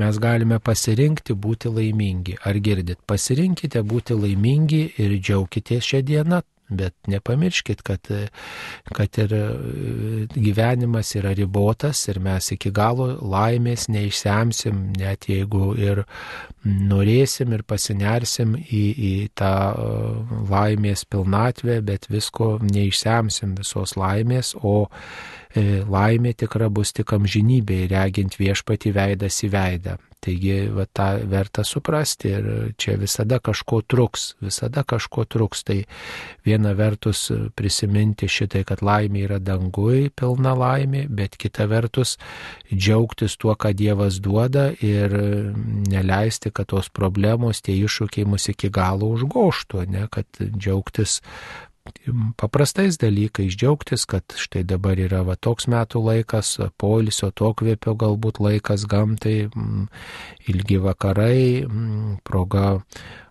[0.00, 2.36] Mes galime pasirinkti būti laimingi.
[2.44, 3.00] Ar girdit?
[3.08, 8.06] Pasirinkite būti laimingi ir džiaukitės šią dieną, Bet nepamirškit, kad,
[8.94, 9.40] kad ir e,
[10.30, 16.04] gyvenimas yra ribotas ir mes iki galo laimės neišsemsim, net jeigu ir
[16.64, 19.88] norėsim ir pasinersim į, į tą e,
[20.52, 28.38] laimės pilnatvę, bet visko neišsemsim visos laimės, o e, laimė tikra bus tik amžinybė, regint
[28.38, 29.98] viešpati veidas į veidą.
[30.20, 32.48] Taigi, va, tą verta suprasti ir
[32.80, 35.64] čia visada kažko truks, visada kažko truks.
[35.64, 35.78] Tai
[36.44, 42.16] viena vertus prisiminti šitai, kad laimė yra dangui, pilna laimė, bet kita vertus
[42.72, 45.16] džiaugtis tuo, ką Dievas duoda ir
[45.90, 51.20] neleisti, kad tos problemos, tie iššūkiai mus iki galo užgoštų, ne, kad džiaugtis
[52.40, 58.40] paprastais dalykais džiaugtis, kad štai dabar yra va toks metų laikas, polisio, to kvėpio galbūt
[58.42, 59.48] laikas gamtai,
[60.50, 61.66] ilgi vakarai,
[62.24, 62.80] proga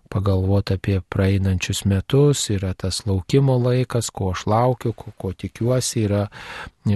[0.09, 6.23] pagalvoti apie praeinančius metus, yra tas laukimo laikas, ko aš laukiu, ko, ko tikiuosi, yra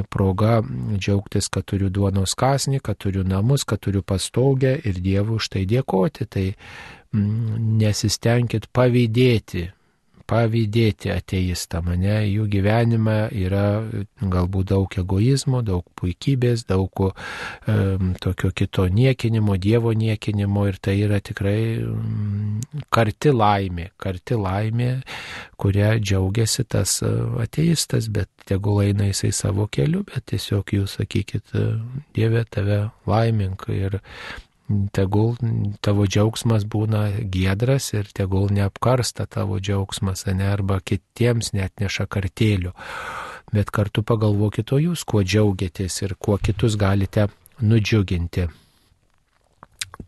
[0.09, 0.61] proga
[0.97, 5.67] džiaugtis, kad turiu duonos kasnį, kad turiu namus, kad turiu pastogę ir Dievui už tai
[5.69, 6.25] dėkoti.
[6.25, 6.47] Tai
[7.13, 9.67] nesistengit pavydėti
[10.33, 13.83] pavydėti ateistą, mane jų gyvenime yra
[14.17, 21.19] galbūt daug egoizmo, daug puikybės, daug um, tokio kito niekinimo, Dievo niekinimo ir tai yra
[21.23, 22.57] tikrai um,
[22.93, 24.89] karti laimė, karti laimė,
[25.61, 27.11] kuria džiaugiasi tas e,
[27.43, 31.53] ateistas, bet tegul eina jisai savo keliu, bet tiesiog jūs sakykit,
[32.15, 32.79] Dieve tave
[33.09, 33.99] laimink ir
[34.95, 35.35] tegul
[35.83, 42.73] tavo džiaugsmas būna giedras ir tegul neapkarsta tavo džiaugsmas, ne, arba kitiems net neša kartėlių.
[43.53, 47.27] Bet kartu pagalvokite, jūs kuo džiaugiatės ir kuo kitus galite
[47.61, 48.47] nudžiuginti.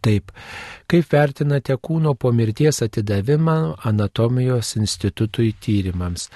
[0.06, 0.32] Taip,
[0.90, 3.56] kaip vertinate kūno po mirties atidavimą
[3.90, 6.27] anatomijos institutui tyrimams?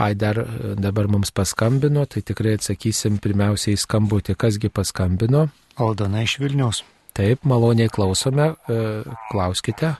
[0.00, 0.40] Ai, dar
[0.80, 4.36] dabar mums paskambino, tai tikrai atsakysim pirmiausiai skambutį.
[4.40, 5.48] Kasgi paskambino?
[5.80, 6.84] Aldona iš Vilnius.
[7.14, 8.78] Taip, maloniai klausome, e,
[9.30, 9.94] klauskite.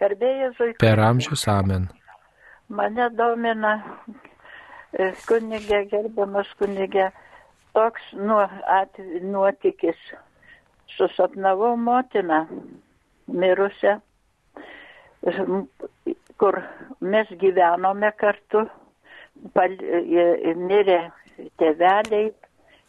[0.00, 1.88] Garbėjai Per amžius amen.
[2.68, 3.74] Mane domina
[4.92, 7.10] e, kunigė, gerbiamas kunigė,
[7.76, 8.42] toks nuo,
[8.78, 10.00] at, nuotykis.
[10.94, 12.44] Susapnavau motiną
[13.26, 13.96] mirusią,
[16.38, 16.60] kur
[17.00, 18.62] mes gyvenome kartu,
[19.56, 19.74] pal,
[20.68, 21.00] mirė
[21.58, 22.28] tėveliai,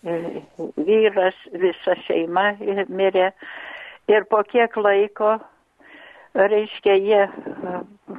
[0.05, 2.53] vyras, visa šeima
[2.89, 3.31] mirė.
[4.11, 5.39] Ir po kiek laiko,
[6.37, 7.23] reiškia, jie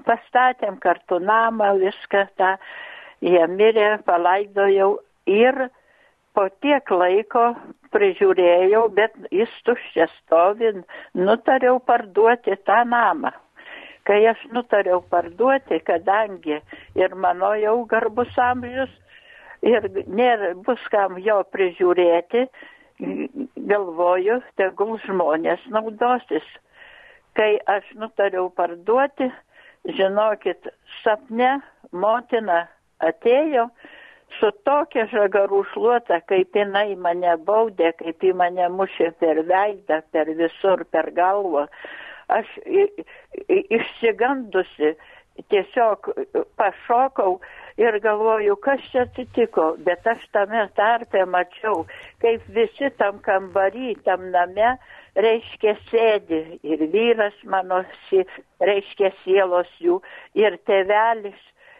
[0.06, 2.56] pastatėm kartu namą, viską tą,
[3.22, 4.96] jie mirė, palaidojau
[5.30, 5.68] ir
[6.34, 7.54] po tiek laiko
[7.94, 10.74] prižiūrėjau, bet jis tuščias stovi,
[11.14, 13.32] nutariau parduoti tą namą.
[14.06, 16.60] Kai aš nutariau parduoti, kadangi
[16.98, 18.92] ir mano jau garbus amžius,
[19.62, 22.46] ir nėra, bus kam jo prižiūrėti,
[23.70, 26.46] galvoju, tegul žmonės naudosis.
[27.36, 29.28] Kai aš nutariau parduoti,
[29.84, 30.70] žinokit,
[31.02, 31.58] sapne
[31.92, 32.64] motina
[33.04, 33.68] atėjo
[34.38, 40.32] su tokia žagarų šluota, kaip jinai mane baudė, kaip ji mane mušė per veidą, per
[40.40, 41.66] visur, per galvą.
[42.32, 42.48] Aš
[43.46, 44.96] išsigandusi
[45.52, 46.10] tiesiog
[46.58, 47.38] pašokau
[47.80, 51.84] ir galvoju, kas čia atsitiko, bet aš tame tarpe mačiau,
[52.24, 54.76] kaip visi tam kambarį, tam name,
[55.16, 57.82] reiškia sėdi ir vyras mano,
[58.60, 60.00] reiškia sielos jų,
[60.36, 61.38] ir tevelis,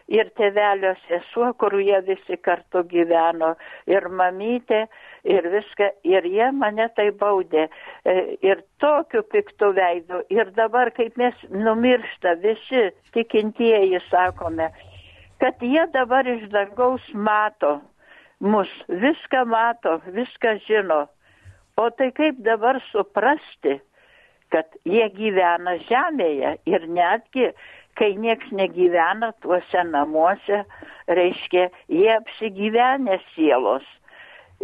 [0.08, 3.54] ir tevelio sesuo, kur jie visi kartu gyveno,
[3.90, 4.84] ir mamytė,
[5.26, 7.66] ir viską, ir jie mane tai baudė.
[8.06, 12.86] E, ir tokiu piktų veidų, ir dabar, kaip mes numiršta visi
[13.16, 14.70] tikintieji, sakome,
[15.40, 17.80] kad jie dabar iš dangaus mato
[18.40, 21.06] mus, viską mato, viską žino.
[21.76, 23.78] O tai kaip dabar suprasti,
[24.52, 27.50] kad jie gyvena žemėje ir netgi,
[27.96, 30.62] kai nieks negyvena tuose namuose,
[31.08, 33.84] reiškia, jie apsigyvenę sielos.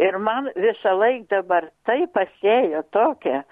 [0.01, 3.43] Ir man visą laiką dabar tai pasėjo tokia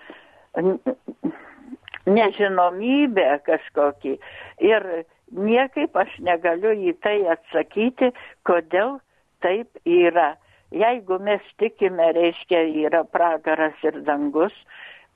[2.09, 4.15] nežinomybė kažkokį.
[4.65, 4.87] Ir
[5.31, 8.11] niekaip aš negaliu į tai atsakyti,
[8.47, 8.99] kodėl
[9.41, 10.35] taip yra.
[10.71, 14.55] Jeigu mes tikime, reiškia, yra pragaras ir dangus,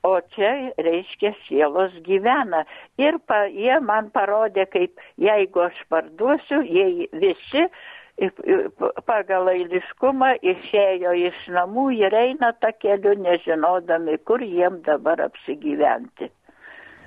[0.04, 2.64] o čia, reiškia, sielos gyvena.
[3.00, 7.64] Ir pa, jie man parodė, kaip jeigu aš parduosiu, jie visi
[9.08, 16.30] pagal eiliškumą išėjo iš namų ir eina tą keliu, nežinodami, kur jiem dabar apsigyventi.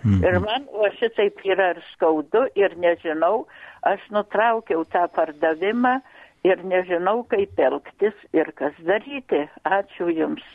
[0.04, 0.24] Mhm.
[0.24, 3.46] Ir man, o šitaip yra ir skaudu ir nežinau,
[3.84, 6.00] aš nutraukiau tą pardavimą
[6.48, 9.46] ir nežinau, kaip elgtis ir kas daryti.
[9.68, 10.46] Ačiū Jums.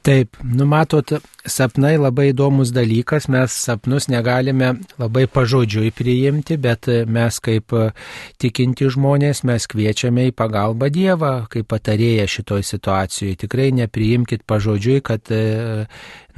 [0.00, 1.10] Taip, numatot,
[1.44, 7.74] sapnai labai įdomus dalykas, mes sapnus negalime labai pažodžiui priimti, bet mes kaip
[8.40, 13.42] tikinti žmonės, mes kviečiame į pagalbą Dievą, kaip patarėję šitoj situacijoje.
[13.44, 15.28] Tikrai nepriimkite pažodžiui, kad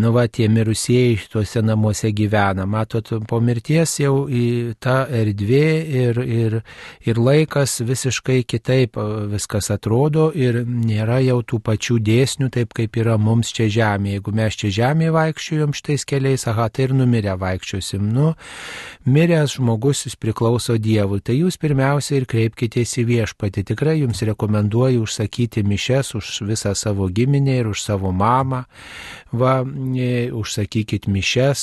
[0.03, 2.67] nu va, tie mirusieji tuose namuose gyvena.
[2.67, 5.67] Matot, po mirties jau į tą erdvė
[6.03, 6.59] ir, ir,
[7.07, 8.99] ir laikas visiškai kitaip
[9.33, 14.17] viskas atrodo ir nėra jau tų pačių dėsnių, taip kaip yra mums čia žemė.
[14.17, 18.09] Jeigu mes čia žemėje vaikščiojom šitais keliais, aha, tai ir numirę vaikščiosim.
[18.15, 18.33] Nu,
[19.05, 21.21] miręs žmogus jis priklauso Dievui.
[21.25, 23.67] Tai jūs pirmiausia ir kreipkitės į viešpatį.
[23.73, 28.65] Tikrai jums rekomenduoju užsakyti mišes už visą savo giminę ir už savo mamą.
[29.33, 31.61] Va, e, užsakykit mišes,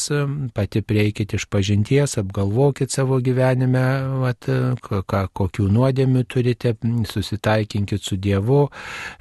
[0.57, 3.83] pati prieikit iš pažinties, apgalvokit savo gyvenime,
[4.23, 4.47] vat,
[4.81, 6.73] ką, kokių nuodėmių turite,
[7.05, 8.63] susitaikinkit su Dievu.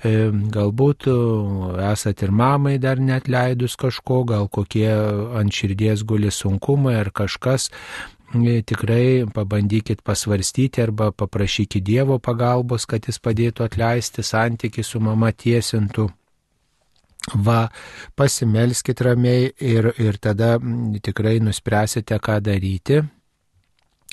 [0.00, 1.08] E, galbūt
[1.92, 4.90] esat ir mamą mamai dar net leidus kažko, gal kokie
[5.38, 7.70] ant širdies guli sunkumai ar kažkas,
[8.34, 15.30] e, tikrai pabandykit pasvarstyti arba paprašykit Dievo pagalbos, kad jis padėtų atleisti santyki su mama
[15.32, 16.08] tiesintų.
[17.34, 17.68] Va,
[18.16, 20.56] pasimelskit ramiai ir, ir tada
[21.04, 23.02] tikrai nuspręsite, ką daryti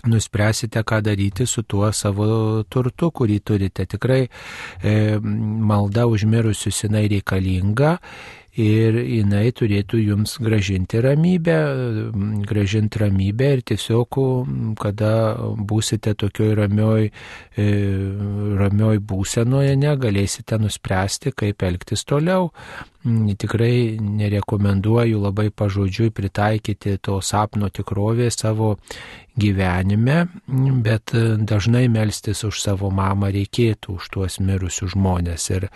[0.09, 3.85] nuspręsite, ką daryti su tuo savo turtu, kurį turite.
[3.89, 7.97] Tikrai e, malda užmirusius jinai reikalinga
[8.55, 11.57] ir jinai turėtų jums gražinti ramybę,
[12.47, 14.19] gražinti ramybę ir tiesiog,
[14.79, 15.11] kada
[15.59, 17.67] būsite tokioj ramioj, e,
[18.61, 22.51] ramioj būsenoje, negalėsite nuspręsti, kaip elgtis toliau.
[23.05, 28.75] Tikrai nerekomenduoju labai pažodžiui pritaikyti to sapno tikrovės savo
[29.35, 30.27] gyvenime,
[30.83, 31.11] bet
[31.43, 35.49] dažnai melstis už savo mamą reikėtų, už tuos mirusius žmonės.
[35.51, 35.67] Ir,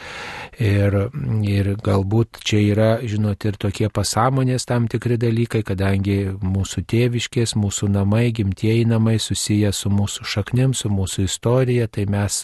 [0.64, 0.95] ir,
[1.43, 7.91] ir galbūt čia yra, žinot, ir tokie pasąmonės tam tikri dalykai, kadangi mūsų tėviškės, mūsų
[7.97, 12.41] namai, gimtieji namai susiję su mūsų šaknim, su mūsų istorija, tai mes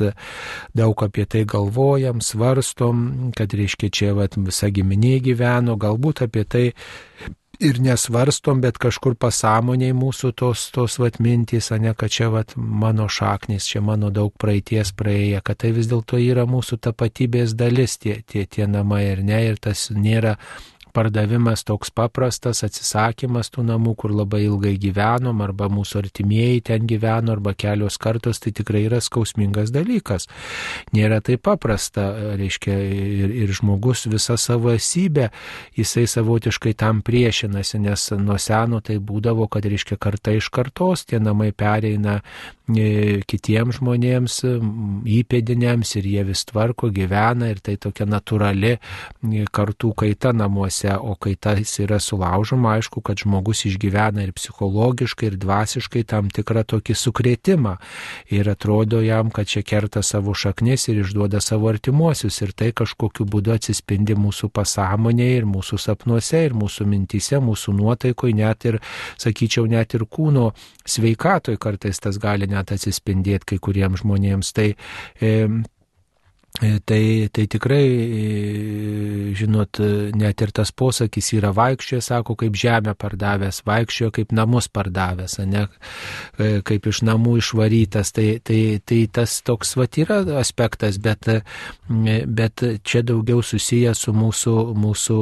[0.75, 6.68] daug apie tai galvojam, svarstom, kad reiškia čia vat, visa giminė gyveno, galbūt apie tai
[7.60, 13.07] ir nesvarstom, bet kažkur pasąmoniai mūsų tos, tos vat mintys, ne, kad čia vat mano
[13.11, 18.19] šaknis, čia mano daug praeities praėję, kad tai vis dėlto yra mūsų tapatybės dalis tie,
[18.27, 20.35] tie, tie namai ir ne, ir tas nėra
[20.95, 27.35] pardavimas toks paprastas, atsisakymas tų namų, kur labai ilgai gyvenom, arba mūsų artimieji ten gyveno,
[27.35, 30.30] arba kelios kartos, tai tikrai yra skausmingas dalykas.
[30.95, 32.07] Nėra tai paprasta,
[32.39, 35.30] reiškia, ir, ir žmogus visą savo esybę,
[35.76, 41.19] jisai savotiškai tam priešinasi, nes nuo seno tai būdavo, kad, reiškia, karta iš kartos tie
[41.19, 42.22] namai pereina
[42.69, 44.39] e, kitiems žmonėms,
[45.19, 50.99] įpėdiniams ir jie vis tvarko, gyvena ir tai tokia natūrali e, kartų kaita namuose namuose,
[51.01, 56.63] o kai tas yra sulaužoma, aišku, kad žmogus išgyvena ir psichologiškai, ir dvasiškai tam tikrą
[56.63, 57.77] tokį sukrėtimą.
[58.29, 62.41] Ir atrodo jam, kad čia kerta savo šaknis ir išduoda savo artimuosius.
[62.41, 68.35] Ir tai kažkokiu būdu atsispindi mūsų pasąmonėje ir mūsų sapnuose, ir mūsų mintise, mūsų nuotaikoje,
[68.35, 68.79] net ir,
[69.17, 70.51] sakyčiau, net ir kūno
[70.85, 74.53] sveikatoj kartais tas gali net atsispindėti kai kuriems žmonėms.
[74.55, 74.73] Tai
[75.21, 75.47] E,
[76.60, 79.80] tai, tai tikrai, e, žinot,
[80.15, 85.65] net ir tas posakis yra vaikščioje, sako, kaip žemę pardavęs, vaikščioje kaip namus pardavęs, ne,
[86.40, 88.14] e, kaip iš namų išvarytas.
[88.15, 91.27] Tai, tai, tai tas toks vat yra aspektas, bet,
[91.90, 95.19] bet čia daugiau susijęs su mūsų, mūsų,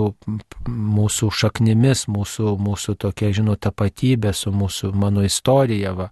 [0.70, 5.96] mūsų šaknimis, mūsų, mūsų tokia, žinot, tapatybė, su mūsų mano istorija.
[5.98, 6.12] Va.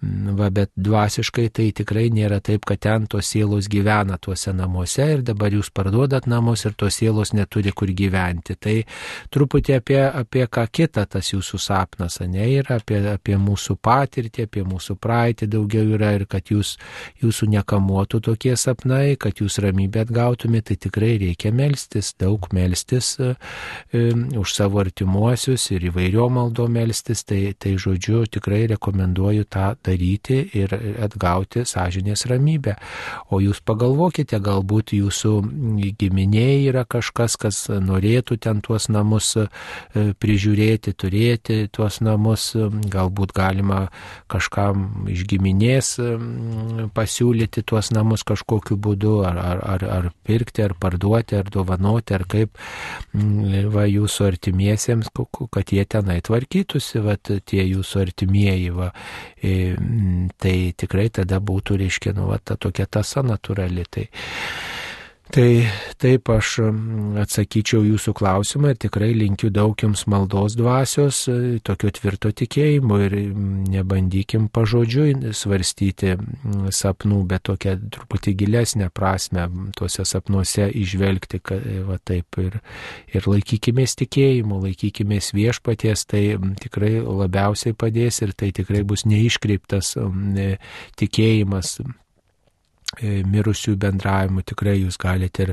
[0.00, 5.08] Va, bet dvasiškai tai tikrai nėra taip, kad ten tos sielos gyvena tuose namuose namuose
[5.16, 8.56] ir dabar jūs parduodat namus ir tos sielos neturi kur gyventi.
[8.56, 8.76] Tai
[9.34, 14.66] truputį apie, apie ką kitą tas jūsų sapnas, ne, yra apie, apie mūsų patirtį, apie
[14.66, 16.74] mūsų praeitį daugiau yra ir kad jūs,
[17.22, 23.34] jūsų nekamuotų tokie sapnai, kad jūs ramybę atgautumėte, tai tikrai reikia melstis, daug melstis e,
[23.92, 24.02] e,
[24.38, 30.72] už savo artimuosius ir įvairio maldo melstis, tai, tai žodžiu tikrai rekomenduoju tą daryti ir
[31.02, 32.76] atgauti sąžinės ramybę.
[33.32, 35.32] O jūs pagalvokite, gal galbūt jūsų
[35.98, 39.48] giminėje yra kažkas, kas norėtų ten tuos namus e,
[40.20, 42.52] prižiūrėti, turėti tuos namus,
[42.92, 43.86] galbūt galima
[44.32, 45.94] kažkam iš giminės
[46.94, 52.26] pasiūlyti tuos namus kažkokiu būdu, ar, ar, ar, ar pirkti, ar parduoti, ar dovanoti, ar
[52.28, 52.58] kaip
[53.72, 55.12] va, jūsų artimiesiems,
[55.52, 58.72] kad jie tenai tvarkytųsi, va, tie jūsų artimieji.
[58.76, 58.92] Va,
[59.42, 63.86] tai tikrai tada būtų, reiškia, nu, va, ta tokia tasa natūrali.
[63.90, 64.06] Tai,
[65.30, 65.64] Tai
[66.02, 66.56] taip aš
[67.22, 73.14] atsakyčiau jūsų klausimą ir tikrai linkiu daug jums maldos dvasios, e, tokio tvirto tikėjimo ir
[73.70, 76.16] nebandykim pažodžiui svarstyti
[76.74, 79.46] sapnų, bet tokią truputį gilesnę prasme
[79.78, 82.58] tuose sapnuose išvelgti, kad, e, va taip ir,
[83.14, 86.24] ir laikykimės tikėjimu, laikykimės viešpaties, tai
[86.60, 90.56] tikrai labiausiai padės ir tai tikrai bus neiškreiptas e,
[90.98, 91.78] tikėjimas
[93.00, 95.52] mirusių bendravimu tikrai jūs galite ir,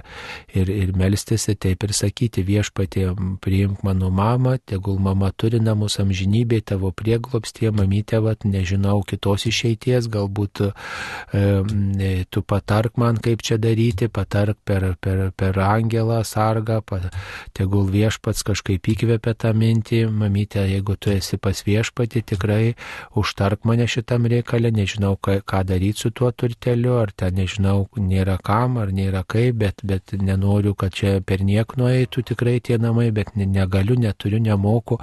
[0.51, 3.05] ir, ir melstis, ir taip ir sakyti viešpatė,
[3.43, 10.09] priimk mano mamą, tegul mama turi namus amžinybėje, tavo prieglopstie, mamytė, vat, nežinau kitos išeities,
[10.11, 10.71] galbūt e,
[11.39, 17.07] e, tu patark man, kaip čia daryti, patark per, per, per angelą sargą, pat,
[17.55, 22.61] tegul viešpats kažkaip įkvėpia tą mintį, mamytė, jeigu tu esi pas viešpatį, tikrai
[23.15, 28.37] užtark mane šitam reikalė, nežinau, ką, ką daryti su tuo turteliu, ar ten nežinau, nėra
[28.43, 33.09] kam ar nėra kaip, bet, bet nenoriu, kad čia per niek nueitų tikrai tie namai,
[33.15, 34.99] bet negaliu, neturiu, nemoku,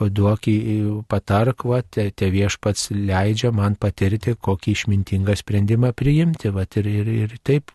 [0.00, 0.78] duok į
[1.10, 7.12] patark, va, te, te viešpats leidžia man patirti, kokį išmintingą sprendimą priimti, va, ir, ir,
[7.26, 7.72] ir taip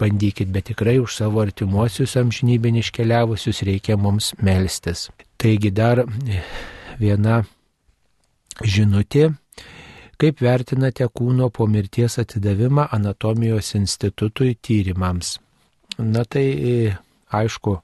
[0.00, 5.08] bandykit, bet tikrai už savo artimuosius amžinybėn iškeliavusius reikia mums melstis.
[5.36, 6.04] Taigi dar
[7.00, 7.42] viena
[8.64, 9.30] žinutė
[10.16, 15.36] Kaip vertinate kūno po mirties atidavimą anatomijos institutui tyrimams?
[15.98, 16.46] Na tai
[17.32, 17.76] aišku,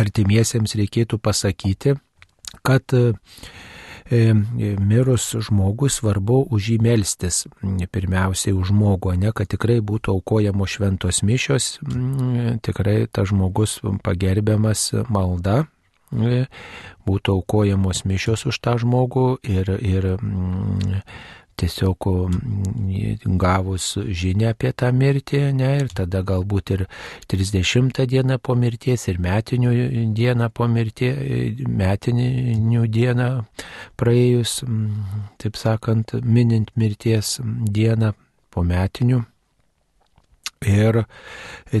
[0.00, 1.94] artimiesiems reikėtų pasakyti,
[2.66, 3.12] kad e,
[4.10, 4.32] e,
[4.80, 7.44] mirus žmogui svarbu už jį melstis,
[7.92, 11.76] pirmiausiai už žmogų, ne kad tikrai būtų aukojamos šventos mišios,
[12.66, 15.75] tikrai tas žmogus pagerbiamas malda, e,
[16.10, 20.12] būtų aukojamos mišios už tą žmogų ir, ir
[21.56, 26.84] tiesiog mm, gavus žinę apie tą mirtį, ne, ir tada galbūt ir
[27.32, 29.72] 30 dieną po mirties, ir metinių
[30.16, 33.30] dieną po mirties, metinių dieną
[33.96, 38.12] praėjus, mm, taip sakant, minint mirties dieną
[38.52, 39.24] po metinių
[40.64, 41.02] Ir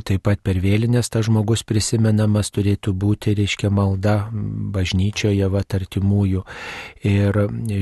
[0.04, 6.42] taip pat per vėlinės tas žmogus prisimenamas turėtų būti, reiškia, malda bažnyčioje, va, artimųjų.
[7.06, 7.38] Ir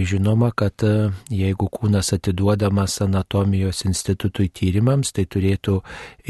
[0.07, 5.81] žinoma, kad e, jeigu kūnas atiduodamas anatomijos institutui tyrimams, tai turėtų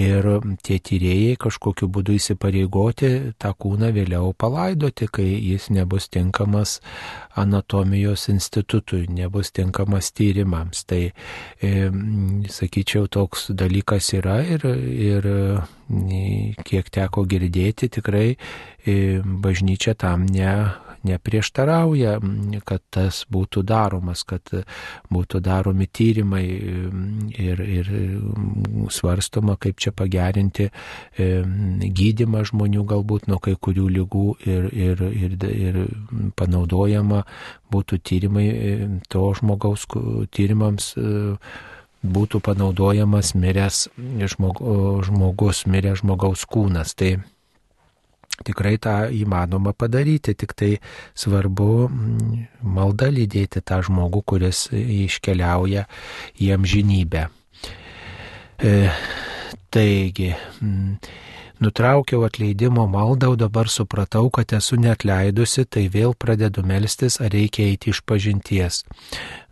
[0.01, 0.29] ir
[0.65, 6.79] tie tyrėjai kažkokiu būdu įsipareigoti tą kūną vėliau palaidoti, kai jis nebus tinkamas
[7.37, 10.85] anatomijos institutui, nebus tinkamas tyrimams.
[10.89, 11.03] Tai,
[11.61, 11.73] e,
[12.51, 15.29] sakyčiau, toks dalykas yra ir, ir
[16.65, 20.55] kiek teko girdėti, tikrai e, bažnyčia tam ne,
[21.05, 22.17] neprieštarauja,
[22.65, 24.49] kad tas būtų daromas, kad
[25.13, 27.91] būtų daromi tyrimai ir, ir
[28.93, 31.29] svarstoma, kaip čia pagerinti e,
[32.01, 35.81] gydimą žmonių galbūt nuo kai kurių lygų ir, ir, ir, ir
[36.39, 37.23] panaudojama
[37.73, 38.75] būtų tyrimai e,
[39.13, 39.87] to žmogaus
[40.33, 40.95] tyrimams
[42.05, 43.87] būtų panaudojamas miręs
[44.29, 46.93] žmogus, miręs žmogaus kūnas.
[46.99, 47.17] Tai
[48.43, 50.71] tikrai tą įmanoma padaryti, tik tai
[51.15, 55.87] svarbu mm, malda lydėti tą žmogų, kuris iškeliauja
[56.43, 57.29] į amžinybę.
[58.59, 58.75] E,
[59.75, 60.97] taigi, mm,
[61.63, 67.71] nutraukiau atleidimo maldą, o dabar supratau, kad esu netleidusi, tai vėl pradedu melstis, ar reikia
[67.71, 68.83] eiti iš pažinties.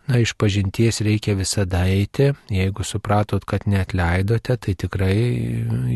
[0.03, 2.33] Na, iš pažinties reikia visada eiti.
[2.51, 5.15] Jeigu supratot, kad net leidote, tai tikrai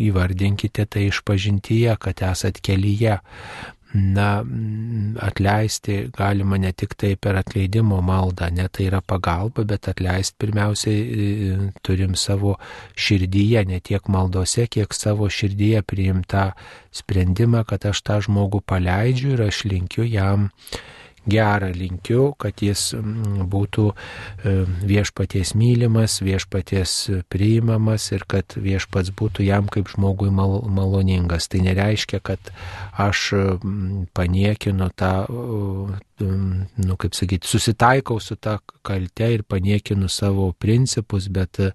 [0.08, 3.18] įvardinkite tai iš pažintyje, kad esat kelyje.
[3.98, 4.44] Na,
[5.24, 10.98] atleisti galima ne tik tai per atleidimo maldą, ne tai yra pagalba, bet atleisti pirmiausiai
[11.00, 11.54] e,
[11.88, 12.58] turim savo
[13.00, 16.52] širdyje, ne tiek maldose, kiek savo širdyje priimtą
[17.00, 20.52] sprendimą, kad aš tą žmogų paleidžiu ir aš linkiu jam
[21.28, 24.54] gerą linkiu, kad jis mm, būtų e,
[24.88, 26.96] viešpaties mylimas, viešpaties
[27.32, 31.50] priimamas ir kad viešpats būtų jam kaip žmogui mal, maloningas.
[31.52, 32.52] Tai nereiškia, kad
[32.98, 40.54] aš mm, paniekinu tą, mm, nu kaip sakyti, susitaikau su tą kalte ir paniekinu savo
[40.58, 41.72] principus, bet e,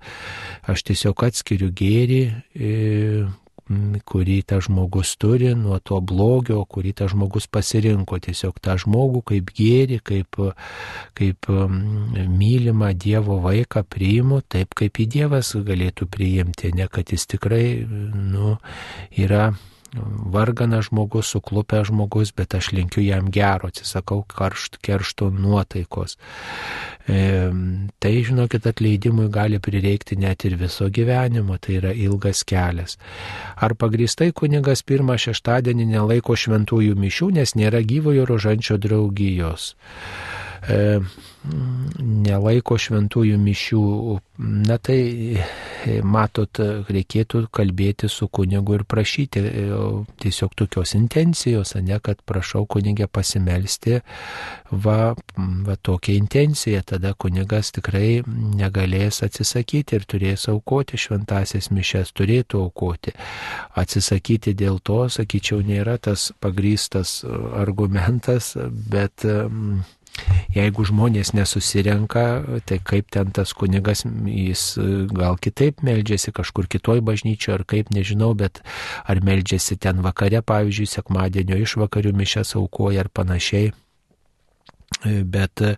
[0.69, 2.74] aš tiesiog atskiriu gėrį e,
[4.09, 8.18] kurį tas žmogus turi, nuo to blogio, kurį tas žmogus pasirinko.
[8.22, 10.39] Tiesiog tą žmogų kaip gėri, kaip,
[11.18, 17.84] kaip mylimą Dievo vaiką priimu, taip kaip į Dievas galėtų priimti, ne kad jis tikrai
[17.86, 18.56] nu,
[19.16, 19.52] yra
[20.32, 26.16] varganas žmogus, suklupęs žmogus, bet aš linkiu jam gero, atsisakau karšt, keršto nuotaikos.
[27.07, 32.95] Tai, žinokit, atleidimui gali prireikti net ir viso gyvenimo, tai yra ilgas kelias.
[33.59, 39.73] Ar pagristai kunigas pirmą šeštadienį nelaiko šventųjų mišių, nes nėra gyvojo rožančio draugijos?
[41.99, 43.85] Nelaiko šventųjų mišių,
[44.70, 45.01] na tai
[46.05, 46.61] matot,
[46.93, 49.65] reikėtų kalbėti su kunigu ir prašyti e,
[50.23, 54.01] tiesiog tokios intencijos, ne kad prašau kunigę pasimelsti,
[54.71, 55.15] va,
[55.67, 63.15] va tokia intencija, tada kunigas tikrai negalės atsisakyti ir turės aukoti šventasias mišes, turėtų aukoti.
[63.79, 67.21] Atsisakyti dėl to, sakyčiau, nėra tas pagrystas
[67.59, 69.27] argumentas, bet
[70.52, 72.24] Jeigu žmonės nesusirenka,
[72.68, 77.93] tai kaip ten tas kunigas, jis e, gal kitaip meldžiasi kažkur kitoj bažnyčioje ar kaip,
[77.97, 78.60] nežinau, bet
[79.09, 83.72] ar meldžiasi ten vakare, pavyzdžiui, sekmadienio išvakarių mišęs aukoja ar panašiai.
[85.05, 85.74] Bet e,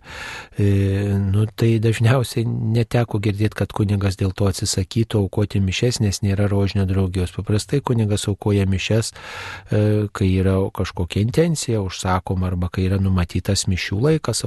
[1.17, 6.85] nu, tai dažniausiai neteko girdėti, kad kunigas dėl to atsisakytų aukoti mišes, nes nėra rožinio
[6.89, 7.33] draugijos.
[7.35, 9.81] Paprastai kunigas aukoja mišes, e,
[10.13, 14.45] kai yra kažkokia intencija užsakoma arba kai yra numatytas mišių laikas,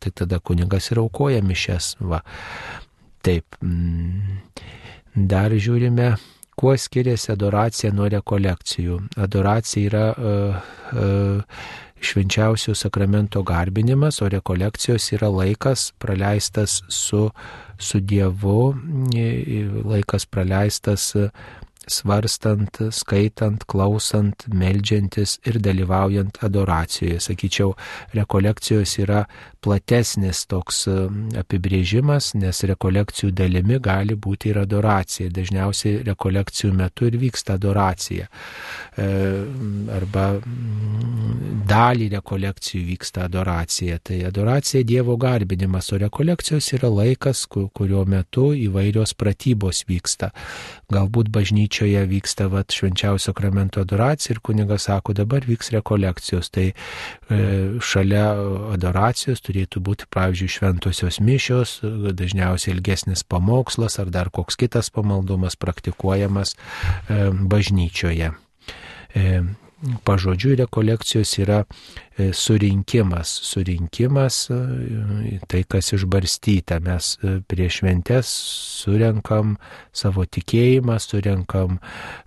[0.00, 1.96] tai tada kunigas ir aukoja mišes.
[2.00, 2.22] Va.
[3.26, 3.58] Taip.
[3.64, 4.38] Mm.
[5.16, 6.12] Dar žiūrime,
[6.56, 9.00] kuo skiriasi adoracija nuo rekolekcijų.
[9.24, 11.64] Adoracija yra uh, uh,
[12.06, 17.30] švenčiausio sakramento garbinimas, o rekolekcijos yra laikas praleistas su,
[17.78, 18.74] su Dievu,
[19.84, 21.14] laikas praleistas
[21.86, 27.20] svarstant, skaitant, klausant, melžiantis ir dalyvaujant adoracijoje.
[27.28, 27.74] Sakyčiau,
[28.16, 29.24] rekolekcijos yra
[29.62, 30.84] platesnis toks
[31.40, 35.30] apibrėžimas, nes rekolekcijų dalimi gali būti ir adoracija.
[35.34, 38.28] Dažniausiai rekolekcijų metu ir vyksta adoracija.
[38.96, 39.08] E,
[39.96, 40.26] arba
[41.66, 43.98] dalį rekolekcijų vyksta adoracija.
[44.02, 50.30] Tai adoracija Dievo garbinimas, o rekolekcijos yra laikas, kurio metu įvairios pratybos vyksta.
[50.92, 51.30] Galbūt
[51.76, 56.50] bažnyčioje vyksta vat, švenčiausio kramento adoracija ir kunigas sako, dabar vyks rekolekcijos.
[56.50, 56.74] Tai e,
[57.80, 58.32] šalia
[58.72, 66.56] adoracijos turėtų būti, pavyzdžiui, šventosios mišios, dažniausiai ilgesnis pamokslas ar dar koks kitas pamaldumas praktikuojamas
[66.56, 68.32] e, bažnyčioje.
[69.14, 69.42] E,
[70.06, 71.58] pažodžių rekolekcijos yra
[72.16, 73.28] e, surinkimas.
[73.44, 76.78] Surinkimas e, tai, kas išbarstyta.
[76.84, 78.30] Mes e, prieš šventės
[78.80, 79.56] surenkam
[79.96, 81.76] savo tikėjimą, surenkam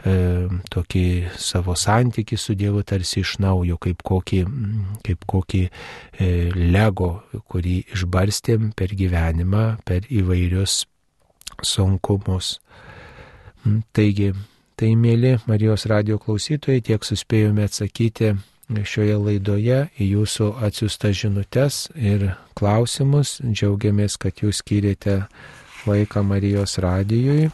[0.05, 0.13] e,
[0.73, 1.05] tokį
[1.41, 4.43] savo santyki su Dievu tarsi iš naujo, kaip kokį,
[5.07, 7.11] kaip kokį e, lego,
[7.49, 10.83] kurį išbarstėm per gyvenimą, per įvairius
[11.65, 12.59] sunkumus.
[13.93, 14.31] Taigi,
[14.79, 18.29] Tai mėly Marijos radio klausytojai, tiek suspėjome atsakyti
[18.87, 22.23] šioje laidoje į jūsų atsiųstas žinutes ir
[22.55, 23.33] klausimus.
[23.43, 25.17] Džiaugiamės, kad jūs skirėte
[25.83, 27.49] laiką Marijos radijui,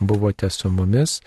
[0.00, 1.20] buvote su mumis.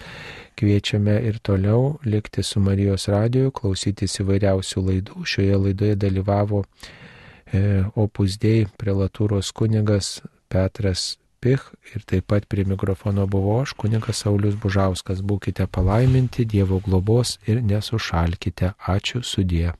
[0.59, 5.23] Kviečiame ir toliau likti su Marijos radiju, klausytis įvairiausių laidų.
[5.23, 10.17] Šioje laidoje dalyvavo e, Opus Dei prelatūros kunigas
[10.51, 15.21] Petras Pich ir taip pat prie mikrofono buvo aš, kunigas Saulis Bužauskas.
[15.23, 18.73] Būkite palaiminti, Dievo globos ir nesušalkite.
[18.95, 19.71] Ačiū sudie.